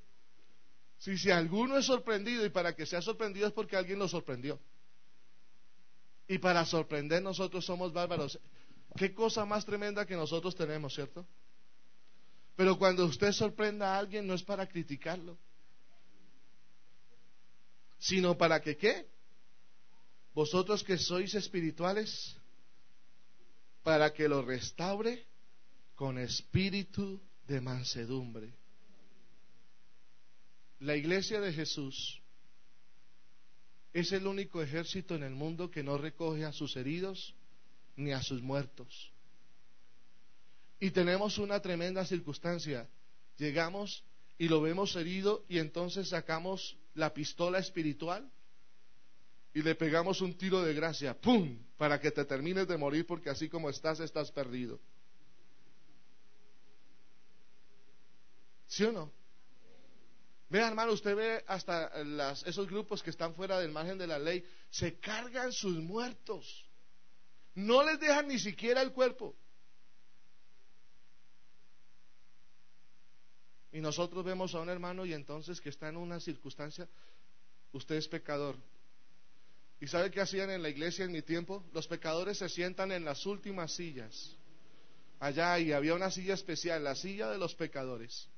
Si, 0.98 1.16
si 1.16 1.30
alguno 1.30 1.78
es 1.78 1.86
sorprendido 1.86 2.44
y 2.44 2.50
para 2.50 2.76
que 2.76 2.84
sea 2.84 3.00
sorprendido 3.00 3.46
es 3.46 3.54
porque 3.54 3.76
alguien 3.76 3.98
lo 3.98 4.08
sorprendió. 4.08 4.60
Y 6.28 6.36
para 6.36 6.66
sorprender 6.66 7.22
nosotros 7.22 7.64
somos 7.64 7.94
bárbaros. 7.94 8.38
Qué 8.96 9.14
cosa 9.14 9.44
más 9.44 9.64
tremenda 9.64 10.06
que 10.06 10.16
nosotros 10.16 10.54
tenemos, 10.54 10.94
¿cierto? 10.94 11.26
Pero 12.56 12.78
cuando 12.78 13.04
usted 13.04 13.32
sorprenda 13.32 13.94
a 13.94 13.98
alguien 13.98 14.26
no 14.26 14.34
es 14.34 14.42
para 14.42 14.66
criticarlo, 14.66 15.38
sino 17.98 18.36
para 18.36 18.60
que 18.60 18.76
qué? 18.76 19.06
Vosotros 20.32 20.82
que 20.82 20.98
sois 20.98 21.34
espirituales, 21.34 22.36
para 23.82 24.12
que 24.12 24.28
lo 24.28 24.42
restaure 24.42 25.26
con 25.94 26.18
espíritu 26.18 27.20
de 27.46 27.60
mansedumbre. 27.60 28.52
La 30.80 30.96
iglesia 30.96 31.40
de 31.40 31.52
Jesús 31.52 32.20
es 33.92 34.12
el 34.12 34.26
único 34.26 34.60
ejército 34.62 35.14
en 35.14 35.22
el 35.22 35.34
mundo 35.34 35.70
que 35.70 35.82
no 35.82 35.96
recoge 35.96 36.44
a 36.44 36.52
sus 36.52 36.76
heridos 36.76 37.34
ni 37.96 38.12
a 38.12 38.22
sus 38.22 38.42
muertos. 38.42 39.12
Y 40.78 40.90
tenemos 40.90 41.38
una 41.38 41.60
tremenda 41.60 42.04
circunstancia. 42.04 42.88
Llegamos 43.38 44.04
y 44.38 44.48
lo 44.48 44.60
vemos 44.60 44.94
herido 44.96 45.44
y 45.48 45.58
entonces 45.58 46.10
sacamos 46.10 46.76
la 46.94 47.12
pistola 47.12 47.58
espiritual 47.58 48.30
y 49.54 49.62
le 49.62 49.74
pegamos 49.74 50.20
un 50.20 50.36
tiro 50.36 50.60
de 50.62 50.74
gracia, 50.74 51.18
¡pum!, 51.18 51.58
para 51.78 51.98
que 51.98 52.10
te 52.10 52.24
termines 52.26 52.68
de 52.68 52.76
morir 52.76 53.06
porque 53.06 53.30
así 53.30 53.48
como 53.48 53.70
estás, 53.70 54.00
estás 54.00 54.30
perdido. 54.30 54.78
¿Sí 58.66 58.84
o 58.84 58.92
no? 58.92 59.10
Vea, 60.50 60.68
hermano, 60.68 60.92
usted 60.92 61.16
ve 61.16 61.44
hasta 61.46 61.90
esos 62.44 62.68
grupos 62.68 63.02
que 63.02 63.10
están 63.10 63.34
fuera 63.34 63.58
del 63.58 63.72
margen 63.72 63.98
de 63.98 64.06
la 64.06 64.18
ley, 64.18 64.44
se 64.70 64.98
cargan 64.98 65.52
sus 65.52 65.76
muertos. 65.78 66.65
No 67.56 67.82
les 67.82 67.98
dejan 67.98 68.28
ni 68.28 68.38
siquiera 68.38 68.82
el 68.82 68.92
cuerpo. 68.92 69.34
Y 73.72 73.80
nosotros 73.80 74.24
vemos 74.24 74.54
a 74.54 74.60
un 74.60 74.68
hermano 74.68 75.06
y 75.06 75.14
entonces 75.14 75.60
que 75.60 75.70
está 75.70 75.88
en 75.88 75.96
una 75.96 76.20
circunstancia, 76.20 76.88
usted 77.72 77.96
es 77.96 78.08
pecador. 78.08 78.56
¿Y 79.80 79.86
sabe 79.86 80.10
qué 80.10 80.20
hacían 80.20 80.50
en 80.50 80.62
la 80.62 80.68
iglesia 80.68 81.06
en 81.06 81.12
mi 81.12 81.22
tiempo? 81.22 81.64
Los 81.72 81.86
pecadores 81.86 82.38
se 82.38 82.48
sientan 82.50 82.92
en 82.92 83.04
las 83.04 83.24
últimas 83.24 83.72
sillas. 83.72 84.36
Allá 85.18 85.58
y 85.58 85.72
había 85.72 85.94
una 85.94 86.10
silla 86.10 86.34
especial, 86.34 86.84
la 86.84 86.94
silla 86.94 87.30
de 87.30 87.38
los 87.38 87.54
pecadores. 87.54 88.28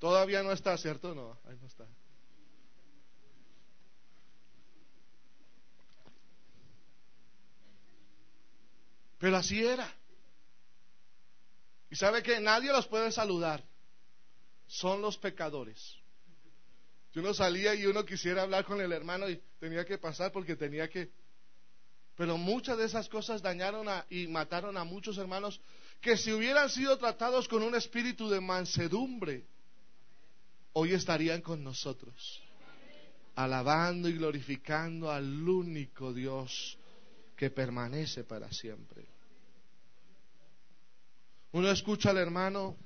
Todavía 0.00 0.42
no 0.42 0.50
está, 0.50 0.76
¿cierto? 0.76 1.14
No, 1.14 1.38
ahí 1.44 1.56
no 1.60 1.66
está. 1.68 1.86
Pero 9.20 9.36
así 9.36 9.62
era. 9.62 9.88
Y 11.90 11.94
sabe 11.94 12.22
que 12.22 12.40
nadie 12.40 12.72
los 12.72 12.86
puede 12.86 13.12
saludar. 13.12 13.62
Son 14.66 15.02
los 15.02 15.18
pecadores. 15.18 15.96
Si 17.12 17.18
uno 17.18 17.34
salía 17.34 17.74
y 17.74 17.84
uno 17.86 18.04
quisiera 18.04 18.42
hablar 18.42 18.64
con 18.64 18.80
el 18.80 18.92
hermano 18.92 19.28
y 19.28 19.40
tenía 19.58 19.84
que 19.84 19.98
pasar 19.98 20.32
porque 20.32 20.56
tenía 20.56 20.88
que... 20.88 21.10
Pero 22.16 22.38
muchas 22.38 22.78
de 22.78 22.86
esas 22.86 23.08
cosas 23.08 23.42
dañaron 23.42 23.86
y 24.08 24.26
mataron 24.26 24.76
a 24.76 24.84
muchos 24.84 25.18
hermanos 25.18 25.60
que 26.00 26.16
si 26.16 26.32
hubieran 26.32 26.70
sido 26.70 26.96
tratados 26.96 27.46
con 27.46 27.62
un 27.62 27.74
espíritu 27.74 28.30
de 28.30 28.40
mansedumbre, 28.40 29.44
hoy 30.72 30.92
estarían 30.92 31.42
con 31.42 31.62
nosotros, 31.64 32.42
alabando 33.34 34.08
y 34.08 34.14
glorificando 34.14 35.10
al 35.10 35.46
único 35.48 36.12
Dios 36.12 36.78
que 37.40 37.48
permanece 37.48 38.22
para 38.22 38.52
siempre. 38.52 39.02
Uno 41.52 41.70
escucha 41.70 42.10
al 42.10 42.18
hermano 42.18 42.76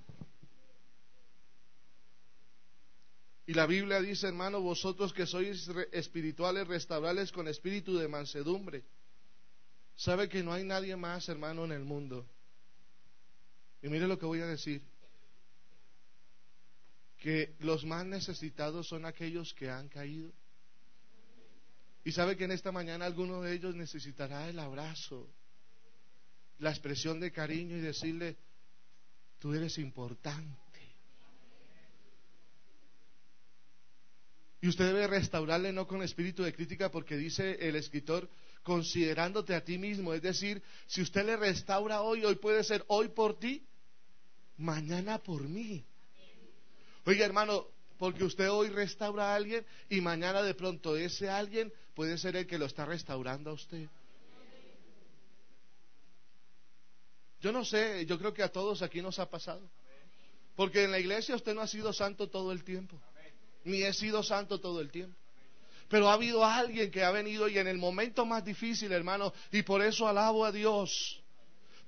y 3.46 3.52
la 3.52 3.66
Biblia 3.66 4.00
dice, 4.00 4.28
hermano, 4.28 4.60
vosotros 4.60 5.12
que 5.12 5.26
sois 5.26 5.68
espirituales, 5.90 6.68
restaurables 6.68 7.32
con 7.32 7.48
espíritu 7.48 7.98
de 7.98 8.06
mansedumbre. 8.06 8.84
Sabe 9.96 10.28
que 10.28 10.44
no 10.44 10.52
hay 10.52 10.62
nadie 10.62 10.94
más, 10.94 11.28
hermano, 11.28 11.64
en 11.64 11.72
el 11.72 11.82
mundo. 11.82 12.24
Y 13.82 13.88
mire 13.88 14.06
lo 14.06 14.20
que 14.20 14.26
voy 14.26 14.40
a 14.40 14.46
decir 14.46 14.82
que 17.18 17.56
los 17.58 17.84
más 17.84 18.06
necesitados 18.06 18.86
son 18.86 19.04
aquellos 19.04 19.52
que 19.52 19.68
han 19.68 19.88
caído. 19.88 20.32
Y 22.04 22.12
sabe 22.12 22.36
que 22.36 22.44
en 22.44 22.52
esta 22.52 22.70
mañana 22.70 23.06
alguno 23.06 23.40
de 23.40 23.54
ellos 23.54 23.74
necesitará 23.74 24.48
el 24.48 24.58
abrazo, 24.58 25.26
la 26.58 26.70
expresión 26.70 27.18
de 27.18 27.32
cariño 27.32 27.76
y 27.76 27.80
decirle, 27.80 28.36
tú 29.38 29.54
eres 29.54 29.78
importante. 29.78 30.64
Y 34.60 34.68
usted 34.68 34.86
debe 34.86 35.06
restaurarle 35.06 35.72
no 35.72 35.86
con 35.86 36.02
espíritu 36.02 36.42
de 36.42 36.54
crítica 36.54 36.90
porque 36.90 37.16
dice 37.16 37.68
el 37.68 37.76
escritor, 37.76 38.30
considerándote 38.62 39.54
a 39.54 39.62
ti 39.62 39.78
mismo. 39.78 40.14
Es 40.14 40.22
decir, 40.22 40.62
si 40.86 41.02
usted 41.02 41.24
le 41.24 41.36
restaura 41.36 42.00
hoy, 42.00 42.24
hoy 42.24 42.36
puede 42.36 42.64
ser 42.64 42.84
hoy 42.88 43.08
por 43.08 43.38
ti, 43.38 43.66
mañana 44.56 45.18
por 45.18 45.42
mí. 45.42 45.84
Oiga, 47.04 47.26
hermano, 47.26 47.66
porque 47.98 48.24
usted 48.24 48.50
hoy 48.50 48.70
restaura 48.70 49.32
a 49.32 49.34
alguien 49.36 49.66
y 49.90 50.00
mañana 50.00 50.42
de 50.42 50.54
pronto 50.54 50.96
ese 50.96 51.28
alguien 51.28 51.72
puede 51.94 52.18
ser 52.18 52.36
el 52.36 52.46
que 52.46 52.58
lo 52.58 52.66
está 52.66 52.84
restaurando 52.84 53.50
a 53.50 53.54
usted. 53.54 53.88
Yo 57.40 57.52
no 57.52 57.64
sé, 57.64 58.06
yo 58.06 58.18
creo 58.18 58.32
que 58.32 58.42
a 58.42 58.50
todos 58.50 58.82
aquí 58.82 59.02
nos 59.02 59.18
ha 59.18 59.28
pasado. 59.28 59.68
Porque 60.56 60.84
en 60.84 60.90
la 60.90 60.98
iglesia 60.98 61.36
usted 61.36 61.54
no 61.54 61.60
ha 61.60 61.66
sido 61.66 61.92
santo 61.92 62.28
todo 62.28 62.52
el 62.52 62.64
tiempo. 62.64 63.00
Ni 63.64 63.82
he 63.82 63.92
sido 63.92 64.22
santo 64.22 64.60
todo 64.60 64.80
el 64.80 64.90
tiempo. 64.90 65.16
Pero 65.88 66.08
ha 66.08 66.14
habido 66.14 66.44
alguien 66.44 66.90
que 66.90 67.04
ha 67.04 67.10
venido 67.10 67.48
y 67.48 67.58
en 67.58 67.66
el 67.66 67.78
momento 67.78 68.24
más 68.24 68.44
difícil, 68.44 68.92
hermano, 68.92 69.32
y 69.52 69.62
por 69.62 69.82
eso 69.82 70.08
alabo 70.08 70.44
a 70.44 70.52
Dios. 70.52 71.22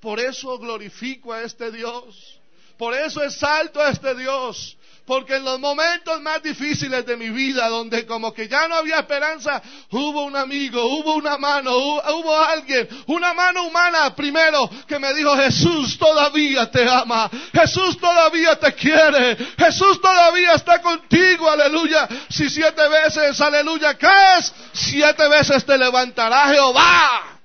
Por 0.01 0.21
eso 0.21 0.59
glorifico 0.59 1.33
a 1.33 1.43
este 1.43 1.71
Dios. 1.73 2.41
Por 2.79 2.95
eso 2.95 3.23
exalto 3.23 3.81
a 3.81 3.91
este 3.91 4.15
Dios. 4.15 4.77
Porque 5.07 5.37
en 5.37 5.45
los 5.45 5.61
momentos 5.61 6.21
más 6.21 6.43
difíciles 6.43 7.07
de 7.07 7.17
mi 7.17 7.31
vida, 7.31 7.69
donde 7.69 8.05
como 8.07 8.35
que 8.35 8.49
ya 8.49 8.67
no 8.67 8.75
había 8.75 8.99
esperanza, 8.99 9.63
hubo 9.93 10.25
un 10.25 10.35
amigo, 10.35 10.85
hubo 10.85 11.15
una 11.15 11.39
mano, 11.39 11.77
hubo, 11.77 12.37
alguien, 12.37 12.89
una 13.07 13.33
mano 13.33 13.69
humana 13.69 14.17
primero 14.17 14.69
que 14.89 14.99
me 14.99 15.15
dijo, 15.15 15.37
Jesús 15.37 15.97
todavía 15.97 16.69
te 16.73 16.89
ama, 16.89 17.31
Jesús 17.53 17.97
todavía 17.99 18.59
te 18.59 18.75
quiere, 18.75 19.37
Jesús 19.57 20.01
todavía 20.01 20.55
está 20.55 20.83
contigo, 20.83 21.49
aleluya. 21.49 22.09
Si 22.29 22.51
siete 22.51 22.89
veces, 22.89 23.41
aleluya, 23.41 23.97
caes, 23.97 24.53
siete 24.73 25.29
veces 25.29 25.65
te 25.65 25.79
levantará 25.79 26.49
Jehová. 26.49 27.36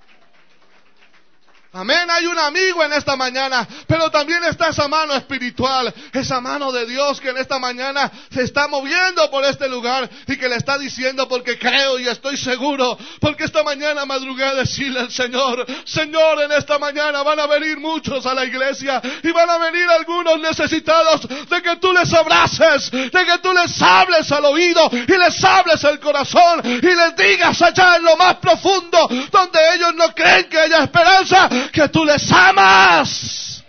Amén, 1.74 2.10
hay 2.10 2.28
un 2.28 2.38
amigo 2.38 2.84
en 2.84 2.92
esta 2.92 3.16
mañana, 3.16 3.66
pero 3.88 4.12
también 4.12 4.44
está 4.44 4.68
esa 4.68 4.90
mano 4.90 5.14
espiritual, 5.14 5.94
esa 6.12 6.42
mano 6.42 6.70
de 6.70 6.86
Dios 6.86 7.22
que 7.22 7.30
en 7.30 7.38
esta 7.38 7.60
mañana 7.60 8.12
se 8.30 8.42
está 8.44 8.68
moviendo 8.68 9.32
por 9.32 9.46
este 9.46 9.70
lugar 9.70 10.10
y 10.28 10.36
que 10.36 10.50
le 10.50 10.58
está 10.58 10.78
diciendo 10.78 11.30
porque 11.30 11.58
creo 11.58 11.98
y 11.98 12.10
estoy 12.10 12.36
seguro, 12.36 12.98
porque 13.22 13.46
esta 13.46 13.64
mañana 13.64 14.06
madrugué 14.06 14.44
a 14.44 14.56
decirle 14.56 15.00
al 15.00 15.12
Señor, 15.12 15.66
Señor, 15.86 16.42
en 16.42 16.52
esta 16.52 16.78
mañana 16.78 17.24
van 17.24 17.40
a 17.40 17.48
venir 17.48 17.80
muchos 17.80 18.26
a 18.26 18.34
la 18.34 18.44
iglesia 18.44 19.02
y 19.24 19.32
van 19.32 19.50
a 19.50 19.58
venir 19.58 19.88
algunos 19.92 20.42
necesitados 20.42 21.22
de 21.26 21.62
que 21.62 21.78
tú 21.78 21.94
les 21.94 22.14
abraces, 22.14 22.92
de 22.92 23.10
que 23.10 23.38
tú 23.42 23.54
les 23.54 23.82
hables 23.82 24.30
al 24.30 24.44
oído 24.44 24.92
y 24.92 25.18
les 25.18 25.42
hables 25.42 25.82
el 25.86 26.02
corazón 26.02 26.64
y 26.66 26.82
les 26.82 27.16
digas 27.16 27.62
allá 27.62 27.96
en 27.96 28.04
lo 28.04 28.18
más 28.18 28.36
profundo 28.40 29.08
donde 29.32 29.60
ellos 29.76 29.96
no 29.96 30.14
creen 30.14 30.50
que 30.50 30.60
haya 30.60 30.84
esperanza 30.84 31.61
que 31.72 31.88
tú 31.90 32.04
les 32.06 32.32
amas. 32.32 33.64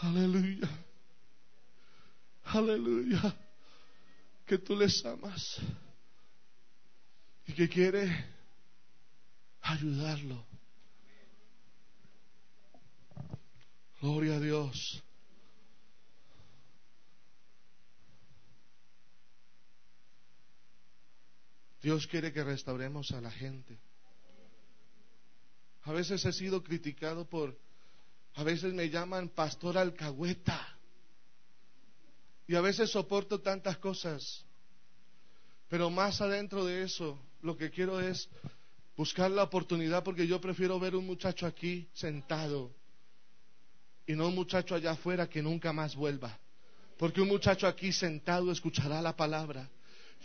Aleluya. 0.00 0.68
Aleluya. 2.44 3.36
Que 4.46 4.58
tú 4.58 4.76
les 4.76 5.04
amas. 5.04 5.58
Y 7.46 7.52
que 7.52 7.68
quiere 7.68 8.26
ayudarlo. 9.62 10.44
Gloria 14.00 14.36
a 14.36 14.40
Dios. 14.40 15.02
Dios 21.80 22.06
quiere 22.06 22.32
que 22.32 22.42
restauremos 22.42 23.10
a 23.12 23.20
la 23.20 23.30
gente. 23.30 23.78
A 25.84 25.92
veces 25.92 26.24
he 26.24 26.32
sido 26.32 26.62
criticado 26.62 27.28
por, 27.28 27.58
a 28.34 28.42
veces 28.42 28.72
me 28.72 28.88
llaman 28.88 29.28
pastor 29.28 29.78
alcahueta. 29.78 30.60
Y 32.46 32.54
a 32.54 32.60
veces 32.60 32.90
soporto 32.90 33.40
tantas 33.40 33.78
cosas. 33.78 34.44
Pero 35.68 35.90
más 35.90 36.20
adentro 36.20 36.64
de 36.64 36.82
eso, 36.82 37.18
lo 37.42 37.56
que 37.56 37.70
quiero 37.70 38.00
es 38.00 38.28
buscar 38.96 39.30
la 39.30 39.42
oportunidad 39.42 40.02
porque 40.04 40.26
yo 40.26 40.40
prefiero 40.40 40.78
ver 40.78 40.94
un 40.94 41.06
muchacho 41.06 41.46
aquí 41.46 41.88
sentado 41.92 42.70
y 44.06 44.14
no 44.14 44.28
un 44.28 44.34
muchacho 44.34 44.74
allá 44.74 44.92
afuera 44.92 45.28
que 45.28 45.42
nunca 45.42 45.72
más 45.72 45.96
vuelva. 45.96 46.38
Porque 46.98 47.20
un 47.20 47.28
muchacho 47.28 47.66
aquí 47.66 47.92
sentado 47.92 48.52
escuchará 48.52 49.02
la 49.02 49.16
palabra 49.16 49.68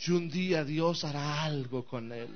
y 0.05 0.11
un 0.11 0.29
día 0.29 0.63
Dios 0.63 1.03
hará 1.03 1.43
algo 1.43 1.85
con 1.85 2.11
él. 2.11 2.29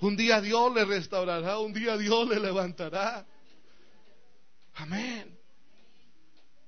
Un 0.00 0.16
día 0.16 0.40
Dios 0.40 0.74
le 0.74 0.84
restaurará, 0.84 1.58
un 1.58 1.72
día 1.72 1.96
Dios 1.96 2.28
le 2.28 2.38
levantará. 2.38 3.26
Amén. 4.74 5.38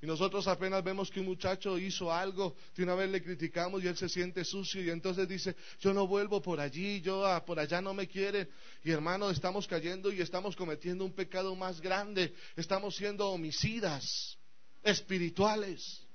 Y 0.03 0.07
nosotros 0.07 0.49
apenas 0.49 0.83
vemos 0.83 1.11
que 1.11 1.21
un 1.21 1.27
muchacho 1.27 1.79
hizo 1.79 2.11
algo, 2.11 2.57
de 2.75 2.83
una 2.83 2.95
vez 2.95 3.11
le 3.11 3.23
criticamos 3.23 3.85
y 3.85 3.87
él 3.87 3.97
se 3.97 4.09
siente 4.09 4.45
sucio 4.45 4.83
y 4.83 4.89
entonces 4.89 5.29
dice, 5.29 5.55
yo 5.79 5.93
no 5.93 6.07
vuelvo 6.07 6.41
por 6.41 6.59
allí, 6.59 7.03
yo 7.03 7.27
ah, 7.27 7.45
por 7.45 7.61
allá 7.61 7.83
no 7.83 7.93
me 7.93 8.09
quieren. 8.09 8.49
Y 8.83 8.91
hermano, 8.91 9.31
estamos 9.31 9.67
cayendo 9.69 10.11
y 10.11 10.23
estamos 10.23 10.57
cometiendo 10.57 11.05
un 11.05 11.13
pecado 11.13 11.55
más 11.55 11.83
grande, 11.83 12.35
estamos 12.57 12.97
siendo 12.97 13.29
homicidas 13.29 14.39
espirituales. 14.83 16.07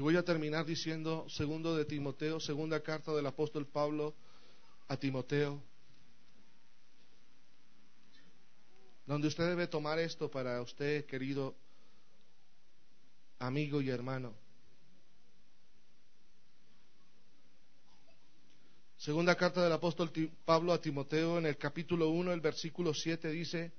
Y 0.00 0.02
voy 0.02 0.16
a 0.16 0.24
terminar 0.24 0.64
diciendo, 0.64 1.26
segundo 1.28 1.76
de 1.76 1.84
Timoteo, 1.84 2.40
segunda 2.40 2.82
carta 2.82 3.12
del 3.12 3.26
apóstol 3.26 3.66
Pablo 3.66 4.14
a 4.88 4.96
Timoteo, 4.96 5.62
donde 9.04 9.28
usted 9.28 9.46
debe 9.46 9.66
tomar 9.66 9.98
esto 9.98 10.30
para 10.30 10.62
usted, 10.62 11.04
querido 11.04 11.54
amigo 13.40 13.82
y 13.82 13.90
hermano. 13.90 14.32
Segunda 18.96 19.34
carta 19.34 19.62
del 19.62 19.72
apóstol 19.74 20.10
Pablo 20.46 20.72
a 20.72 20.80
Timoteo 20.80 21.36
en 21.36 21.44
el 21.44 21.58
capítulo 21.58 22.08
1, 22.08 22.32
el 22.32 22.40
versículo 22.40 22.94
7 22.94 23.28
dice, 23.28 23.70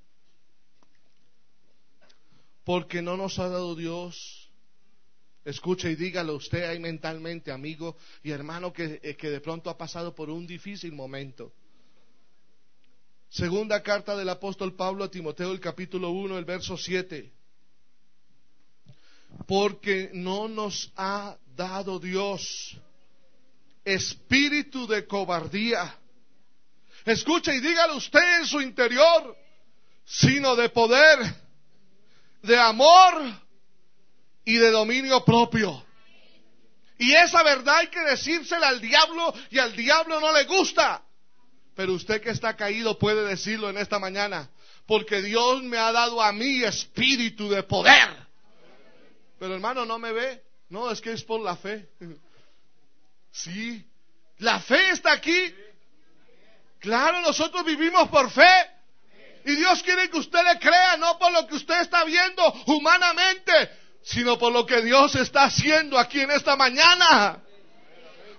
porque 2.64 3.02
no 3.02 3.18
nos 3.18 3.40
ha 3.40 3.50
dado 3.50 3.74
Dios 3.76 4.41
Escuche 5.44 5.90
y 5.92 5.96
dígalo 5.96 6.36
usted 6.36 6.64
ahí 6.64 6.80
mentalmente, 6.80 7.52
amigo 7.52 7.98
y 8.24 8.32
hermano, 8.32 8.72
que, 8.72 9.00
eh, 9.02 9.16
que, 9.16 9.30
de 9.30 9.42
pronto 9.42 9.70
ha 9.70 9.78
pasado 9.78 10.14
por 10.14 10.30
un 10.30 10.46
difícil 10.46 10.92
momento. 10.92 11.52
Segunda 13.30 13.82
carta 13.82 14.16
del 14.16 14.30
apóstol 14.30 14.76
Pablo 14.76 15.04
a 15.04 15.10
Timoteo, 15.10 15.52
el 15.52 15.60
capítulo 15.60 16.12
1, 16.12 16.38
el 16.38 16.46
verso 16.46 16.78
7. 16.78 17.32
Porque 19.48 20.12
no 20.14 20.48
nos 20.48 20.92
ha 20.96 21.38
dado 21.56 21.98
Dios 21.98 22.78
espíritu 23.84 24.86
de 24.86 25.08
cobardía. 25.08 25.98
Escuche 27.06 27.56
y 27.56 27.62
dígalo 27.62 27.96
usted 27.96 28.42
en 28.42 28.46
su 28.46 28.62
interior, 28.62 29.36
sino 30.06 30.56
de 30.56 30.70
poder, 30.70 31.20
de 32.44 32.60
amor 32.60 33.42
y 34.46 34.58
de 34.58 34.72
dominio 34.72 35.24
propio. 35.24 35.86
Y 36.98 37.14
esa 37.14 37.42
verdad 37.44 37.78
hay 37.78 37.88
que 37.88 38.02
decírsela 38.02 38.68
al 38.68 38.80
diablo 38.80 39.34
y 39.50 39.60
al 39.60 39.76
diablo 39.76 40.20
no 40.20 40.32
le 40.34 40.46
gusta. 40.46 41.04
Pero 41.76 41.94
usted 41.94 42.22
que 42.22 42.30
está 42.30 42.56
caído 42.56 43.00
puede 43.00 43.26
decirlo 43.26 43.70
en 43.70 43.78
esta 43.78 43.98
mañana, 43.98 44.50
porque 44.86 45.22
Dios 45.22 45.64
me 45.64 45.78
ha 45.78 45.92
dado 45.92 46.22
a 46.22 46.32
mí 46.32 46.64
espíritu 46.64 47.50
de 47.50 47.64
poder. 47.64 48.10
Pero 49.40 49.56
hermano, 49.56 49.86
no 49.86 49.98
me 49.98 50.12
ve. 50.12 50.44
No, 50.70 50.92
es 50.92 51.02
que 51.02 51.12
es 51.12 51.24
por 51.24 51.42
la 51.42 51.56
fe. 51.56 51.90
Sí, 53.34 53.90
la 54.40 54.60
fe 54.60 54.90
está 54.90 55.14
aquí. 55.14 55.56
Claro, 56.80 57.22
nosotros 57.22 57.64
vivimos 57.64 58.10
por 58.10 58.30
fe. 58.30 58.72
Y 59.46 59.56
Dios 59.56 59.82
quiere 59.84 60.10
que 60.10 60.18
usted 60.18 60.40
le 60.44 60.60
crea, 60.60 60.98
no 60.98 61.18
por 61.18 61.32
lo 61.32 61.48
que 61.48 61.56
usted 61.56 61.80
está 61.80 62.04
viendo 62.04 62.44
humanamente, 62.68 63.52
sino 64.04 64.38
por 64.38 64.52
lo 64.52 64.66
que 64.66 64.82
Dios 64.82 65.16
está 65.16 65.44
haciendo 65.44 65.98
aquí 65.98 66.22
en 66.22 66.32
esta 66.32 66.56
mañana. 66.56 67.42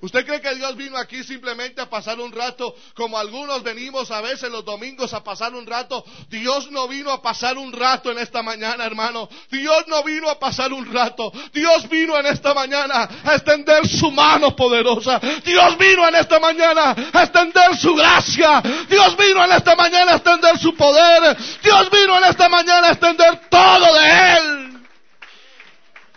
¿Usted 0.02 0.26
cree 0.26 0.40
que 0.40 0.56
Dios 0.56 0.74
vino 0.76 0.98
aquí 0.98 1.22
simplemente 1.22 1.80
a 1.80 1.88
pasar 1.88 2.18
un 2.18 2.32
rato 2.32 2.74
como 2.96 3.16
algunos 3.16 3.62
venimos 3.62 4.10
a 4.10 4.20
veces 4.20 4.50
los 4.50 4.64
domingos 4.64 5.14
a 5.14 5.22
pasar 5.22 5.54
un 5.54 5.64
rato? 5.64 6.04
Dios 6.28 6.72
no 6.72 6.88
vino 6.88 7.12
a 7.12 7.22
pasar 7.22 7.56
un 7.56 7.72
rato 7.72 8.10
en 8.10 8.18
esta 8.18 8.42
mañana, 8.42 8.84
hermano. 8.84 9.28
Dios 9.48 9.84
no 9.86 10.02
vino 10.02 10.28
a 10.28 10.40
pasar 10.40 10.72
un 10.72 10.92
rato. 10.92 11.32
Dios 11.52 11.88
vino 11.88 12.18
en 12.18 12.26
esta 12.26 12.52
mañana 12.52 13.08
a 13.22 13.34
extender 13.34 13.86
su 13.86 14.10
mano 14.10 14.56
poderosa. 14.56 15.20
Dios 15.44 15.78
vino 15.78 16.08
en 16.08 16.16
esta 16.16 16.40
mañana 16.40 16.96
a 17.12 17.22
extender 17.22 17.76
su 17.76 17.94
gracia. 17.94 18.60
Dios 18.90 19.16
vino 19.16 19.44
en 19.44 19.52
esta 19.52 19.76
mañana 19.76 20.14
a 20.14 20.16
extender 20.16 20.58
su 20.58 20.74
poder. 20.74 21.36
Dios 21.62 21.90
vino 21.92 22.18
en 22.18 22.24
esta 22.24 22.48
mañana 22.48 22.88
a 22.88 22.90
extender 22.90 23.48
todo 23.48 23.94
de 23.94 24.36
Él. 24.36 24.61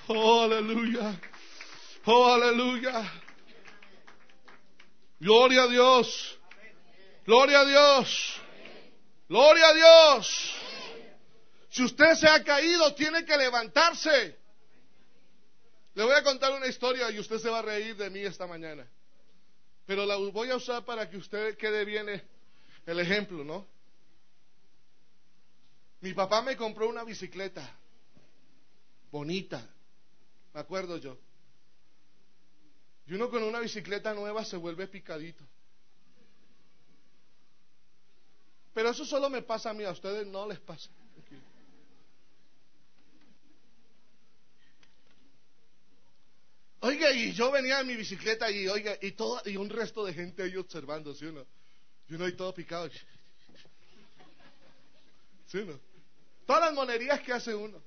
Oh, 0.08 0.42
aleluya. 0.42 1.20
Oh, 2.06 2.26
aleluya. 2.26 3.12
Gloria 5.20 5.64
a 5.64 5.68
Dios. 5.68 6.40
Gloria 7.26 7.62
a 7.62 7.66
Dios. 7.66 8.42
Gloria 9.28 9.68
a 9.70 9.74
Dios. 9.74 10.56
Si 11.70 11.84
usted 11.84 12.14
se 12.16 12.28
ha 12.28 12.44
caído, 12.44 12.94
tiene 12.94 13.26
que 13.26 13.36
levantarse. 13.36 14.38
Le 15.96 16.04
voy 16.04 16.14
a 16.14 16.24
contar 16.24 16.52
una 16.54 16.68
historia 16.68 17.10
y 17.10 17.20
usted 17.20 17.40
se 17.40 17.50
va 17.50 17.60
a 17.60 17.64
reír 17.64 17.96
de 17.96 18.10
mí 18.10 18.20
esta 18.20 18.46
mañana. 18.46 18.88
Pero 19.86 20.06
la 20.06 20.16
voy 20.18 20.52
a 20.52 20.58
usar 20.58 20.86
para 20.86 21.10
que 21.10 21.18
usted 21.18 21.58
quede 21.58 21.84
bien 21.86 22.08
el 22.86 23.00
ejemplo, 23.00 23.44
¿no? 23.44 23.68
Mi 26.02 26.14
papá 26.14 26.42
me 26.42 26.56
compró 26.56 26.88
una 26.88 27.04
bicicleta 27.04 27.68
bonita, 29.12 29.66
me 30.56 30.62
acuerdo 30.62 30.98
yo. 30.98 31.18
Y 33.08 33.14
uno 33.14 33.30
con 33.30 33.44
una 33.44 33.60
bicicleta 33.60 34.14
nueva 34.14 34.46
se 34.46 34.56
vuelve 34.56 34.88
picadito. 34.88 35.44
Pero 38.74 38.90
eso 38.90 39.06
solo 39.06 39.30
me 39.30 39.42
pasa 39.42 39.72
a 39.72 39.74
mí, 39.74 39.84
a 39.84 39.92
ustedes 39.92 40.26
no 40.26 40.48
les 40.48 40.62
pasa. 40.62 40.90
Oiga, 46.80 47.12
y 47.12 47.34
yo 47.34 47.52
venía 47.52 47.82
en 47.82 47.88
mi 47.88 47.98
bicicleta 47.98 48.50
y 48.50 48.70
oiga, 48.70 48.98
y 49.02 49.12
todo, 49.12 49.42
y 49.46 49.58
un 49.58 49.70
resto 49.70 50.06
de 50.06 50.14
gente 50.14 50.44
ahí 50.44 50.56
observando, 50.56 51.14
¿sí 51.14 51.26
uno? 51.26 51.46
Y 52.08 52.14
uno 52.14 52.24
ahí 52.26 52.34
todo 52.34 52.54
picado. 52.54 52.90
¿Sí 55.48 55.58
uno? 55.58 55.78
Todas 56.46 56.62
las 56.62 56.74
monerías 56.74 57.20
que 57.22 57.34
hace 57.34 57.54
uno. 57.54 57.82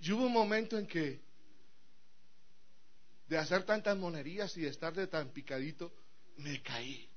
Y 0.00 0.12
hubo 0.12 0.26
un 0.26 0.32
momento 0.32 0.78
en 0.78 0.86
que, 0.86 1.20
de 3.26 3.38
hacer 3.38 3.64
tantas 3.64 3.96
monerías 3.96 4.56
y 4.56 4.62
de 4.62 4.68
estar 4.68 4.94
de 4.94 5.06
tan 5.06 5.30
picadito, 5.30 5.92
me 6.36 6.62
caí. 6.62 7.08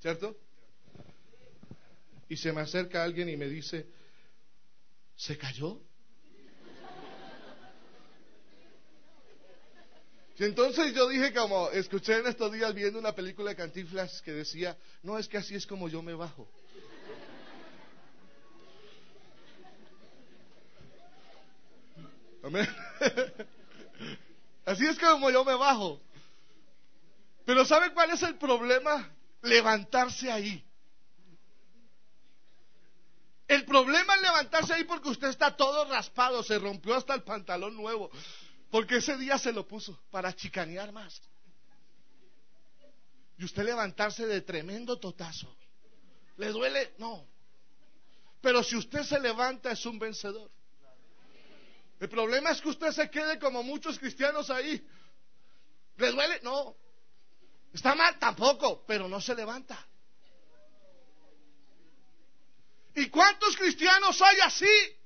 ¿Cierto? 0.00 0.36
Y 2.28 2.36
se 2.36 2.52
me 2.52 2.60
acerca 2.60 3.02
alguien 3.02 3.28
y 3.28 3.36
me 3.36 3.48
dice, 3.48 3.86
¿se 5.16 5.36
cayó? 5.36 5.80
Y 10.40 10.44
entonces 10.44 10.94
yo 10.94 11.06
dije 11.06 11.34
como, 11.34 11.68
escuché 11.68 12.16
en 12.16 12.26
estos 12.26 12.50
días 12.50 12.72
viendo 12.72 12.98
una 12.98 13.14
película 13.14 13.50
de 13.50 13.56
Cantinflas 13.56 14.22
que 14.22 14.32
decía, 14.32 14.74
no 15.02 15.18
es 15.18 15.28
que 15.28 15.36
así 15.36 15.54
es 15.54 15.66
como 15.66 15.86
yo 15.90 16.00
me 16.00 16.14
bajo. 16.14 16.50
Así 24.64 24.86
es 24.86 24.98
como 24.98 25.30
yo 25.30 25.44
me 25.44 25.54
bajo. 25.54 26.00
Pero 27.44 27.64
¿sabe 27.64 27.92
cuál 27.92 28.10
es 28.10 28.22
el 28.22 28.36
problema? 28.36 29.10
Levantarse 29.42 30.30
ahí. 30.30 30.64
El 33.48 33.64
problema 33.64 34.14
es 34.14 34.22
levantarse 34.22 34.74
ahí 34.74 34.84
porque 34.84 35.08
usted 35.08 35.28
está 35.28 35.56
todo 35.56 35.84
raspado, 35.86 36.40
se 36.44 36.56
rompió 36.58 36.94
hasta 36.94 37.14
el 37.14 37.24
pantalón 37.24 37.74
nuevo, 37.74 38.08
porque 38.70 38.98
ese 38.98 39.16
día 39.16 39.38
se 39.38 39.52
lo 39.52 39.66
puso 39.66 40.00
para 40.10 40.32
chicanear 40.32 40.92
más. 40.92 41.20
y 43.36 43.44
usted 43.44 43.64
levantarse 43.64 44.26
de 44.26 44.42
tremendo 44.42 44.98
totazo. 45.00 45.52
¿Le 46.36 46.48
duele? 46.50 46.94
No. 46.98 47.26
Pero 48.40 48.62
si 48.62 48.76
usted 48.76 49.02
se 49.02 49.18
levanta 49.18 49.72
es 49.72 49.84
un 49.84 49.98
vencedor. 49.98 50.50
El 52.00 52.08
problema 52.08 52.50
es 52.50 52.62
que 52.62 52.70
usted 52.70 52.92
se 52.92 53.10
quede 53.10 53.38
como 53.38 53.62
muchos 53.62 53.98
cristianos 53.98 54.48
ahí. 54.48 54.82
¿Le 55.98 56.10
duele? 56.10 56.40
No. 56.42 56.74
¿Está 57.74 57.94
mal? 57.94 58.18
Tampoco, 58.18 58.84
pero 58.86 59.06
no 59.06 59.20
se 59.20 59.34
levanta. 59.34 59.86
¿Y 62.94 63.08
cuántos 63.10 63.54
cristianos 63.56 64.20
hay 64.22 64.40
así? 64.40 64.96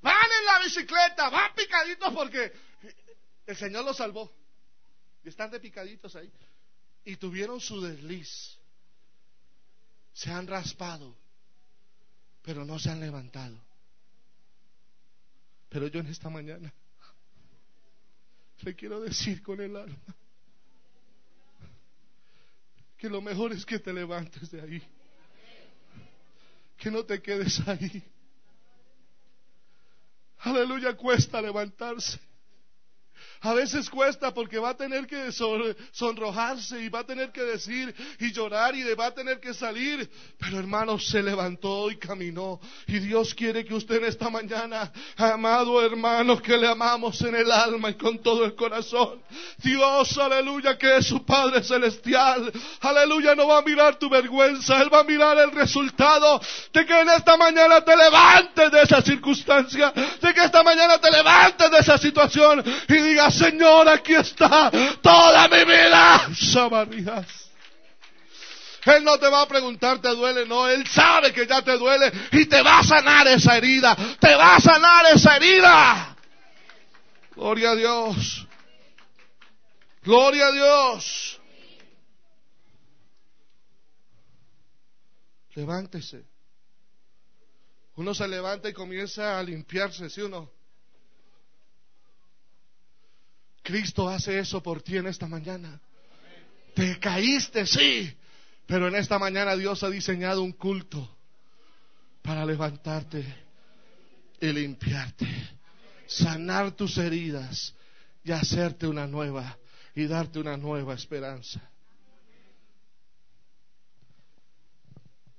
Van 0.00 0.14
en 0.40 0.46
la 0.46 0.58
bicicleta, 0.60 1.28
van 1.30 1.52
picaditos 1.54 2.14
porque 2.14 2.52
el 3.44 3.56
Señor 3.56 3.84
los 3.84 3.96
salvó. 3.96 4.32
Y 5.24 5.28
están 5.28 5.50
de 5.50 5.58
picaditos 5.58 6.14
ahí. 6.14 6.32
Y 7.04 7.16
tuvieron 7.16 7.60
su 7.60 7.80
desliz. 7.80 8.56
Se 10.12 10.30
han 10.30 10.46
raspado, 10.46 11.16
pero 12.42 12.64
no 12.64 12.78
se 12.78 12.90
han 12.90 13.00
levantado. 13.00 13.65
Pero 15.68 15.88
yo 15.88 16.00
en 16.00 16.06
esta 16.06 16.30
mañana 16.30 16.72
le 18.62 18.74
quiero 18.74 19.00
decir 19.00 19.42
con 19.42 19.60
el 19.60 19.76
alma 19.76 19.96
que 22.96 23.08
lo 23.08 23.20
mejor 23.20 23.52
es 23.52 23.64
que 23.64 23.78
te 23.78 23.92
levantes 23.92 24.50
de 24.50 24.60
ahí. 24.60 24.82
Que 26.78 26.90
no 26.90 27.04
te 27.04 27.20
quedes 27.20 27.60
ahí. 27.68 28.02
Aleluya, 30.38 30.96
cuesta 30.96 31.40
levantarse. 31.40 32.18
A 33.42 33.52
veces 33.52 33.90
cuesta 33.90 34.32
porque 34.32 34.58
va 34.58 34.70
a 34.70 34.76
tener 34.76 35.06
que 35.06 35.30
sonrojarse 35.92 36.82
y 36.82 36.88
va 36.88 37.00
a 37.00 37.06
tener 37.06 37.30
que 37.32 37.42
decir 37.42 37.94
y 38.18 38.32
llorar 38.32 38.74
y 38.74 38.82
va 38.94 39.06
a 39.06 39.14
tener 39.14 39.40
que 39.40 39.54
salir. 39.54 40.08
Pero 40.38 40.58
hermano, 40.58 40.98
se 40.98 41.22
levantó 41.22 41.90
y 41.90 41.96
caminó. 41.96 42.60
Y 42.86 42.98
Dios 42.98 43.34
quiere 43.34 43.64
que 43.64 43.74
usted 43.74 43.96
en 43.96 44.06
esta 44.06 44.30
mañana, 44.30 44.92
amado 45.16 45.84
hermano, 45.84 46.40
que 46.40 46.56
le 46.56 46.68
amamos 46.68 47.20
en 47.22 47.34
el 47.34 47.50
alma 47.50 47.90
y 47.90 47.94
con 47.94 48.22
todo 48.22 48.44
el 48.44 48.54
corazón. 48.54 49.20
Dios, 49.58 50.16
aleluya, 50.18 50.76
que 50.78 50.96
es 50.96 51.06
su 51.06 51.24
Padre 51.24 51.62
celestial. 51.62 52.52
Aleluya, 52.80 53.34
no 53.34 53.48
va 53.48 53.58
a 53.58 53.62
mirar 53.62 53.98
tu 53.98 54.08
vergüenza. 54.08 54.80
Él 54.82 54.92
va 54.92 55.00
a 55.00 55.04
mirar 55.04 55.38
el 55.38 55.52
resultado 55.52 56.40
de 56.72 56.86
que 56.86 57.00
en 57.00 57.10
esta 57.10 57.36
mañana 57.36 57.82
te 57.82 57.96
levantes 57.96 58.70
de 58.70 58.82
esa 58.82 59.02
circunstancia. 59.02 59.92
De 59.92 60.34
que 60.34 60.44
esta 60.44 60.62
mañana 60.62 60.98
te 60.98 61.10
levantes 61.10 61.70
de 61.70 61.78
esa 61.78 61.98
situación 61.98 62.64
y 62.88 63.18
Señor, 63.30 63.88
aquí 63.88 64.14
está 64.14 64.70
toda 65.02 65.48
mi 65.48 65.64
vida. 65.64 67.26
Él 68.86 69.02
no 69.02 69.18
te 69.18 69.28
va 69.28 69.42
a 69.42 69.48
preguntar, 69.48 70.00
¿te 70.00 70.08
duele? 70.14 70.46
No, 70.46 70.68
Él 70.68 70.86
sabe 70.86 71.32
que 71.32 71.46
ya 71.46 71.62
te 71.62 71.76
duele 71.76 72.12
y 72.32 72.46
te 72.46 72.62
va 72.62 72.78
a 72.78 72.84
sanar 72.84 73.26
esa 73.26 73.56
herida. 73.56 73.96
Te 74.20 74.34
va 74.34 74.56
a 74.56 74.60
sanar 74.60 75.06
esa 75.06 75.36
herida. 75.36 76.16
Gloria 77.34 77.70
a 77.70 77.74
Dios. 77.74 78.46
Gloria 80.02 80.46
a 80.46 80.52
Dios. 80.52 81.40
Levántese. 85.54 86.24
Uno 87.96 88.14
se 88.14 88.28
levanta 88.28 88.68
y 88.68 88.72
comienza 88.72 89.38
a 89.38 89.42
limpiarse, 89.42 90.08
¿sí 90.10 90.20
o 90.20 90.28
no? 90.28 90.55
Cristo 93.66 94.08
hace 94.08 94.38
eso 94.38 94.62
por 94.62 94.80
ti 94.80 94.96
en 94.96 95.08
esta 95.08 95.26
mañana. 95.26 95.80
Te 96.72 97.00
caíste, 97.00 97.66
sí, 97.66 98.16
pero 98.64 98.86
en 98.86 98.94
esta 98.94 99.18
mañana 99.18 99.56
Dios 99.56 99.82
ha 99.82 99.90
diseñado 99.90 100.40
un 100.40 100.52
culto 100.52 101.16
para 102.22 102.46
levantarte 102.46 103.24
y 104.40 104.52
limpiarte, 104.52 105.26
sanar 106.06 106.70
tus 106.76 106.96
heridas 106.98 107.74
y 108.22 108.30
hacerte 108.30 108.86
una 108.86 109.08
nueva 109.08 109.58
y 109.96 110.06
darte 110.06 110.38
una 110.38 110.56
nueva 110.56 110.94
esperanza. 110.94 111.60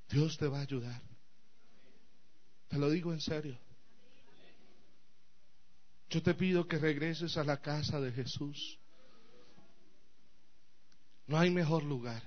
Dios 0.09 0.37
te 0.37 0.47
va 0.47 0.59
a 0.59 0.63
ayudar. 0.63 1.01
Te 2.67 2.77
lo 2.77 2.89
digo 2.89 3.13
en 3.13 3.21
serio. 3.21 3.57
Yo 6.09 6.23
te 6.23 6.33
pido 6.33 6.67
que 6.67 6.77
regreses 6.77 7.37
a 7.37 7.43
la 7.43 7.57
casa 7.57 7.99
de 7.99 8.11
Jesús. 8.11 8.79
No 11.27 11.37
hay 11.37 11.49
mejor 11.49 11.83
lugar. 11.83 12.23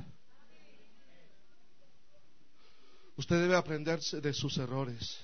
Usted 3.17 3.41
debe 3.41 3.57
aprenderse 3.57 4.21
de 4.21 4.33
sus 4.33 4.59
errores. 4.59 5.19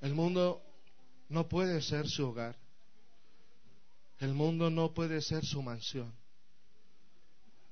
El 0.00 0.14
mundo 0.14 0.62
no 1.28 1.48
puede 1.48 1.82
ser 1.82 2.08
su 2.08 2.26
hogar. 2.26 2.56
El 4.18 4.34
mundo 4.34 4.70
no 4.70 4.92
puede 4.92 5.20
ser 5.22 5.44
su 5.44 5.62
mansión. 5.62 6.12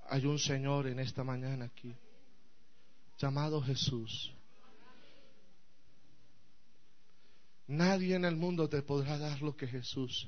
Hay 0.09 0.25
un 0.25 0.39
Señor 0.39 0.87
en 0.87 0.99
esta 0.99 1.23
mañana 1.23 1.67
aquí, 1.67 1.95
llamado 3.19 3.61
Jesús. 3.61 4.33
Nadie 7.69 8.17
en 8.17 8.25
el 8.25 8.35
mundo 8.35 8.69
te 8.69 8.83
podrá 8.83 9.19
dar 9.19 9.43
lo 9.43 9.55
que 9.55 9.67
Jesús 9.67 10.27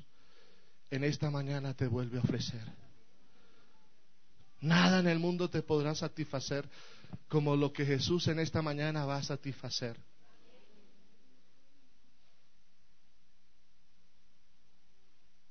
en 0.91 1.03
esta 1.03 1.31
mañana 1.31 1.73
te 1.73 1.87
vuelve 1.87 2.19
a 2.19 2.21
ofrecer. 2.21 2.63
Nada 4.59 4.99
en 4.99 5.07
el 5.07 5.17
mundo 5.17 5.49
te 5.49 5.63
podrá 5.63 5.95
satisfacer 5.95 6.69
como 7.27 7.55
lo 7.55 7.73
que 7.73 7.83
Jesús 7.83 8.27
en 8.27 8.39
esta 8.39 8.61
mañana 8.61 9.05
va 9.05 9.17
a 9.17 9.23
satisfacer. 9.23 9.97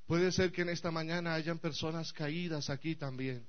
Puede 0.06 0.30
ser 0.30 0.52
que 0.52 0.62
en 0.62 0.68
esta 0.68 0.92
mañana 0.92 1.34
hayan 1.34 1.58
personas 1.58 2.12
caídas 2.12 2.70
aquí 2.70 2.94
también, 2.94 3.48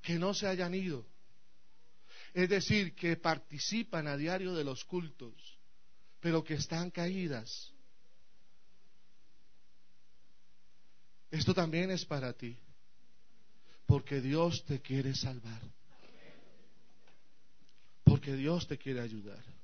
que 0.00 0.18
no 0.18 0.32
se 0.32 0.46
hayan 0.46 0.74
ido. 0.74 1.06
Es 2.34 2.48
decir, 2.48 2.94
que 2.94 3.16
participan 3.16 4.06
a 4.06 4.16
diario 4.16 4.54
de 4.54 4.62
los 4.62 4.84
cultos, 4.84 5.55
pero 6.20 6.42
que 6.42 6.54
están 6.54 6.90
caídas. 6.90 7.72
Esto 11.30 11.52
también 11.54 11.90
es 11.90 12.04
para 12.04 12.32
ti, 12.32 12.56
porque 13.86 14.20
Dios 14.20 14.64
te 14.64 14.80
quiere 14.80 15.14
salvar, 15.14 15.60
porque 18.04 18.34
Dios 18.34 18.66
te 18.66 18.78
quiere 18.78 19.00
ayudar. 19.00 19.55